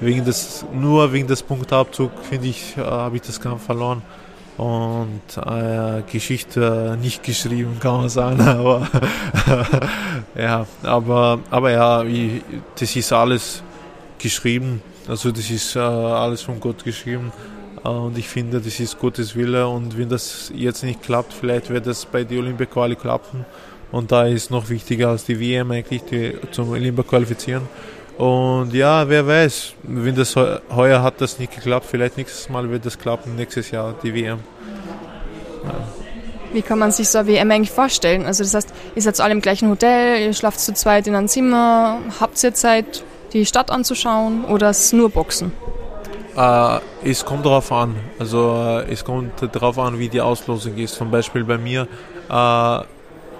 wegen 0.00 0.24
des 0.24 0.64
nur 0.72 1.12
wegen 1.12 1.28
des 1.28 1.42
Punktabzug 1.42 2.10
finde 2.28 2.48
ich 2.48 2.76
äh, 2.76 2.80
habe 2.82 3.16
ich 3.16 3.22
das 3.22 3.40
Kampf 3.40 3.64
verloren 3.64 4.02
und 4.58 5.20
äh, 5.36 6.02
Geschichte 6.10 6.98
nicht 7.00 7.22
geschrieben, 7.22 7.78
kann 7.80 8.00
man 8.02 8.08
sagen. 8.08 8.40
Aber 8.46 8.86
ja, 10.36 10.66
aber 10.82 11.38
aber 11.50 11.70
ja, 11.70 12.02
ich, 12.02 12.42
das 12.78 12.94
ist 12.94 13.12
alles 13.12 13.62
geschrieben. 14.22 14.82
Also 15.08 15.32
das 15.32 15.50
ist 15.50 15.76
äh, 15.76 15.80
alles 15.80 16.42
von 16.42 16.60
Gott 16.60 16.84
geschrieben. 16.84 17.32
Äh, 17.84 17.88
und 17.88 18.16
ich 18.16 18.28
finde, 18.28 18.60
das 18.60 18.80
ist 18.80 18.98
Gottes 18.98 19.36
Wille. 19.36 19.68
Und 19.68 19.98
wenn 19.98 20.08
das 20.08 20.52
jetzt 20.54 20.82
nicht 20.82 21.02
klappt, 21.02 21.32
vielleicht 21.32 21.70
wird 21.70 21.86
das 21.86 22.06
bei 22.06 22.24
der 22.24 22.38
Olympia-Quali 22.38 22.96
klappen. 22.96 23.44
Und 23.90 24.10
da 24.10 24.24
ist 24.24 24.50
noch 24.50 24.70
wichtiger 24.70 25.10
als 25.10 25.24
die 25.24 25.38
WM 25.38 25.70
eigentlich 25.70 26.02
die, 26.04 26.34
zum 26.50 26.70
Olympia 26.70 27.04
qualifizieren. 27.04 27.68
Und 28.16 28.72
ja, 28.72 29.08
wer 29.08 29.26
weiß, 29.26 29.74
wenn 29.82 30.14
das 30.14 30.36
heuer 30.36 31.02
hat 31.02 31.20
das 31.20 31.38
nicht 31.38 31.54
geklappt, 31.54 31.86
vielleicht 31.90 32.16
nächstes 32.16 32.48
Mal 32.48 32.70
wird 32.70 32.86
das 32.86 32.98
klappen, 32.98 33.36
nächstes 33.36 33.70
Jahr 33.70 33.94
die 34.02 34.14
WM. 34.14 34.38
Ja. 35.64 35.74
Wie 36.52 36.62
kann 36.62 36.78
man 36.78 36.92
sich 36.92 37.08
so 37.08 37.18
eine 37.18 37.28
WM 37.28 37.50
eigentlich 37.50 37.70
vorstellen? 37.70 38.26
Also 38.26 38.44
das 38.44 38.54
heißt, 38.54 38.74
ihr 38.94 39.02
seid 39.02 39.18
alle 39.20 39.32
im 39.32 39.40
gleichen 39.40 39.70
Hotel, 39.70 40.20
ihr 40.20 40.34
schlaft 40.34 40.60
zu 40.60 40.74
zweit 40.74 41.06
in 41.06 41.14
einem 41.14 41.28
Zimmer, 41.28 41.98
habt 42.20 42.42
ihr 42.44 42.52
Zeit, 42.52 43.02
die 43.32 43.46
Stadt 43.46 43.70
anzuschauen 43.70 44.44
oder 44.44 44.70
es 44.70 44.92
nur 44.92 45.10
Boxen? 45.10 45.52
Äh, 46.36 46.78
es 47.04 47.24
kommt 47.24 47.44
darauf 47.44 47.72
an. 47.72 47.96
Also 48.18 48.54
äh, 48.56 48.90
es 48.90 49.04
kommt 49.04 49.32
darauf 49.54 49.78
an, 49.78 49.98
wie 49.98 50.08
die 50.08 50.20
Auslosung 50.20 50.76
ist. 50.76 50.94
Zum 50.94 51.10
Beispiel 51.10 51.44
bei 51.44 51.58
mir, 51.58 51.88
äh, 52.30 52.78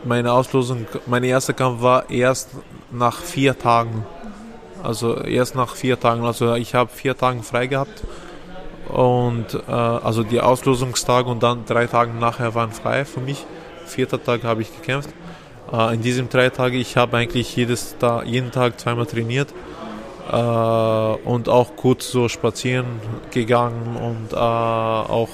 meine 0.04 0.32
Auslosung, 0.32 0.86
mein 1.06 1.24
erster 1.24 1.52
Kampf 1.52 1.82
war 1.82 2.10
erst 2.10 2.50
nach 2.90 3.18
vier 3.18 3.58
Tagen. 3.58 4.04
Also 4.82 5.16
erst 5.16 5.54
nach 5.54 5.74
vier 5.74 5.98
Tagen. 5.98 6.24
Also 6.24 6.54
ich 6.54 6.74
habe 6.74 6.90
vier 6.92 7.16
Tage 7.16 7.42
frei 7.42 7.66
gehabt 7.66 8.02
und 8.88 9.54
äh, 9.54 9.70
also 9.70 10.22
die 10.22 10.40
Auslosungstage 10.40 11.30
und 11.30 11.42
dann 11.42 11.64
drei 11.66 11.86
Tage 11.86 12.12
nachher 12.12 12.54
waren 12.54 12.72
frei 12.72 13.04
für 13.04 13.20
mich. 13.20 13.46
Vierter 13.86 14.22
Tag 14.22 14.44
habe 14.44 14.62
ich 14.62 14.74
gekämpft. 14.74 15.10
Äh, 15.72 15.94
in 15.94 16.02
diesen 16.02 16.28
drei 16.28 16.50
Tagen 16.50 16.76
ich 16.76 16.96
habe 16.96 17.16
eigentlich 17.16 17.54
jedes 17.56 17.96
jeden 18.24 18.50
Tag 18.50 18.80
zweimal 18.80 19.06
trainiert 19.06 19.48
äh, 20.30 20.34
und 20.34 21.48
auch 21.48 21.76
kurz 21.76 22.10
so 22.10 22.28
spazieren 22.28 22.86
gegangen 23.30 23.96
und 23.96 24.32
äh, 24.32 24.36
auch 24.36 25.28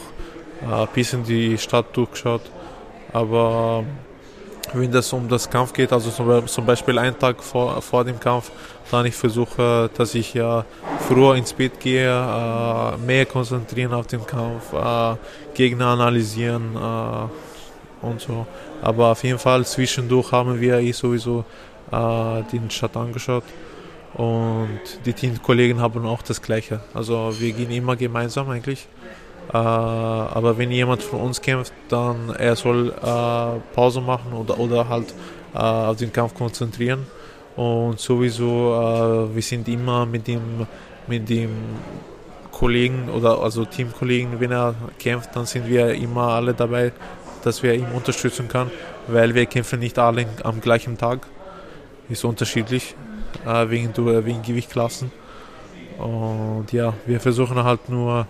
ein 0.68 0.88
bisschen 0.94 1.24
die 1.24 1.56
Stadt 1.58 1.96
durchgeschaut. 1.96 2.42
Aber 3.12 3.84
wenn 4.74 4.90
das 4.92 5.12
um 5.12 5.28
das 5.28 5.48
Kampf 5.48 5.72
geht, 5.72 5.92
also 5.92 6.10
zum 6.46 6.66
Beispiel 6.66 6.98
einen 6.98 7.18
Tag 7.18 7.42
vor, 7.42 7.80
vor 7.80 8.04
dem 8.04 8.20
Kampf, 8.20 8.50
dann 8.90 9.06
ich 9.06 9.14
versuche, 9.14 9.90
dass 9.96 10.14
ich 10.14 10.34
ja 10.34 10.64
früher 11.06 11.34
ins 11.36 11.52
Bett 11.52 11.80
gehe, 11.80 12.10
äh, 12.10 12.96
mehr 12.98 13.26
konzentrieren 13.26 13.92
auf 13.94 14.06
den 14.06 14.26
Kampf, 14.26 14.72
äh, 14.72 15.16
Gegner 15.54 15.88
analysieren 15.88 16.76
äh, 16.76 18.06
und 18.06 18.20
so. 18.20 18.46
Aber 18.82 19.12
auf 19.12 19.22
jeden 19.24 19.38
Fall 19.38 19.64
zwischendurch 19.64 20.32
haben 20.32 20.60
wir 20.60 20.78
eh 20.78 20.92
sowieso 20.92 21.44
äh, 21.90 22.42
den 22.52 22.70
Stadt 22.70 22.96
angeschaut 22.96 23.44
und 24.14 24.80
die 25.04 25.12
Teamkollegen 25.12 25.80
haben 25.80 26.06
auch 26.06 26.22
das 26.22 26.40
Gleiche. 26.42 26.80
Also 26.94 27.32
wir 27.38 27.52
gehen 27.52 27.70
immer 27.70 27.96
gemeinsam 27.96 28.48
eigentlich. 28.50 28.88
Äh, 29.52 29.56
aber 29.56 30.58
wenn 30.58 30.70
jemand 30.70 31.02
von 31.02 31.20
uns 31.20 31.40
kämpft, 31.40 31.72
dann 31.88 32.30
er 32.30 32.56
soll 32.56 32.90
äh, 32.90 33.74
Pause 33.74 34.00
machen 34.00 34.32
oder, 34.32 34.58
oder 34.58 34.88
halt 34.88 35.14
äh, 35.54 35.58
auf 35.58 35.96
den 35.96 36.12
Kampf 36.12 36.34
konzentrieren. 36.34 37.06
Und 37.56 37.98
sowieso, 37.98 39.28
wir 39.34 39.42
sind 39.42 39.66
immer 39.66 40.06
mit 40.06 40.28
dem, 40.28 40.64
mit 41.08 41.28
dem 41.28 41.50
Kollegen 42.52 43.08
oder 43.08 43.42
also 43.42 43.64
Teamkollegen, 43.64 44.38
wenn 44.38 44.52
er 44.52 44.76
kämpft, 45.00 45.34
dann 45.34 45.44
sind 45.44 45.66
wir 45.66 45.92
immer 45.94 46.34
alle 46.34 46.54
dabei, 46.54 46.92
dass 47.42 47.64
wir 47.64 47.74
ihn 47.74 47.88
unterstützen 47.92 48.46
können, 48.46 48.70
weil 49.08 49.34
wir 49.34 49.44
kämpfen 49.46 49.80
nicht 49.80 49.98
alle 49.98 50.26
am 50.44 50.60
gleichen 50.60 50.98
Tag. 50.98 51.26
Ist 52.08 52.24
unterschiedlich 52.24 52.94
wegen, 53.44 53.96
wegen 53.96 54.42
Gewichtklassen. 54.42 55.10
Und 55.98 56.72
ja, 56.72 56.94
wir 57.06 57.20
versuchen 57.20 57.62
halt 57.62 57.88
nur 57.88 58.26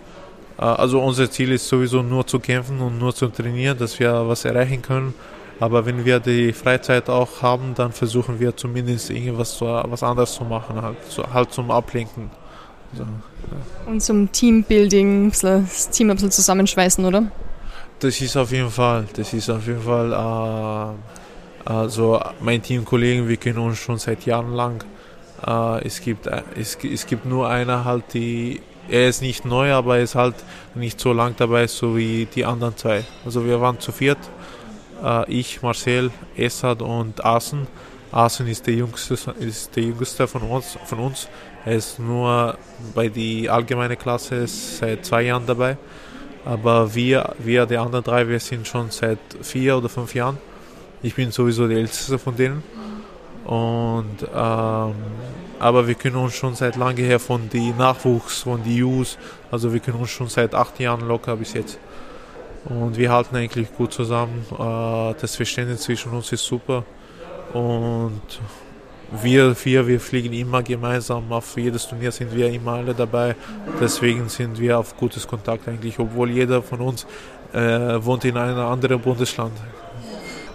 äh, 0.59 0.63
also 0.63 1.01
unser 1.01 1.29
Ziel 1.31 1.51
ist 1.51 1.67
sowieso 1.67 2.01
nur 2.01 2.27
zu 2.27 2.39
kämpfen 2.39 2.79
und 2.81 2.99
nur 2.99 3.15
zu 3.15 3.27
trainieren, 3.27 3.77
dass 3.77 3.99
wir 3.99 4.27
was 4.27 4.45
erreichen 4.45 4.81
können. 4.81 5.13
Aber 5.59 5.85
wenn 5.85 6.05
wir 6.05 6.19
die 6.19 6.53
Freizeit 6.53 7.09
auch 7.09 7.41
haben, 7.41 7.73
dann 7.75 7.91
versuchen 7.91 8.39
wir 8.39 8.55
zumindest 8.55 9.09
irgendwas 9.09 9.59
was 9.59 10.03
anderes 10.03 10.33
zu 10.33 10.45
machen, 10.45 10.81
halt, 10.81 10.97
halt 11.33 11.51
zum 11.51 11.69
Ablenken. 11.69 12.31
So, 12.93 13.03
ja. 13.03 13.09
Und 13.91 14.01
zum 14.01 14.31
Teambuilding, 14.31 15.33
das 15.41 15.89
Team 15.89 16.09
ein 16.09 16.15
bisschen 16.15 16.31
zusammenschweißen, 16.31 17.03
oder? 17.03 17.29
Das 17.99 18.21
ist 18.21 18.37
auf 18.37 18.53
jeden 18.53 18.69
Fall, 18.69 19.05
das 19.13 19.33
ist 19.33 19.49
auf 19.49 19.67
jeden 19.67 19.81
Fall, 19.81 20.13
äh, 20.13 21.18
also 21.65 22.21
mein 22.39 22.61
Teamkollegen, 22.61 23.27
wir 23.27 23.37
kennen 23.37 23.59
uns 23.59 23.77
schon 23.77 23.97
seit 23.97 24.25
Jahren 24.25 24.53
lang. 24.53 24.83
Äh, 25.45 25.85
es, 25.85 26.01
gibt, 26.01 26.27
äh, 26.27 26.41
es, 26.59 26.77
es 26.83 27.05
gibt 27.05 27.25
nur 27.25 27.49
eine 27.49 27.85
halt, 27.85 28.13
die 28.13 28.61
er 28.89 29.07
ist 29.07 29.21
nicht 29.21 29.45
neu, 29.45 29.71
aber 29.71 29.97
er 29.97 30.03
ist 30.03 30.15
halt 30.15 30.35
nicht 30.73 30.99
so 30.99 31.13
lang 31.13 31.35
dabei, 31.37 31.67
so 31.67 31.95
wie 31.95 32.25
die 32.25 32.43
anderen 32.43 32.75
zwei. 32.75 33.03
Also 33.23 33.45
wir 33.45 33.61
waren 33.61 33.79
zu 33.79 33.91
viert, 33.91 34.17
äh, 35.03 35.31
ich, 35.31 35.61
Marcel, 35.61 36.11
Essad 36.35 36.81
und 36.81 37.23
Asen. 37.23 37.67
Asen 38.11 38.47
ist 38.47 38.65
der 38.65 38.73
jüngste, 38.73 39.13
ist 39.39 39.75
der 39.75 39.83
jüngste 39.83 40.27
von 40.27 40.41
uns, 40.41 40.77
von 40.85 40.99
uns. 40.99 41.27
Er 41.65 41.75
ist 41.75 41.99
nur 41.99 42.57
bei 42.95 43.09
der 43.09 43.53
allgemeinen 43.53 43.97
Klasse 43.97 44.47
seit 44.47 45.05
zwei 45.05 45.23
Jahren 45.23 45.45
dabei. 45.45 45.77
Aber 46.45 46.95
wir, 46.95 47.35
wir, 47.37 47.65
die 47.67 47.77
anderen 47.77 48.03
drei, 48.03 48.27
wir 48.27 48.39
sind 48.39 48.67
schon 48.67 48.89
seit 48.89 49.19
vier 49.41 49.77
oder 49.77 49.89
fünf 49.89 50.15
Jahren. 50.15 50.37
Ich 51.01 51.15
bin 51.15 51.31
sowieso 51.31 51.67
der 51.67 51.77
älteste 51.77 52.19
von 52.19 52.35
denen. 52.35 52.63
Und 53.45 54.27
ähm, 54.35 54.95
aber 55.59 55.87
wir 55.87 55.95
können 55.95 56.17
uns 56.17 56.35
schon 56.35 56.55
seit 56.55 56.75
lange 56.75 57.01
her 57.01 57.19
von 57.19 57.49
die 57.49 57.71
Nachwuchs, 57.71 58.43
von 58.43 58.63
die 58.63 58.77
Youth, 58.77 59.17
also 59.51 59.73
wir 59.73 59.79
können 59.79 59.99
uns 59.99 60.09
schon 60.09 60.27
seit 60.27 60.55
acht 60.55 60.79
Jahren 60.79 61.07
locker 61.07 61.35
bis 61.35 61.53
jetzt. 61.53 61.79
Und 62.65 62.97
wir 62.97 63.11
halten 63.11 63.35
eigentlich 63.35 63.73
gut 63.75 63.93
zusammen. 63.93 64.45
Äh, 64.51 65.15
das 65.19 65.35
Verständnis 65.35 65.81
zwischen 65.81 66.11
uns 66.11 66.31
ist 66.31 66.45
super. 66.45 66.83
Und 67.53 68.21
wir 69.23 69.55
vier, 69.55 69.87
wir 69.87 69.99
fliegen 69.99 70.33
immer 70.33 70.61
gemeinsam. 70.61 71.31
Auf 71.31 71.57
jedes 71.57 71.87
Turnier 71.87 72.11
sind 72.11 72.35
wir 72.35 72.49
immer 72.51 72.73
alle 72.73 72.93
dabei. 72.93 73.35
Deswegen 73.81 74.29
sind 74.29 74.59
wir 74.59 74.77
auf 74.77 74.95
gutes 74.97 75.27
Kontakt 75.27 75.67
eigentlich, 75.67 75.97
obwohl 75.97 76.29
jeder 76.29 76.61
von 76.61 76.81
uns 76.81 77.07
äh, 77.53 77.59
wohnt 78.03 78.25
in 78.25 78.37
einem 78.37 78.59
anderen 78.59 78.99
Bundesland. 79.01 79.53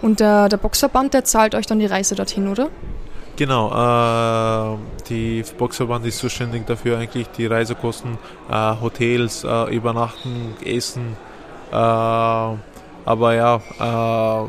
Und 0.05 0.19
der, 0.19 0.49
der 0.49 0.57
Boxverband, 0.57 1.15
der 1.15 1.23
zahlt 1.23 1.55
euch 1.55 1.65
dann 1.65 1.79
die 1.79 1.87
Reise 1.87 2.13
dorthin, 2.13 2.47
oder? 2.47 2.69
Genau, 3.37 3.71
äh, 3.71 4.77
die 5.09 5.43
Boxverband 5.57 6.05
ist 6.05 6.19
zuständig 6.19 6.67
dafür, 6.67 6.99
eigentlich 6.99 7.27
die 7.29 7.47
Reisekosten, 7.47 8.19
äh, 8.47 8.73
Hotels, 8.79 9.43
äh, 9.43 9.75
Übernachten, 9.75 10.53
Essen. 10.63 11.17
Äh, 11.71 11.75
aber 11.75 13.33
ja, 13.33 13.55
äh, 13.79 14.47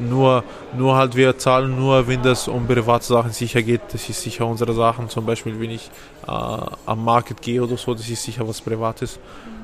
nur, 0.00 0.42
nur 0.74 0.96
halt 0.96 1.14
wir 1.16 1.36
zahlen 1.36 1.78
nur, 1.78 2.08
wenn 2.08 2.22
das 2.22 2.48
um 2.48 2.66
private 2.66 3.04
Sachen 3.04 3.32
sicher 3.32 3.60
geht. 3.60 3.82
Das 3.92 4.08
ist 4.08 4.22
sicher 4.22 4.46
unsere 4.46 4.72
Sachen. 4.72 5.10
Zum 5.10 5.26
Beispiel, 5.26 5.60
wenn 5.60 5.70
ich 5.70 5.90
äh, 6.26 6.30
am 6.30 7.04
Market 7.04 7.42
gehe 7.42 7.62
oder 7.62 7.76
so, 7.76 7.92
das 7.92 8.08
ist 8.08 8.22
sicher 8.22 8.48
was 8.48 8.62
Privates. 8.62 9.18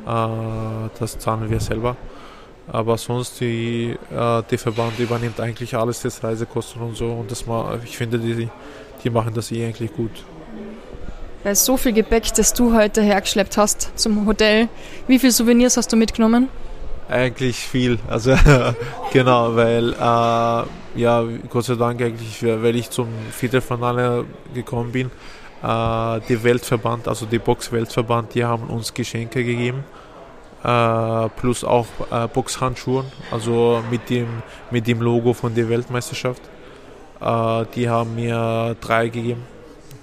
das 0.05 1.19
zahlen 1.19 1.49
wir 1.49 1.61
selber. 1.61 1.97
Aber 2.69 2.99
sonst, 2.99 3.41
die, 3.41 3.97
äh, 4.11 4.43
der 4.43 4.59
Verband 4.59 4.99
übernimmt 4.99 5.41
eigentlich 5.41 5.75
alles, 5.75 6.03
das 6.03 6.23
Reisekosten 6.23 6.81
und 6.83 6.97
so. 6.97 7.07
Und 7.07 7.31
das 7.31 7.47
mal, 7.47 7.81
ich 7.85 7.97
finde, 7.97 8.19
die, 8.19 8.49
die 9.03 9.11
machen 9.11 9.35
das 9.35 9.51
eh 9.51 9.67
eigentlich 9.67 9.93
gut. 9.93 10.11
Bei 11.43 11.55
so 11.55 11.77
viel 11.77 11.93
Gepäck, 11.93 12.35
das 12.35 12.53
du 12.53 12.75
heute 12.75 13.03
hergeschleppt 13.03 13.57
hast 13.57 13.99
zum 13.99 14.27
Hotel, 14.27 14.69
wie 15.07 15.19
viele 15.19 15.33
Souvenirs 15.33 15.77
hast 15.77 15.91
du 15.91 15.97
mitgenommen? 15.97 16.49
Eigentlich 17.09 17.57
viel, 17.57 17.99
also 18.09 18.37
genau, 19.13 19.57
weil 19.57 19.95
äh, 19.95 21.01
ja, 21.01 21.25
Gott 21.49 21.65
sei 21.65 21.75
Dank 21.75 22.01
eigentlich, 22.03 22.43
weil 22.43 22.77
ich 22.77 22.91
zum 22.91 23.09
Viertelfinale 23.33 24.27
gekommen 24.55 24.93
bin, 24.93 25.07
äh, 25.63 26.21
die 26.29 26.43
Weltverband, 26.45 27.09
also 27.09 27.27
die 27.27 27.39
Box-Weltverband, 27.39 28.35
die 28.35 28.45
haben 28.45 28.65
uns 28.65 28.93
Geschenke 28.95 29.43
gegeben 29.43 29.83
äh, 30.63 31.29
plus 31.37 31.65
auch 31.65 31.87
äh, 32.11 32.29
Boxhandschuhe, 32.29 33.05
also 33.31 33.83
mit 33.91 34.11
dem, 34.11 34.29
mit 34.71 34.87
dem 34.87 35.01
Logo 35.01 35.33
von 35.33 35.55
der 35.55 35.69
Weltmeisterschaft. 35.69 36.43
Äh, 37.21 37.65
die 37.75 37.89
haben 37.89 38.15
mir 38.15 38.77
drei 38.81 39.09
gegeben, 39.09 39.43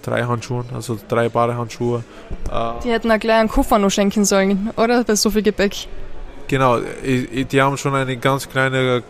drei 0.02 0.24
Handschuhe, 0.24 0.66
also 0.74 0.98
drei 1.08 1.30
Paare 1.30 1.56
Handschuhe. 1.56 2.04
Äh, 2.52 2.72
die 2.84 2.92
hätten 2.92 3.12
auch 3.12 3.20
gleich 3.20 3.40
einen 3.40 3.50
Koffer 3.50 3.78
noch 3.80 3.92
schenken 3.92 4.26
sollen, 4.26 4.72
oder? 4.78 5.04
Bei 5.04 5.16
so 5.16 5.30
viel 5.30 5.44
Gepäck. 5.44 5.88
Genau, 6.48 6.80
die 6.80 7.62
haben 7.62 7.78
schon 7.78 7.94
eine 7.94 8.16
ganz 8.16 8.48
kleine 8.48 9.04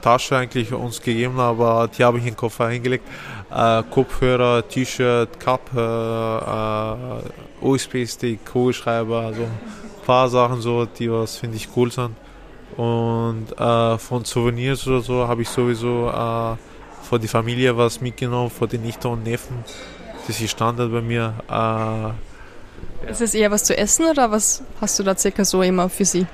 Tasche 0.00 0.36
eigentlich 0.36 0.72
uns 0.72 1.00
gegeben, 1.00 1.38
aber 1.38 1.88
die 1.96 2.02
habe 2.02 2.18
ich 2.18 2.24
in 2.24 2.30
den 2.32 2.36
Koffer 2.36 2.68
hingelegt. 2.68 3.04
Äh, 3.50 3.82
Kopfhörer, 3.90 4.66
T-Shirt, 4.66 5.38
Cup, 5.38 5.70
äh, 5.74 5.78
äh 5.78 7.22
USB-Stick, 7.62 8.44
Kugelschreiber, 8.46 9.20
also 9.20 9.42
paar 10.04 10.28
Sachen 10.28 10.60
so, 10.60 10.86
die 10.86 11.10
was 11.10 11.36
finde 11.36 11.56
ich 11.56 11.68
cool 11.76 11.90
sind. 11.90 12.16
Und 12.76 13.46
äh, 13.58 13.98
von 13.98 14.24
Souvenirs 14.24 14.86
oder 14.86 15.00
so 15.00 15.26
habe 15.26 15.42
ich 15.42 15.48
sowieso 15.48 16.08
äh, 16.08 16.56
für 17.02 17.18
die 17.18 17.28
Familie 17.28 17.76
was 17.76 18.00
mitgenommen, 18.00 18.50
für 18.50 18.68
die 18.68 18.78
Nichte 18.78 19.08
und 19.08 19.24
Neffen. 19.24 19.64
Das 20.26 20.40
ist 20.40 20.50
Standard 20.50 20.92
bei 20.92 21.00
mir. 21.00 21.34
Äh. 21.50 23.10
Ist 23.10 23.20
es 23.20 23.34
eher 23.34 23.50
was 23.50 23.64
zu 23.64 23.76
essen 23.76 24.06
oder 24.06 24.30
was 24.30 24.62
hast 24.80 24.98
du 24.98 25.02
da 25.02 25.16
circa 25.16 25.44
so 25.44 25.62
immer 25.62 25.88
für 25.88 26.04
sie? 26.04 26.26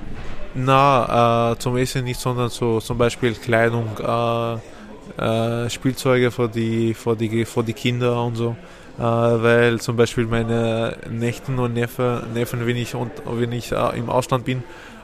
Na, 0.55 1.53
äh, 1.53 1.59
zum 1.59 1.77
Essen 1.77 2.05
nicht, 2.05 2.21
sondern 2.21 2.49
so 2.49 2.81
zum 2.81 2.99
Beispiel 2.99 3.35
Kleidung, 3.35 3.89
äh, 3.99 4.55
äh, 5.23 5.71
Spielzeuge 5.71 6.31
für 6.31 6.49
die, 6.49 6.95
für, 6.95 7.17
die, 7.17 7.45
für 7.45 7.63
die 7.63 7.73
Kinder 7.73 8.23
und 8.23 8.37
so. 8.37 8.57
Äh, 8.99 9.03
weil 9.03 9.81
zum 9.81 9.97
Beispiel 9.97 10.27
meine 10.27 10.97
Nächten 11.11 11.59
und 11.59 11.75
Neffen, 11.75 12.33
Neffen 12.33 12.67
wenn 12.67 12.77
ich, 12.77 12.95
und, 12.95 13.13
wenn 13.27 13.53
ich 13.53 13.71
äh, 13.71 13.99
im 13.99 14.09
Ausland 14.09 14.47
bin 14.47 14.63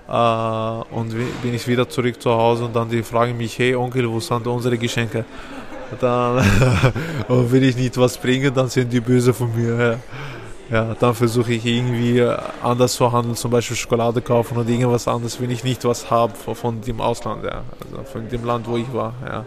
äh, 0.08 0.12
und 0.12 1.14
bin 1.42 1.54
ich 1.54 1.68
wieder 1.68 1.88
zurück 1.88 2.20
zu 2.20 2.30
Hause 2.30 2.64
und 2.64 2.74
dann 2.74 2.88
die 2.88 3.02
fragen 3.02 3.36
mich, 3.36 3.58
hey 3.58 3.74
Onkel, 3.74 4.10
wo 4.10 4.18
sind 4.18 4.46
unsere 4.46 4.78
Geschenke? 4.78 5.26
Dann, 6.00 6.38
und 7.28 7.52
wenn 7.52 7.62
ich 7.62 7.76
nicht 7.76 7.98
was 7.98 8.16
bringe, 8.16 8.50
dann 8.50 8.68
sind 8.68 8.90
die 8.90 9.00
böse 9.00 9.34
von 9.34 9.54
mir. 9.54 9.76
ja, 9.76 9.98
dann 10.72 11.14
versuche 11.14 11.52
ich 11.52 11.66
irgendwie 11.66 12.26
anders 12.62 12.94
zu 12.94 13.12
handeln, 13.12 13.36
zum 13.36 13.50
Beispiel 13.50 13.76
Schokolade 13.76 14.22
kaufen 14.22 14.56
oder 14.56 14.68
irgendwas 14.68 15.06
anderes, 15.06 15.38
wenn 15.40 15.50
ich 15.50 15.64
nicht 15.64 15.84
was 15.84 16.10
habe 16.10 16.32
von 16.34 16.80
dem 16.80 17.00
Ausland, 17.00 17.44
ja, 17.44 17.62
also 17.80 18.02
von 18.04 18.28
dem 18.28 18.44
Land, 18.44 18.66
wo 18.66 18.78
ich 18.78 18.90
war, 18.92 19.12
ja. 19.26 19.44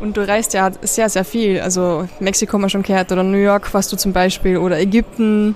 Und 0.00 0.16
du 0.16 0.26
reist 0.26 0.52
ja 0.52 0.70
sehr, 0.82 1.08
sehr 1.08 1.24
viel. 1.24 1.60
Also 1.60 2.08
Mexiko 2.18 2.54
haben 2.54 2.62
wir 2.62 2.68
schon 2.68 2.82
gehört 2.82 3.12
oder 3.12 3.22
New 3.22 3.38
York 3.38 3.72
warst 3.72 3.92
du 3.92 3.96
zum 3.96 4.12
Beispiel 4.12 4.56
oder 4.56 4.78
Ägypten. 4.78 5.54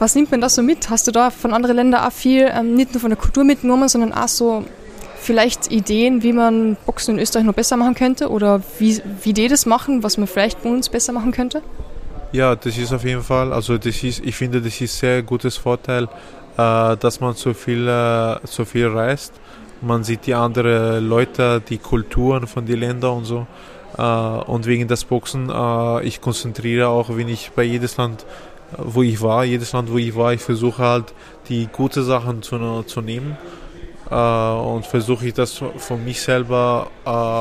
Was 0.00 0.16
nimmt 0.16 0.32
man 0.32 0.40
da 0.40 0.48
so 0.48 0.60
mit? 0.60 0.90
Hast 0.90 1.06
du 1.06 1.12
da 1.12 1.30
von 1.30 1.54
anderen 1.54 1.76
Ländern 1.76 2.04
auch 2.04 2.12
viel, 2.12 2.50
ähm, 2.52 2.74
nicht 2.74 2.92
nur 2.92 3.00
von 3.00 3.10
der 3.10 3.18
Kultur 3.18 3.44
mitgenommen, 3.44 3.88
sondern 3.88 4.12
auch 4.12 4.28
so 4.28 4.64
vielleicht 5.18 5.70
Ideen, 5.70 6.22
wie 6.24 6.32
man 6.32 6.76
Boxen 6.84 7.14
in 7.14 7.22
Österreich 7.22 7.44
noch 7.44 7.54
besser 7.54 7.76
machen 7.76 7.94
könnte 7.94 8.28
oder 8.28 8.60
wie, 8.78 9.00
wie 9.22 9.32
die 9.32 9.48
das 9.48 9.66
machen, 9.66 10.02
was 10.02 10.18
man 10.18 10.26
vielleicht 10.26 10.62
bei 10.62 10.68
uns 10.68 10.88
besser 10.88 11.12
machen 11.12 11.32
könnte? 11.32 11.62
Ja, 12.36 12.54
das 12.54 12.76
ist 12.76 12.92
auf 12.92 13.02
jeden 13.02 13.22
Fall, 13.22 13.50
also 13.50 13.78
das 13.78 14.02
ist, 14.04 14.22
ich 14.22 14.36
finde, 14.36 14.60
das 14.60 14.78
ist 14.82 14.98
sehr 14.98 15.22
gutes 15.22 15.56
Vorteil, 15.56 16.04
äh, 16.58 16.94
dass 16.98 17.18
man 17.18 17.32
so 17.32 17.54
viel, 17.54 17.88
äh, 17.88 18.36
so 18.44 18.66
viel 18.66 18.88
reist. 18.88 19.32
Man 19.80 20.04
sieht 20.04 20.26
die 20.26 20.34
anderen 20.34 21.08
Leute, 21.08 21.62
die 21.66 21.78
Kulturen 21.78 22.46
von 22.46 22.66
den 22.66 22.80
Ländern 22.80 23.12
und 23.12 23.24
so. 23.24 23.46
Äh, 23.96 24.02
und 24.02 24.66
wegen 24.66 24.86
des 24.86 25.04
Boxen, 25.04 25.48
äh, 25.48 26.04
ich 26.06 26.20
konzentriere 26.20 26.88
auch, 26.88 27.08
wenn 27.16 27.28
ich 27.30 27.52
bei 27.56 27.62
jedes 27.62 27.96
Land, 27.96 28.26
wo 28.76 29.02
ich 29.02 29.22
war, 29.22 29.42
jedes 29.46 29.72
Land, 29.72 29.90
wo 29.90 29.96
ich 29.96 30.14
war, 30.14 30.34
ich 30.34 30.42
versuche 30.42 30.82
halt 30.82 31.14
die 31.48 31.70
guten 31.72 32.04
Sachen 32.04 32.42
zu, 32.42 32.82
zu 32.82 33.00
nehmen. 33.00 33.38
Äh, 34.10 34.14
und 34.14 34.84
versuche 34.84 35.28
ich 35.28 35.32
das 35.32 35.62
von 35.78 36.04
mich 36.04 36.20
selber 36.20 36.90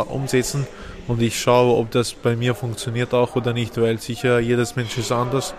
umsetzen 0.08 0.66
und 1.08 1.22
ich 1.22 1.40
schaue, 1.40 1.78
ob 1.78 1.92
das 1.92 2.14
bei 2.14 2.36
mir 2.36 2.56
funktioniert 2.56 3.14
auch 3.14 3.36
oder 3.36 3.54
nicht, 3.54 3.80
weil 3.80 4.00
sicher 4.00 4.40
jedes 4.40 4.76
Mensch 4.76 4.98
ist 4.98 5.12
anders. 5.12 5.54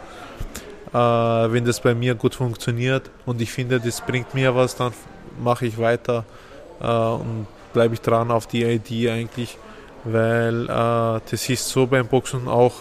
wenn 0.93 1.65
das 1.65 1.81
bei 1.81 1.95
mir 1.95 2.15
gut 2.15 2.35
funktioniert 2.35 3.11
und 3.27 3.41
ich 3.41 3.53
finde, 3.53 3.79
das 3.81 4.01
bringt 4.01 4.35
mir 4.35 4.55
was, 4.55 4.77
dann 4.77 4.93
mache 5.43 5.67
ich 5.67 5.79
weiter 5.79 6.25
äh, 6.81 6.87
und 6.87 7.47
bleibe 7.73 7.95
ich 7.95 8.01
dran 8.01 8.31
auf 8.31 8.47
die 8.47 8.65
Idee 8.65 9.11
eigentlich, 9.11 9.59
weil 10.05 10.65
äh, 10.65 11.21
das 11.31 11.49
ist 11.49 11.69
so 11.69 11.87
beim 11.87 12.07
Boxen 12.07 12.49
auch, 12.49 12.73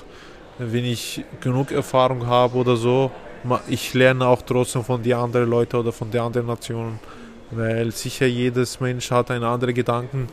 wenn 0.57 0.85
ich 0.85 1.23
genug 1.41 1.71
Erfahrung 1.71 2.27
habe 2.27 2.57
oder 2.57 2.77
so, 2.77 3.11
ich 3.67 3.93
lerne 3.93 4.25
auch 4.25 4.41
trotzdem 4.41 4.83
von 4.83 5.03
den 5.03 5.13
anderen 5.13 5.49
Leuten 5.49 5.75
oder 5.75 5.91
von 5.91 6.09
den 6.09 6.21
anderen 6.21 6.47
Nationen, 6.47 6.99
weil 7.51 7.91
sicher 7.91 8.25
jedes 8.25 8.79
Mensch 8.79 9.11
hat 9.11 9.29
einen 9.31 9.43
anderen 9.43 9.73
Gedanken 9.73 10.29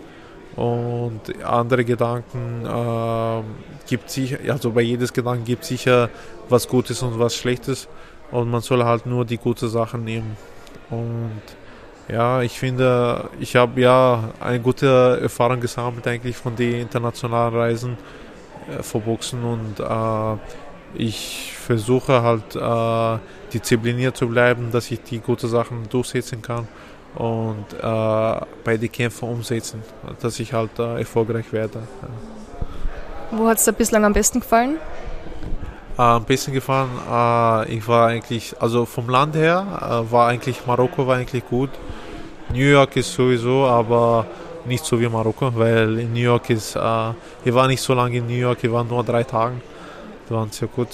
und 0.56 1.20
andere 1.44 1.84
Gedanken 1.84 2.66
äh, 2.66 3.42
gibt 3.88 4.10
sicher, 4.10 4.38
also 4.48 4.70
bei 4.70 4.82
jedes 4.82 5.12
Gedanken 5.12 5.44
gibt 5.44 5.64
sicher 5.64 6.10
was 6.48 6.68
Gutes 6.68 7.02
und 7.02 7.18
was 7.18 7.34
Schlechtes. 7.34 7.88
Und 8.30 8.50
man 8.50 8.60
soll 8.60 8.84
halt 8.84 9.06
nur 9.06 9.24
die 9.24 9.38
guten 9.38 9.68
Sachen 9.68 10.04
nehmen. 10.04 10.36
Und 10.90 11.42
ja, 12.08 12.42
ich 12.42 12.58
finde, 12.58 13.28
ich 13.40 13.56
habe 13.56 13.80
ja 13.80 14.30
eine 14.40 14.60
gute 14.60 15.18
Erfahrung 15.22 15.60
gesammelt 15.60 16.06
eigentlich 16.06 16.36
von 16.36 16.56
den 16.56 16.80
internationalen 16.80 17.54
Reisen 17.54 17.96
äh, 18.70 18.82
vor 18.82 19.00
Boxen. 19.02 19.42
Und 19.44 19.80
äh, 19.80 20.38
ich 20.94 21.54
versuche 21.54 22.22
halt 22.22 22.56
äh, 22.56 23.18
diszipliniert 23.52 24.16
zu 24.16 24.28
bleiben, 24.28 24.70
dass 24.70 24.90
ich 24.90 25.02
die 25.02 25.20
guten 25.20 25.48
Sachen 25.48 25.88
durchsetzen 25.88 26.42
kann 26.42 26.68
und 27.14 27.66
äh, 27.72 28.46
bei 28.64 28.76
den 28.76 28.90
Kämpfen 28.90 29.28
umsetzen, 29.28 29.82
dass 30.20 30.40
ich 30.40 30.52
halt 30.52 30.78
äh, 30.78 31.00
erfolgreich 31.00 31.52
werde. 31.52 31.80
Ja. 31.80 33.38
Wo 33.38 33.48
hat 33.48 33.58
es 33.58 33.64
dir 33.64 33.72
bislang 33.72 34.04
am 34.04 34.12
besten 34.12 34.40
gefallen? 34.40 34.76
Äh, 35.98 36.02
am 36.02 36.24
besten 36.24 36.52
gefallen, 36.52 36.90
äh, 37.10 37.74
ich 37.74 37.86
war 37.86 38.08
eigentlich, 38.08 38.54
also 38.60 38.86
vom 38.86 39.08
Land 39.08 39.34
her, 39.34 40.04
äh, 40.06 40.12
war 40.12 40.28
eigentlich 40.28 40.66
Marokko 40.66 41.06
war 41.06 41.16
eigentlich 41.16 41.46
gut. 41.48 41.70
New 42.50 42.58
York 42.58 42.96
ist 42.96 43.12
sowieso, 43.12 43.64
aber 43.66 44.26
nicht 44.64 44.84
so 44.84 44.98
wie 45.00 45.08
Marokko, 45.08 45.52
weil 45.54 45.98
in 45.98 46.12
New 46.12 46.20
York 46.20 46.50
ist, 46.50 46.76
äh, 46.76 47.10
ich 47.44 47.54
war 47.54 47.66
nicht 47.66 47.80
so 47.80 47.94
lange 47.94 48.16
in 48.18 48.26
New 48.26 48.32
York, 48.32 48.58
ich 48.62 48.72
war 48.72 48.84
nur 48.84 49.04
drei 49.04 49.24
Tage. 49.24 49.56
Die 50.28 50.34
waren 50.34 50.50
sehr 50.50 50.68
gut. 50.68 50.88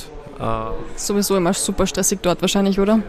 Sowieso 0.94 1.36
immer 1.36 1.52
super 1.52 1.84
stressig 1.84 2.20
dort 2.22 2.40
wahrscheinlich, 2.40 2.78
oder? 2.78 3.00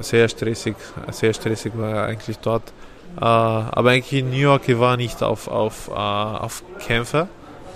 Sehr 0.00 0.28
stressig, 0.28 0.76
sehr 1.10 1.32
stressig 1.32 1.72
war 1.76 2.06
eigentlich 2.06 2.38
dort. 2.38 2.72
Äh, 3.16 3.24
aber 3.24 3.90
eigentlich 3.90 4.20
in 4.20 4.30
New 4.30 4.36
York, 4.36 4.68
ich 4.68 4.78
war 4.78 4.96
nicht 4.96 5.22
auf, 5.22 5.48
auf, 5.48 5.88
äh, 5.88 5.92
auf 5.92 6.62
Kämpfe. 6.78 7.28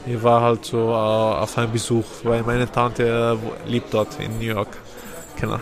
Ich 0.07 0.23
war 0.23 0.41
halt 0.41 0.65
so 0.65 0.79
äh, 0.79 0.93
auf 0.93 1.57
einem 1.59 1.73
Besuch, 1.73 2.05
weil 2.25 2.43
meine 2.43 2.71
Tante 2.71 3.37
lebt 3.67 3.93
dort 3.93 4.19
in 4.21 4.39
New 4.39 4.47
York. 4.55 4.69
Genau. 5.41 5.59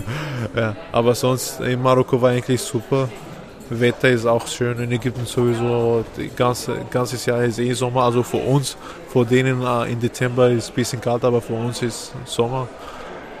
ja, 0.56 0.76
aber 0.92 1.14
sonst 1.14 1.60
in 1.60 1.82
Marokko 1.82 2.20
war 2.20 2.30
eigentlich 2.30 2.60
super. 2.60 3.08
Wetter 3.68 4.10
ist 4.10 4.26
auch 4.26 4.46
schön 4.46 4.78
in 4.78 4.92
Ägypten 4.92 5.26
sowieso. 5.26 6.04
Ganze, 6.36 6.76
ganzes 6.88 7.26
Jahr 7.26 7.42
ist 7.42 7.58
eh 7.58 7.72
Sommer. 7.72 8.02
Also 8.02 8.22
für 8.22 8.36
uns, 8.36 8.76
vor 9.08 9.24
denen 9.24 9.60
äh, 9.62 9.92
im 9.92 9.98
Dezember 9.98 10.50
ist 10.50 10.64
es 10.64 10.70
ein 10.70 10.74
bisschen 10.74 11.00
kalt, 11.00 11.24
aber 11.24 11.40
für 11.40 11.54
uns 11.54 11.82
ist 11.82 12.12
Sommer. 12.24 12.68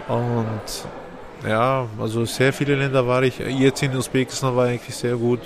Und 0.08 0.86
ja, 1.48 1.86
also 1.98 2.24
sehr 2.24 2.52
viele 2.52 2.76
Länder 2.76 3.06
war 3.06 3.22
ich. 3.22 3.38
Jetzt 3.38 3.82
in 3.82 3.96
Usbekistan 3.96 4.56
war 4.56 4.66
eigentlich 4.66 4.94
sehr 4.94 5.16
gut. 5.16 5.40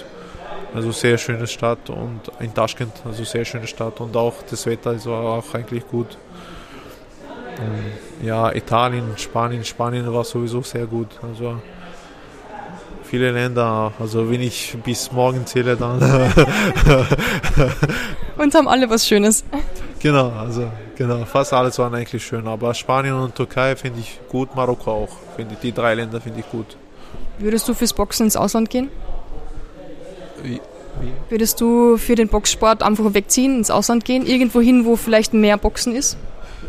Also 0.74 0.92
sehr 0.92 1.18
schöne 1.18 1.46
Stadt 1.46 1.90
und 1.90 2.20
in 2.38 2.54
Taschkent, 2.54 2.92
also 3.04 3.24
sehr 3.24 3.44
schöne 3.44 3.66
Stadt 3.66 4.00
und 4.00 4.16
auch 4.16 4.34
das 4.48 4.66
Wetter 4.66 4.92
ist 4.92 5.06
auch 5.06 5.42
eigentlich 5.52 5.86
gut. 5.88 6.16
Und 7.58 8.26
ja, 8.26 8.52
Italien, 8.54 9.16
Spanien, 9.16 9.64
Spanien 9.64 10.12
war 10.12 10.22
sowieso 10.22 10.62
sehr 10.62 10.86
gut. 10.86 11.08
Also 11.22 11.60
viele 13.02 13.32
Länder. 13.32 13.92
Also 13.98 14.30
wenn 14.30 14.40
ich 14.40 14.76
bis 14.84 15.10
morgen 15.10 15.44
zähle, 15.44 15.76
dann. 15.76 16.00
und 18.38 18.54
haben 18.54 18.68
alle 18.68 18.88
was 18.88 19.06
Schönes. 19.06 19.44
Genau, 19.98 20.30
also 20.30 20.70
genau, 21.00 21.24
fast 21.24 21.54
alles 21.54 21.78
waren 21.78 21.94
eigentlich 21.94 22.22
schön. 22.22 22.46
Aber 22.46 22.74
Spanien 22.74 23.14
und 23.14 23.34
Türkei 23.34 23.74
finde 23.74 24.00
ich 24.00 24.20
gut, 24.28 24.54
Marokko 24.54 24.90
auch. 24.90 25.16
Finde 25.34 25.56
die 25.60 25.72
drei 25.72 25.94
Länder 25.94 26.20
finde 26.20 26.40
ich 26.40 26.50
gut. 26.50 26.76
Würdest 27.38 27.66
du 27.68 27.74
fürs 27.74 27.94
Boxen 27.94 28.24
ins 28.26 28.36
Ausland 28.36 28.68
gehen? 28.68 28.90
Wie? 30.42 30.60
Wie? 31.00 31.12
Würdest 31.30 31.60
du 31.60 31.96
für 31.96 32.14
den 32.16 32.28
Boxsport 32.28 32.82
einfach 32.82 33.14
wegziehen, 33.14 33.56
ins 33.56 33.70
Ausland 33.70 34.04
gehen, 34.04 34.26
irgendwo 34.26 34.60
hin, 34.60 34.84
wo 34.84 34.96
vielleicht 34.96 35.32
mehr 35.32 35.56
Boxen 35.56 35.96
ist? 35.96 36.18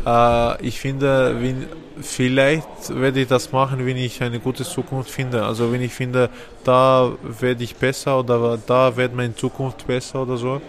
Äh, 0.06 0.66
ich 0.66 0.80
finde, 0.80 1.36
wenn, 1.38 1.66
vielleicht 2.00 2.66
werde 2.88 3.20
ich 3.20 3.28
das 3.28 3.52
machen, 3.52 3.84
wenn 3.84 3.98
ich 3.98 4.22
eine 4.22 4.40
gute 4.40 4.64
Zukunft 4.64 5.10
finde. 5.10 5.44
Also 5.44 5.72
wenn 5.72 5.82
ich 5.82 5.92
finde, 5.92 6.30
da 6.64 7.12
werde 7.22 7.62
ich 7.62 7.76
besser 7.76 8.18
oder 8.20 8.58
da 8.66 8.96
wird 8.96 9.14
meine 9.14 9.34
Zukunft 9.36 9.86
besser 9.86 10.22
oder 10.22 10.38
so, 10.38 10.62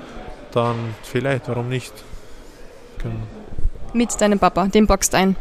dann 0.51 0.76
vielleicht, 1.03 1.47
warum 1.47 1.70
nicht? 1.70 1.93
Genau. 3.01 3.43
Mit 3.94 4.20
deinem 4.20 4.39
Papa, 4.39 4.68
den 4.68 4.88
boxt 4.88 5.14
ein. 5.16 5.36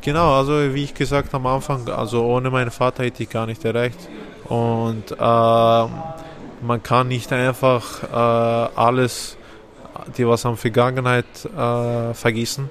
Genau, 0.00 0.36
also 0.36 0.74
wie 0.74 0.84
ich 0.84 0.94
gesagt 0.94 1.32
am 1.34 1.46
Anfang, 1.46 1.88
also 1.88 2.24
ohne 2.24 2.50
meinen 2.50 2.70
Vater 2.70 3.04
hätte 3.04 3.22
ich 3.22 3.30
gar 3.30 3.46
nicht 3.46 3.64
erreicht. 3.64 3.98
Und 4.48 5.12
äh, 5.12 5.14
man 5.16 6.82
kann 6.82 7.08
nicht 7.08 7.32
einfach 7.32 8.02
äh, 8.02 8.76
alles, 8.76 9.36
die 10.16 10.26
was 10.26 10.44
an 10.44 10.56
Vergangenheit 10.56 11.26
äh, 11.56 12.14
vergessen 12.14 12.70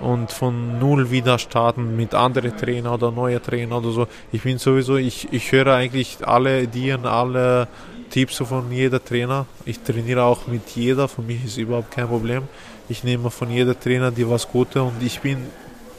und 0.00 0.30
von 0.30 0.78
null 0.78 1.10
wieder 1.10 1.38
starten 1.38 1.96
mit 1.96 2.14
anderen 2.14 2.56
Trainer 2.56 2.94
oder 2.94 3.10
neuen 3.10 3.42
Trainer 3.42 3.78
oder 3.78 3.90
so. 3.90 4.06
Ich 4.32 4.42
bin 4.42 4.58
sowieso, 4.58 4.96
ich, 4.96 5.32
ich 5.32 5.50
höre 5.52 5.74
eigentlich 5.74 6.18
alle 6.26 6.62
Ideen, 6.62 7.06
alle 7.06 7.68
Tipps 8.10 8.36
von 8.36 8.70
jeder 8.70 9.04
Trainer. 9.04 9.46
Ich 9.64 9.80
trainiere 9.80 10.22
auch 10.22 10.46
mit 10.46 10.68
jeder, 10.70 11.08
für 11.08 11.22
mich 11.22 11.44
ist 11.44 11.58
überhaupt 11.58 11.90
kein 11.90 12.08
Problem. 12.08 12.44
Ich 12.90 13.04
nehme 13.04 13.30
von 13.30 13.50
jeder 13.50 13.78
Trainer 13.78 14.10
die 14.10 14.28
was 14.28 14.48
Gute 14.48 14.82
und 14.82 15.02
ich 15.02 15.20
bin, 15.20 15.46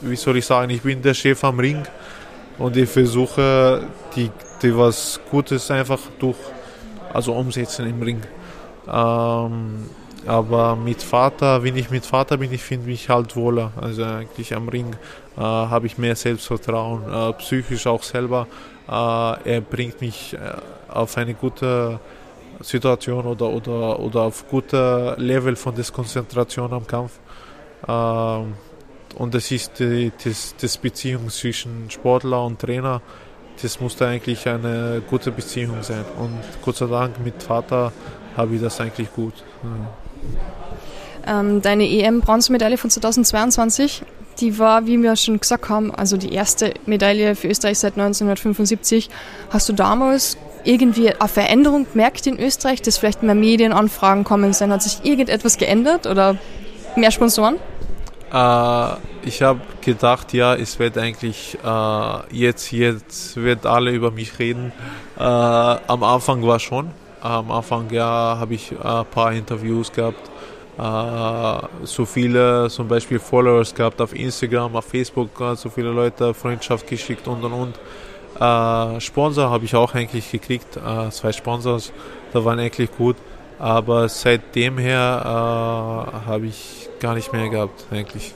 wie 0.02 0.16
soll 0.16 0.38
ich 0.38 0.46
sagen, 0.46 0.72
ich 0.72 0.82
bin 0.82 1.02
der 1.02 1.14
Chef 1.14 1.44
am 1.44 1.60
Ring 1.60 1.84
und 2.58 2.76
ich 2.76 2.90
versuche 2.90 3.84
die, 4.16 4.32
die 4.62 4.76
was 4.76 5.20
Gutes 5.30 5.70
einfach 5.70 6.00
durch, 6.20 6.38
also 7.14 7.34
umsetzen 7.34 7.88
im 7.88 8.02
Ring. 8.02 8.22
Ähm, 8.88 9.86
aber 10.26 10.76
mit 10.76 11.02
Vater, 11.02 11.64
wenn 11.64 11.78
ich 11.78 11.90
mit 11.92 12.06
Vater 12.06 12.38
bin, 12.38 12.52
ich 12.52 12.64
finde 12.64 12.88
mich 12.88 13.08
halt 13.08 13.36
wohler. 13.36 13.72
Also 13.80 14.04
eigentlich 14.04 14.56
am 14.56 14.68
Ring 14.68 14.96
äh, 15.38 15.42
habe 15.42 15.88
ich 15.88 15.98
mehr 15.98 16.16
Selbstvertrauen, 16.16 17.04
äh, 17.12 17.34
psychisch 17.34 17.88
auch 17.88 18.04
selber. 18.04 18.48
Äh, 18.88 18.92
er 18.92 19.62
bringt 19.62 20.02
mich 20.02 20.34
äh, 20.34 20.38
auf 20.92 21.18
eine 21.18 21.36
gute 21.36 22.00
Situation 22.62 23.26
oder, 23.26 23.50
oder, 23.50 24.00
oder 24.00 24.22
auf 24.22 24.48
gute 24.50 25.16
Level 25.18 25.56
von 25.56 25.76
der 25.76 25.86
Konzentration 25.86 26.72
am 26.74 26.86
Kampf. 26.86 27.20
Ähm, 27.88 28.54
und 29.16 29.34
das 29.34 29.52
ist 29.52 29.80
die 29.80 30.12
das, 30.24 30.56
das 30.60 30.78
Beziehung 30.78 31.30
zwischen 31.30 31.90
Sportler 31.90 32.46
und 32.46 32.60
Trainer. 32.60 33.02
Das 33.62 33.80
musste 33.82 34.08
eigentlich 34.08 34.48
eine 34.48 35.02
gute 35.10 35.32
Beziehung 35.32 35.82
sein. 35.82 36.06
Und 36.18 36.40
Gott 36.62 36.78
sei 36.78 36.88
Dank 36.88 37.20
mit 37.24 37.42
Vater 37.44 37.92
habe 38.38 38.56
ich 38.56 38.62
das 38.62 38.80
eigentlich 38.80 39.14
gut. 39.14 39.34
Ähm, 41.28 41.62
deine 41.62 41.84
EM-Bronzemedaille 41.84 42.78
von 42.78 42.90
2022, 42.90 44.04
die 44.40 44.58
war, 44.58 44.88
wie 44.88 45.02
wir 45.02 45.16
schon 45.18 45.40
gesagt 45.40 45.68
haben, 45.68 45.94
also 45.94 46.16
die 46.16 46.34
erste 46.34 46.74
Medaille 46.86 47.36
für 47.36 47.50
Österreich 47.50 47.80
seit 47.80 47.94
1975. 47.94 49.10
Hast 49.50 49.68
du 49.68 49.74
damals 49.74 50.38
irgendwie 50.64 51.10
eine 51.14 51.30
Veränderung 51.30 51.88
gemerkt 51.92 52.28
in 52.28 52.40
Österreich, 52.40 52.82
dass 52.82 52.98
vielleicht 52.98 53.24
mehr 53.24 53.36
Medienanfragen 53.36 54.24
kommen 54.24 54.54
sind? 54.54 54.72
Hat 54.72 54.84
sich 54.84 55.04
irgendetwas 55.04 55.58
geändert 55.58 56.08
oder 56.08 56.38
mehr 56.96 57.12
Sponsoren? 57.12 57.58
Äh, 58.32 58.94
ich 59.24 59.42
habe 59.42 59.62
gedacht, 59.82 60.34
ja, 60.34 60.56
es 60.56 60.80
wird 60.80 60.98
eigentlich 60.98 61.58
äh, 61.64 62.36
jetzt, 62.36 62.72
jetzt 62.72 63.36
wird 63.38 63.66
alle 63.66 63.92
über 63.92 64.12
mich 64.12 64.40
reden. 64.40 64.72
Äh, 65.18 65.24
am 65.24 66.04
Anfang 66.04 66.46
war 66.46 66.60
schon. 66.60 66.92
Am 67.22 67.52
Anfang 67.52 67.90
ja 67.92 68.38
habe 68.40 68.54
ich 68.54 68.72
ein 68.72 69.06
paar 69.06 69.34
Interviews 69.34 69.92
gehabt. 69.92 70.30
Uh, 70.82 71.60
so 71.84 72.06
viele 72.06 72.70
zum 72.70 72.88
Beispiel 72.88 73.20
Followers 73.20 73.76
gehabt 73.76 74.00
auf 74.00 74.16
Instagram, 74.16 74.78
auf 74.78 74.86
Facebook, 74.86 75.32
so 75.56 75.70
viele 75.70 75.90
Leute 75.90 76.34
Freundschaft 76.34 76.88
geschickt 76.88 77.28
und 77.28 77.44
und 77.44 77.52
und. 77.52 77.80
Uh, 78.40 79.00
Sponsor 79.00 79.50
habe 79.50 79.66
ich 79.66 79.76
auch 79.76 79.94
eigentlich 79.94 80.32
gekriegt, 80.32 80.78
uh, 80.78 81.10
zwei 81.10 81.32
Sponsors, 81.32 81.92
da 82.32 82.46
waren 82.46 82.60
eigentlich 82.60 82.96
gut. 82.96 83.18
Aber 83.60 84.08
seitdem 84.08 84.78
her 84.78 85.22
habe 86.26 86.46
ich 86.46 86.88
gar 87.02 87.14
nicht 87.16 87.34
mehr 87.34 87.50
gehabt, 87.50 87.88
eigentlich. 87.92 88.34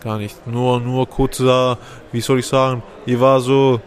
Gar 0.00 0.18
nicht. 0.18 0.46
Nur, 0.46 0.78
nur 0.78 1.08
kurz 1.08 1.38
da, 1.38 1.76
wie 2.12 2.20
soll 2.20 2.38
ich 2.38 2.46
sagen, 2.46 2.82
ich 3.04 3.18
war 3.18 3.40
so 3.40 3.80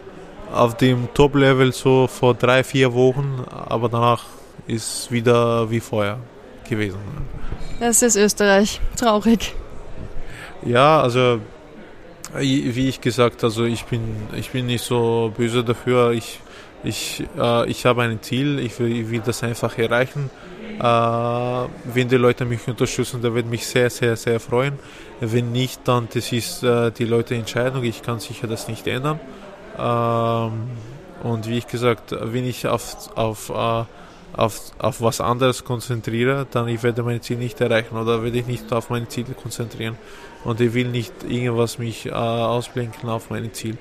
auf 0.52 0.76
dem 0.76 1.08
Top-Level 1.14 1.72
so 1.72 2.06
vor 2.06 2.34
drei, 2.34 2.62
vier 2.62 2.92
Wochen, 2.92 3.44
aber 3.50 3.88
danach 3.88 4.24
ist 4.66 5.10
wieder 5.10 5.70
wie 5.70 5.80
vorher 5.80 6.18
gewesen. 6.68 6.98
Das 7.80 8.02
ist 8.02 8.16
Österreich. 8.16 8.80
Traurig. 8.96 9.54
Ja, 10.64 11.00
also 11.00 11.38
wie 12.34 12.88
ich 12.88 13.00
gesagt, 13.00 13.44
also 13.44 13.64
ich 13.64 13.84
bin, 13.84 14.02
ich 14.34 14.50
bin 14.50 14.66
nicht 14.66 14.84
so 14.84 15.32
böse 15.36 15.62
dafür. 15.62 16.12
Ich, 16.12 16.40
ich, 16.84 17.24
äh, 17.38 17.70
ich 17.70 17.84
habe 17.86 18.02
ein 18.02 18.22
Ziel, 18.22 18.58
ich 18.58 18.78
will, 18.78 18.92
ich 18.92 19.10
will 19.10 19.22
das 19.24 19.42
einfach 19.42 19.76
erreichen. 19.78 20.30
Äh, 20.78 20.82
wenn 20.82 22.08
die 22.08 22.16
Leute 22.16 22.44
mich 22.44 22.66
unterstützen, 22.66 23.20
da 23.22 23.34
wird 23.34 23.46
mich 23.46 23.66
sehr, 23.66 23.90
sehr, 23.90 24.16
sehr 24.16 24.40
freuen. 24.40 24.78
Wenn 25.20 25.52
nicht, 25.52 25.86
dann 25.86 26.08
das 26.12 26.32
ist 26.32 26.62
äh, 26.62 26.90
die 26.90 27.04
Leute 27.04 27.34
Entscheidung. 27.34 27.84
Ich 27.84 28.02
kann 28.02 28.18
sicher 28.18 28.46
das 28.46 28.68
nicht 28.68 28.86
ändern. 28.86 29.20
Ähm, 29.78 30.70
und 31.22 31.48
wie 31.48 31.58
ich 31.58 31.66
gesagt, 31.66 32.14
wenn 32.18 32.44
ich 32.44 32.66
auf, 32.66 33.16
auf, 33.16 33.50
äh, 33.50 33.84
auf, 34.34 34.72
auf 34.78 35.00
was 35.00 35.20
anderes 35.20 35.64
konzentriere, 35.64 36.46
dann 36.50 36.68
ich 36.68 36.82
werde 36.82 37.02
mein 37.02 37.20
Ziel 37.20 37.38
nicht 37.38 37.60
erreichen 37.60 37.96
oder 37.96 38.22
werde 38.22 38.38
ich 38.38 38.46
nicht 38.46 38.72
auf 38.72 38.90
meine 38.90 39.08
Ziele 39.08 39.34
konzentrieren. 39.34 39.96
Und 40.44 40.60
ich 40.60 40.74
will 40.74 40.88
nicht 40.88 41.12
irgendwas 41.28 41.78
mich 41.78 42.06
äh, 42.06 42.10
ausblinken 42.10 43.08
auf 43.08 43.30
mein 43.30 43.52
Ziel. 43.52 43.78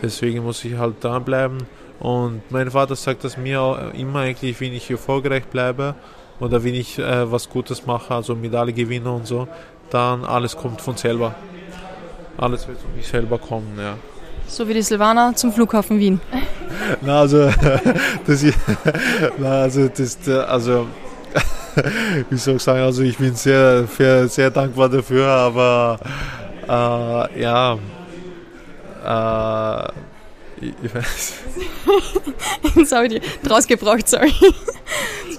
Deswegen 0.00 0.42
muss 0.42 0.64
ich 0.64 0.76
halt 0.76 1.02
dranbleiben. 1.02 1.58
Und 2.00 2.42
mein 2.50 2.70
Vater 2.70 2.96
sagt 2.96 3.24
das 3.24 3.36
mir 3.36 3.92
immer 3.94 4.20
eigentlich, 4.20 4.60
wenn 4.60 4.72
ich 4.72 4.90
erfolgreich 4.90 5.44
bleibe 5.44 5.94
oder 6.40 6.64
wenn 6.64 6.74
ich 6.74 6.98
äh, 6.98 7.30
was 7.30 7.48
Gutes 7.48 7.86
mache, 7.86 8.14
also 8.14 8.34
Medaille 8.34 8.72
gewinne 8.72 9.12
und 9.12 9.26
so, 9.26 9.46
dann 9.90 10.24
alles 10.24 10.56
kommt 10.56 10.80
von 10.80 10.96
selber. 10.96 11.34
Alles 12.38 12.66
wird 12.66 12.80
von 12.80 12.94
mich 12.96 13.06
selber 13.06 13.38
kommen, 13.38 13.78
ja. 13.78 13.96
So 14.52 14.68
wie 14.68 14.74
die 14.74 14.82
Silvaner 14.82 15.34
zum 15.34 15.50
Flughafen 15.50 15.98
Wien. 15.98 16.20
Na, 17.00 17.20
also, 17.20 17.50
das, 18.26 18.44
na, 19.38 19.62
also, 19.62 19.88
das, 19.88 20.28
also, 20.28 20.86
wie 22.28 22.36
soll 22.36 22.56
ich 22.56 22.62
sagen, 22.62 22.80
also 22.80 23.02
ich 23.02 23.16
bin 23.16 23.34
sehr, 23.34 23.86
sehr, 23.86 24.28
sehr 24.28 24.50
dankbar 24.50 24.90
dafür, 24.90 25.26
aber 25.26 25.98
äh, 26.68 27.40
ja, 27.40 27.78
äh, 29.06 29.88
ich 30.60 30.94
weiß. 30.94 31.32
Jetzt 32.76 32.92
habe 32.92 33.06
ich 33.06 33.20
die 33.20 33.48
draus 33.48 33.66
gebraucht, 33.66 34.06
sorry. 34.06 34.34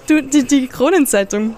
Du, 0.08 0.24
die, 0.24 0.44
die 0.44 0.68
Kronenzeitung. 0.68 1.56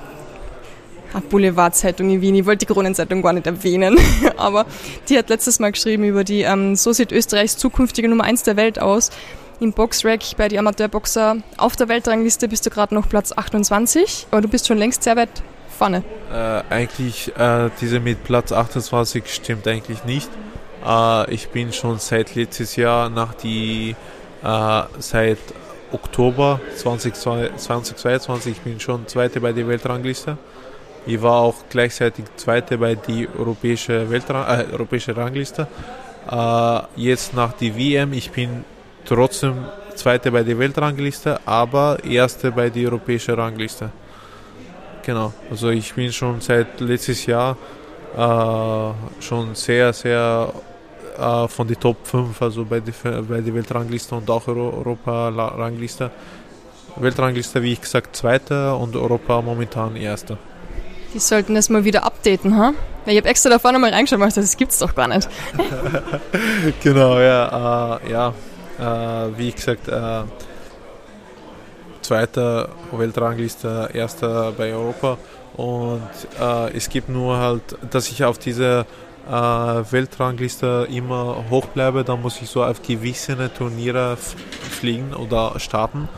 Boulevardzeitung 1.22 2.09
in 2.09 2.22
Wien. 2.22 2.36
Ich 2.36 2.45
wollte 2.45 2.66
die 2.66 2.74
Kronenzeitung 2.74 3.22
gar 3.22 3.34
nicht 3.34 3.47
erwähnen. 3.47 3.97
Aber 4.38 4.66
die 5.09 5.18
hat 5.18 5.30
letztes 5.30 5.59
Mal 5.59 5.72
geschrieben 5.72 6.03
über 6.03 6.24
die, 6.24 6.41
ähm, 6.41 6.76
so 6.76 6.93
sieht 6.93 7.11
Österreichs 7.11 7.57
zukünftige 7.57 8.07
Nummer 8.07 8.24
1 8.24 8.43
der 8.43 8.55
Welt 8.55 8.80
aus. 8.80 9.11
Im 9.59 9.72
Boxrack 9.72 10.22
bei 10.38 10.49
den 10.49 10.59
Amateurboxer 10.59 11.38
auf 11.57 11.76
der 11.76 11.88
Weltrangliste 11.88 12.49
bist 12.49 12.66
du 12.66 12.70
gerade 12.70 12.93
noch 12.93 13.07
Platz 13.07 13.32
28, 13.32 14.28
aber 14.32 14.41
du 14.41 14.49
bist 14.49 14.68
schon 14.68 14.78
längst 14.78 15.03
sehr 15.03 15.16
weit 15.16 15.30
vorne. 15.78 16.03
Äh, 16.32 16.61
eigentlich, 16.70 17.32
äh, 17.38 17.70
diese 17.80 18.01
mit 18.01 18.24
Platz 18.26 18.51
28 18.51 19.24
stimmt 19.34 19.68
eigentlich 19.68 20.03
nicht. 20.03 20.30
Äh, 20.86 21.34
ich 21.34 21.49
bin 21.49 21.72
schon 21.72 21.99
seit 21.99 22.36
letztes 22.36 22.76
Jahr 22.76 23.09
nach 23.09 23.34
die, 23.34 23.95
äh, 24.43 24.82
seit 24.99 25.39
Oktober 25.91 26.59
2022, 26.76 28.51
ich 28.51 28.61
bin 28.61 28.80
schon 28.80 29.07
Zweite 29.07 29.39
bei 29.39 29.53
der 29.53 29.68
Weltrangliste. 29.68 30.38
Ich 31.07 31.21
war 31.21 31.41
auch 31.41 31.55
gleichzeitig 31.69 32.25
Zweite 32.35 32.77
bei 32.77 32.95
der 32.95 33.27
europäischen 33.37 34.09
Weltrang, 34.09 34.45
äh, 34.47 34.65
europäische 34.71 35.15
Rangliste. 35.15 35.67
Äh, 36.29 36.79
jetzt 36.95 37.33
nach 37.33 37.53
der 37.53 37.77
WM, 37.77 38.13
ich 38.13 38.31
bin 38.31 38.65
trotzdem 39.05 39.65
Zweite 39.95 40.31
bei 40.31 40.43
der 40.43 40.57
Weltrangliste, 40.57 41.39
aber 41.45 42.03
Erste 42.03 42.51
bei 42.51 42.69
der 42.69 42.85
europäischen 42.89 43.35
Rangliste. 43.35 43.91
Genau, 45.03 45.31
also 45.49 45.69
ich 45.69 45.93
bin 45.93 46.11
schon 46.11 46.41
seit 46.41 46.79
letztes 46.79 47.25
Jahr 47.27 47.55
äh, 48.17 49.21
schon 49.21 49.53
sehr, 49.53 49.93
sehr 49.93 50.51
äh, 51.17 51.47
von 51.47 51.67
den 51.67 51.79
Top 51.79 51.97
5, 52.07 52.41
also 52.41 52.65
bei 52.65 52.79
der, 52.79 53.21
bei 53.21 53.41
der 53.41 53.53
Weltrangliste 53.53 54.15
und 54.15 54.29
auch 54.29 54.47
Europa-Rangliste. 54.47 56.09
Weltrangliste, 56.97 57.61
wie 57.61 57.73
ich 57.73 57.81
gesagt, 57.81 58.15
zweiter 58.15 58.77
und 58.77 58.95
Europa 58.95 59.41
momentan 59.41 59.95
erster. 59.95 60.37
Die 61.16 61.20
sollten 61.20 61.55
das 61.55 61.70
mal 61.70 61.86
wieder 61.86 62.03
updaten, 62.03 62.57
ha? 62.57 62.74
Ich 63.05 63.16
habe 63.16 63.30
extra 63.30 63.49
da 63.49 63.57
vorne 63.57 63.80
mal 63.80 63.89
reingeschaut, 63.89 64.36
das 64.36 64.57
gibt's 64.57 64.80
doch 64.80 64.93
gar 64.93 65.07
nicht. 65.07 65.30
genau, 66.84 67.18
ja, 67.22 67.99
äh, 68.03 68.11
ja, 68.11 68.34
äh, 68.78 69.38
wie 69.38 69.49
gesagt, 69.49 69.88
äh, 69.88 70.24
zweiter 72.01 72.68
Weltrangliste, 72.91 73.91
erster 73.93 74.51
bei 74.51 74.74
Europa 74.74 75.18
und 75.55 76.01
äh, 76.38 76.76
es 76.76 76.89
gibt 76.89 77.07
nur 77.07 77.38
halt, 77.38 77.63
dass 77.89 78.09
ich 78.09 78.26
auf 78.26 78.38
diese 78.38 78.86
äh, 79.26 79.32
Weltrangliste 79.32 80.86
immer 80.91 81.45
hoch 81.49 81.68
bleibe, 81.68 82.03
dann 82.03 82.22
muss 82.22 82.41
ich 82.41 82.49
so 82.49 82.61
auf 82.61 82.82
gewisse 82.82 83.53
Turniere 83.53 84.18
fliegen 84.18 85.13
oder 85.13 85.57
starten. 85.61 86.09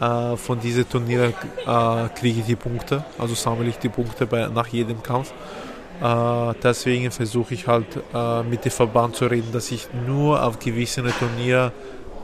Äh, 0.00 0.36
von 0.36 0.60
diesen 0.60 0.88
Turnieren 0.88 1.32
äh, 1.66 2.08
kriege 2.18 2.40
ich 2.40 2.46
die 2.46 2.56
Punkte, 2.56 3.04
also 3.18 3.34
sammle 3.34 3.68
ich 3.68 3.78
die 3.78 3.88
Punkte 3.88 4.26
bei, 4.26 4.46
nach 4.48 4.66
jedem 4.66 5.02
Kampf. 5.02 5.32
Äh, 6.02 6.54
deswegen 6.62 7.10
versuche 7.10 7.54
ich 7.54 7.66
halt 7.66 7.86
äh, 8.12 8.42
mit 8.42 8.64
dem 8.64 8.72
Verband 8.72 9.16
zu 9.16 9.26
reden, 9.26 9.52
dass 9.52 9.70
ich 9.70 9.88
nur 10.06 10.42
auf 10.42 10.58
gewisse 10.58 11.02
Turniere 11.02 11.72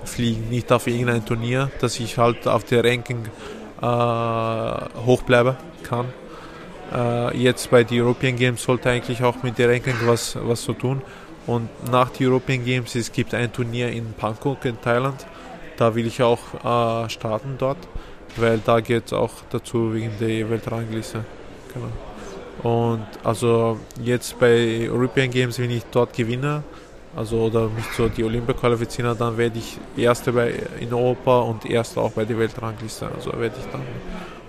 fliege, 0.05 0.41
nicht 0.41 0.70
auf 0.70 0.87
irgendein 0.87 1.25
Turnier, 1.25 1.70
dass 1.81 1.99
ich 1.99 2.18
halt 2.18 2.47
auf 2.47 2.64
der 2.64 2.85
Ranking 2.85 3.25
äh, 3.81 3.85
hoch 3.87 5.23
bleiben 5.23 5.57
kann. 5.83 6.07
Äh, 6.95 7.39
jetzt 7.39 7.70
bei 7.70 7.85
den 7.85 8.03
European 8.03 8.37
Games 8.37 8.62
sollte 8.62 8.91
eigentlich 8.91 9.23
auch 9.23 9.43
mit 9.43 9.57
der 9.57 9.70
Ranking 9.70 9.95
was, 10.05 10.37
was 10.43 10.62
zu 10.62 10.75
tun. 10.75 11.01
Und 11.47 11.68
nach 11.91 12.11
den 12.11 12.29
European 12.29 12.64
Games, 12.64 12.95
es 12.95 13.11
gibt 13.11 13.35
ein 13.35 13.53
Turnier 13.53 13.91
in 13.91 14.12
Bangkok 14.12 14.64
in 14.64 14.81
Thailand. 14.81 15.27
Da 15.83 15.93
will 15.97 16.07
ich 16.07 16.22
auch 16.22 16.39
äh, 16.64 17.11
starten 17.11 17.57
dort, 17.59 17.76
weil 18.37 18.61
da 18.64 18.78
geht 18.78 19.07
es 19.07 19.12
auch 19.12 19.33
dazu 19.51 19.93
wegen 19.93 20.12
der 20.20 20.49
Weltrangliste. 20.49 21.24
Genau. 21.74 22.93
Und 22.95 23.05
also 23.24 23.80
jetzt 24.01 24.39
bei 24.39 24.89
European 24.89 25.28
Games, 25.28 25.59
wenn 25.59 25.72
ich 25.72 25.83
dort 25.91 26.12
gewinne, 26.12 26.62
also 27.16 27.37
oder 27.47 27.68
mich 27.68 27.91
zu 27.97 28.09
die 28.09 28.22
Olympia 28.22 28.55
qualifiziere, 28.55 29.16
dann 29.16 29.37
werde 29.37 29.59
ich 29.59 29.76
Erste 29.97 30.33
bei, 30.33 30.55
in 30.78 30.95
Europa 30.95 31.41
und 31.41 31.68
Erster 31.68 32.03
auch 32.03 32.12
bei 32.12 32.24
der 32.24 32.39
Weltrangliste. 32.39 33.09
Also 33.12 33.33
werde 33.33 33.57
ich 33.59 33.66
dann 33.72 33.83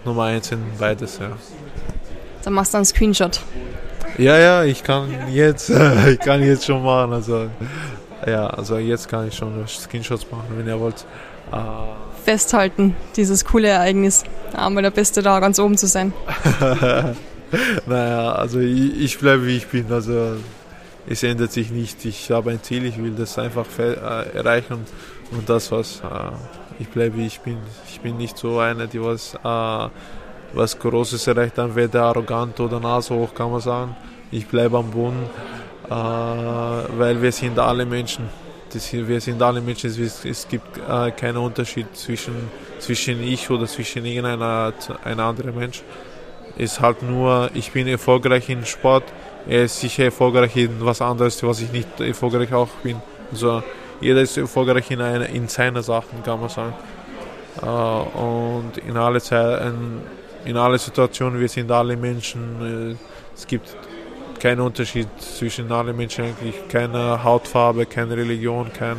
Nummer 0.05 0.25
eins 0.25 0.51
in 0.51 0.59
beides, 0.77 1.17
ja. 1.17 1.31
Dann 2.43 2.53
machst 2.53 2.75
du 2.75 2.77
einen 2.77 2.85
Screenshot. 2.85 3.39
Ja, 4.19 4.37
ja, 4.37 4.63
ich 4.63 4.83
kann 4.83 5.09
jetzt, 5.31 5.71
ich 6.07 6.19
kann 6.19 6.43
jetzt 6.43 6.65
schon 6.65 6.83
machen. 6.83 7.11
Also, 7.11 7.49
ja, 8.29 8.47
also 8.47 8.77
jetzt 8.77 9.09
kann 9.09 9.27
ich 9.27 9.35
schon 9.35 9.67
Screenshots 9.67 10.29
machen, 10.31 10.45
wenn 10.57 10.67
ihr 10.67 10.79
wollt. 10.79 11.05
Äh, 11.51 11.57
Festhalten, 12.23 12.95
dieses 13.15 13.43
coole 13.43 13.67
Ereignis. 13.67 14.23
Einmal 14.55 14.83
der 14.83 14.91
Beste 14.91 15.21
da, 15.21 15.39
ganz 15.39 15.59
oben 15.59 15.77
zu 15.77 15.87
sein. 15.87 16.13
naja, 17.85 18.31
also 18.31 18.59
ich, 18.59 19.01
ich 19.01 19.19
bleibe 19.19 19.45
wie 19.45 19.57
ich 19.57 19.67
bin. 19.67 19.91
Also 19.91 20.37
es 21.07 21.23
ändert 21.23 21.51
sich 21.51 21.69
nicht. 21.69 22.05
Ich 22.05 22.31
habe 22.31 22.51
ein 22.51 22.63
Ziel, 22.63 22.85
ich 22.85 22.97
will 22.97 23.11
das 23.11 23.37
einfach 23.37 23.65
äh, 23.77 23.93
erreichen 24.37 24.73
und, 24.73 24.87
und 25.37 25.49
das 25.49 25.71
was. 25.71 25.99
Äh, 25.99 26.31
ich 26.79 26.87
bleibe 26.87 27.17
wie 27.17 27.27
ich 27.27 27.41
bin. 27.41 27.57
Ich 27.89 27.99
bin 27.99 28.17
nicht 28.17 28.37
so 28.37 28.59
einer, 28.59 28.87
die 28.87 29.01
was 29.01 29.35
äh, 29.43 29.89
was 30.53 30.77
Großes 30.77 31.27
erreicht, 31.27 31.57
dann 31.57 31.75
wird 31.75 31.95
er 31.95 32.03
arrogant 32.03 32.59
oder 32.59 32.79
Nase 32.79 33.13
hoch, 33.13 33.33
kann 33.33 33.51
man 33.51 33.59
sagen. 33.59 33.95
Ich 34.31 34.47
bleibe 34.47 34.77
am 34.77 34.91
Boden. 34.91 35.29
Äh, 35.93 36.97
weil 36.97 37.21
wir 37.21 37.31
sind 37.31 37.59
alle 37.59 37.85
Menschen. 37.85 38.27
wir 38.91 39.21
sind 39.21 39.41
alle 39.41 39.61
Menschen. 39.61 39.91
Es, 40.23 40.47
gibt 40.47 40.79
keinen 41.17 41.37
Unterschied 41.37 41.95
zwischen, 41.95 42.33
zwischen 42.79 43.21
ich 43.21 43.47
oder 43.51 43.67
zwischen 43.67 44.03
irgendeiner 44.03 44.73
ein 45.03 45.19
anderer 45.19 45.51
Mensch. 45.51 45.83
Es 46.57 46.73
ist 46.73 46.81
halt 46.81 47.03
nur, 47.03 47.49
ich 47.53 47.71
bin 47.71 47.87
erfolgreich 47.87 48.49
im 48.49 48.65
Sport, 48.65 49.03
er 49.47 49.65
ist 49.65 49.79
sicher 49.79 50.05
erfolgreich 50.05 50.55
in 50.55 50.77
was 50.79 51.01
anderes, 51.01 51.43
was 51.43 51.61
ich 51.61 51.71
nicht 51.71 51.99
erfolgreich 51.99 52.53
auch 52.53 52.69
bin. 52.83 52.97
Also 53.31 53.61
jeder 54.01 54.21
ist 54.21 54.37
erfolgreich 54.37 54.89
in, 54.89 55.01
eine, 55.01 55.25
in 55.25 55.47
seiner 55.47 55.83
Sachen, 55.83 56.23
kann 56.23 56.39
man 56.39 56.49
sagen. 56.49 56.73
Äh, 57.61 57.65
und 57.65 58.77
in 58.77 58.97
alle, 58.97 59.19
in, 59.67 60.01
in 60.49 60.57
alle 60.57 60.79
Situationen, 60.79 61.39
wir 61.39 61.49
sind 61.49 61.69
alle 61.71 61.95
Menschen. 61.95 62.93
Äh, 62.93 62.95
es 63.35 63.45
gibt 63.45 63.75
keinen 64.43 64.59
Unterschied 64.59 65.07
zwischen 65.19 65.71
allen 65.71 65.95
Menschen 65.95 66.25
eigentlich. 66.25 66.67
Keine 66.67 67.23
Hautfarbe, 67.23 67.85
keine 67.85 68.17
Religion, 68.17 68.71
kein, 68.73 68.97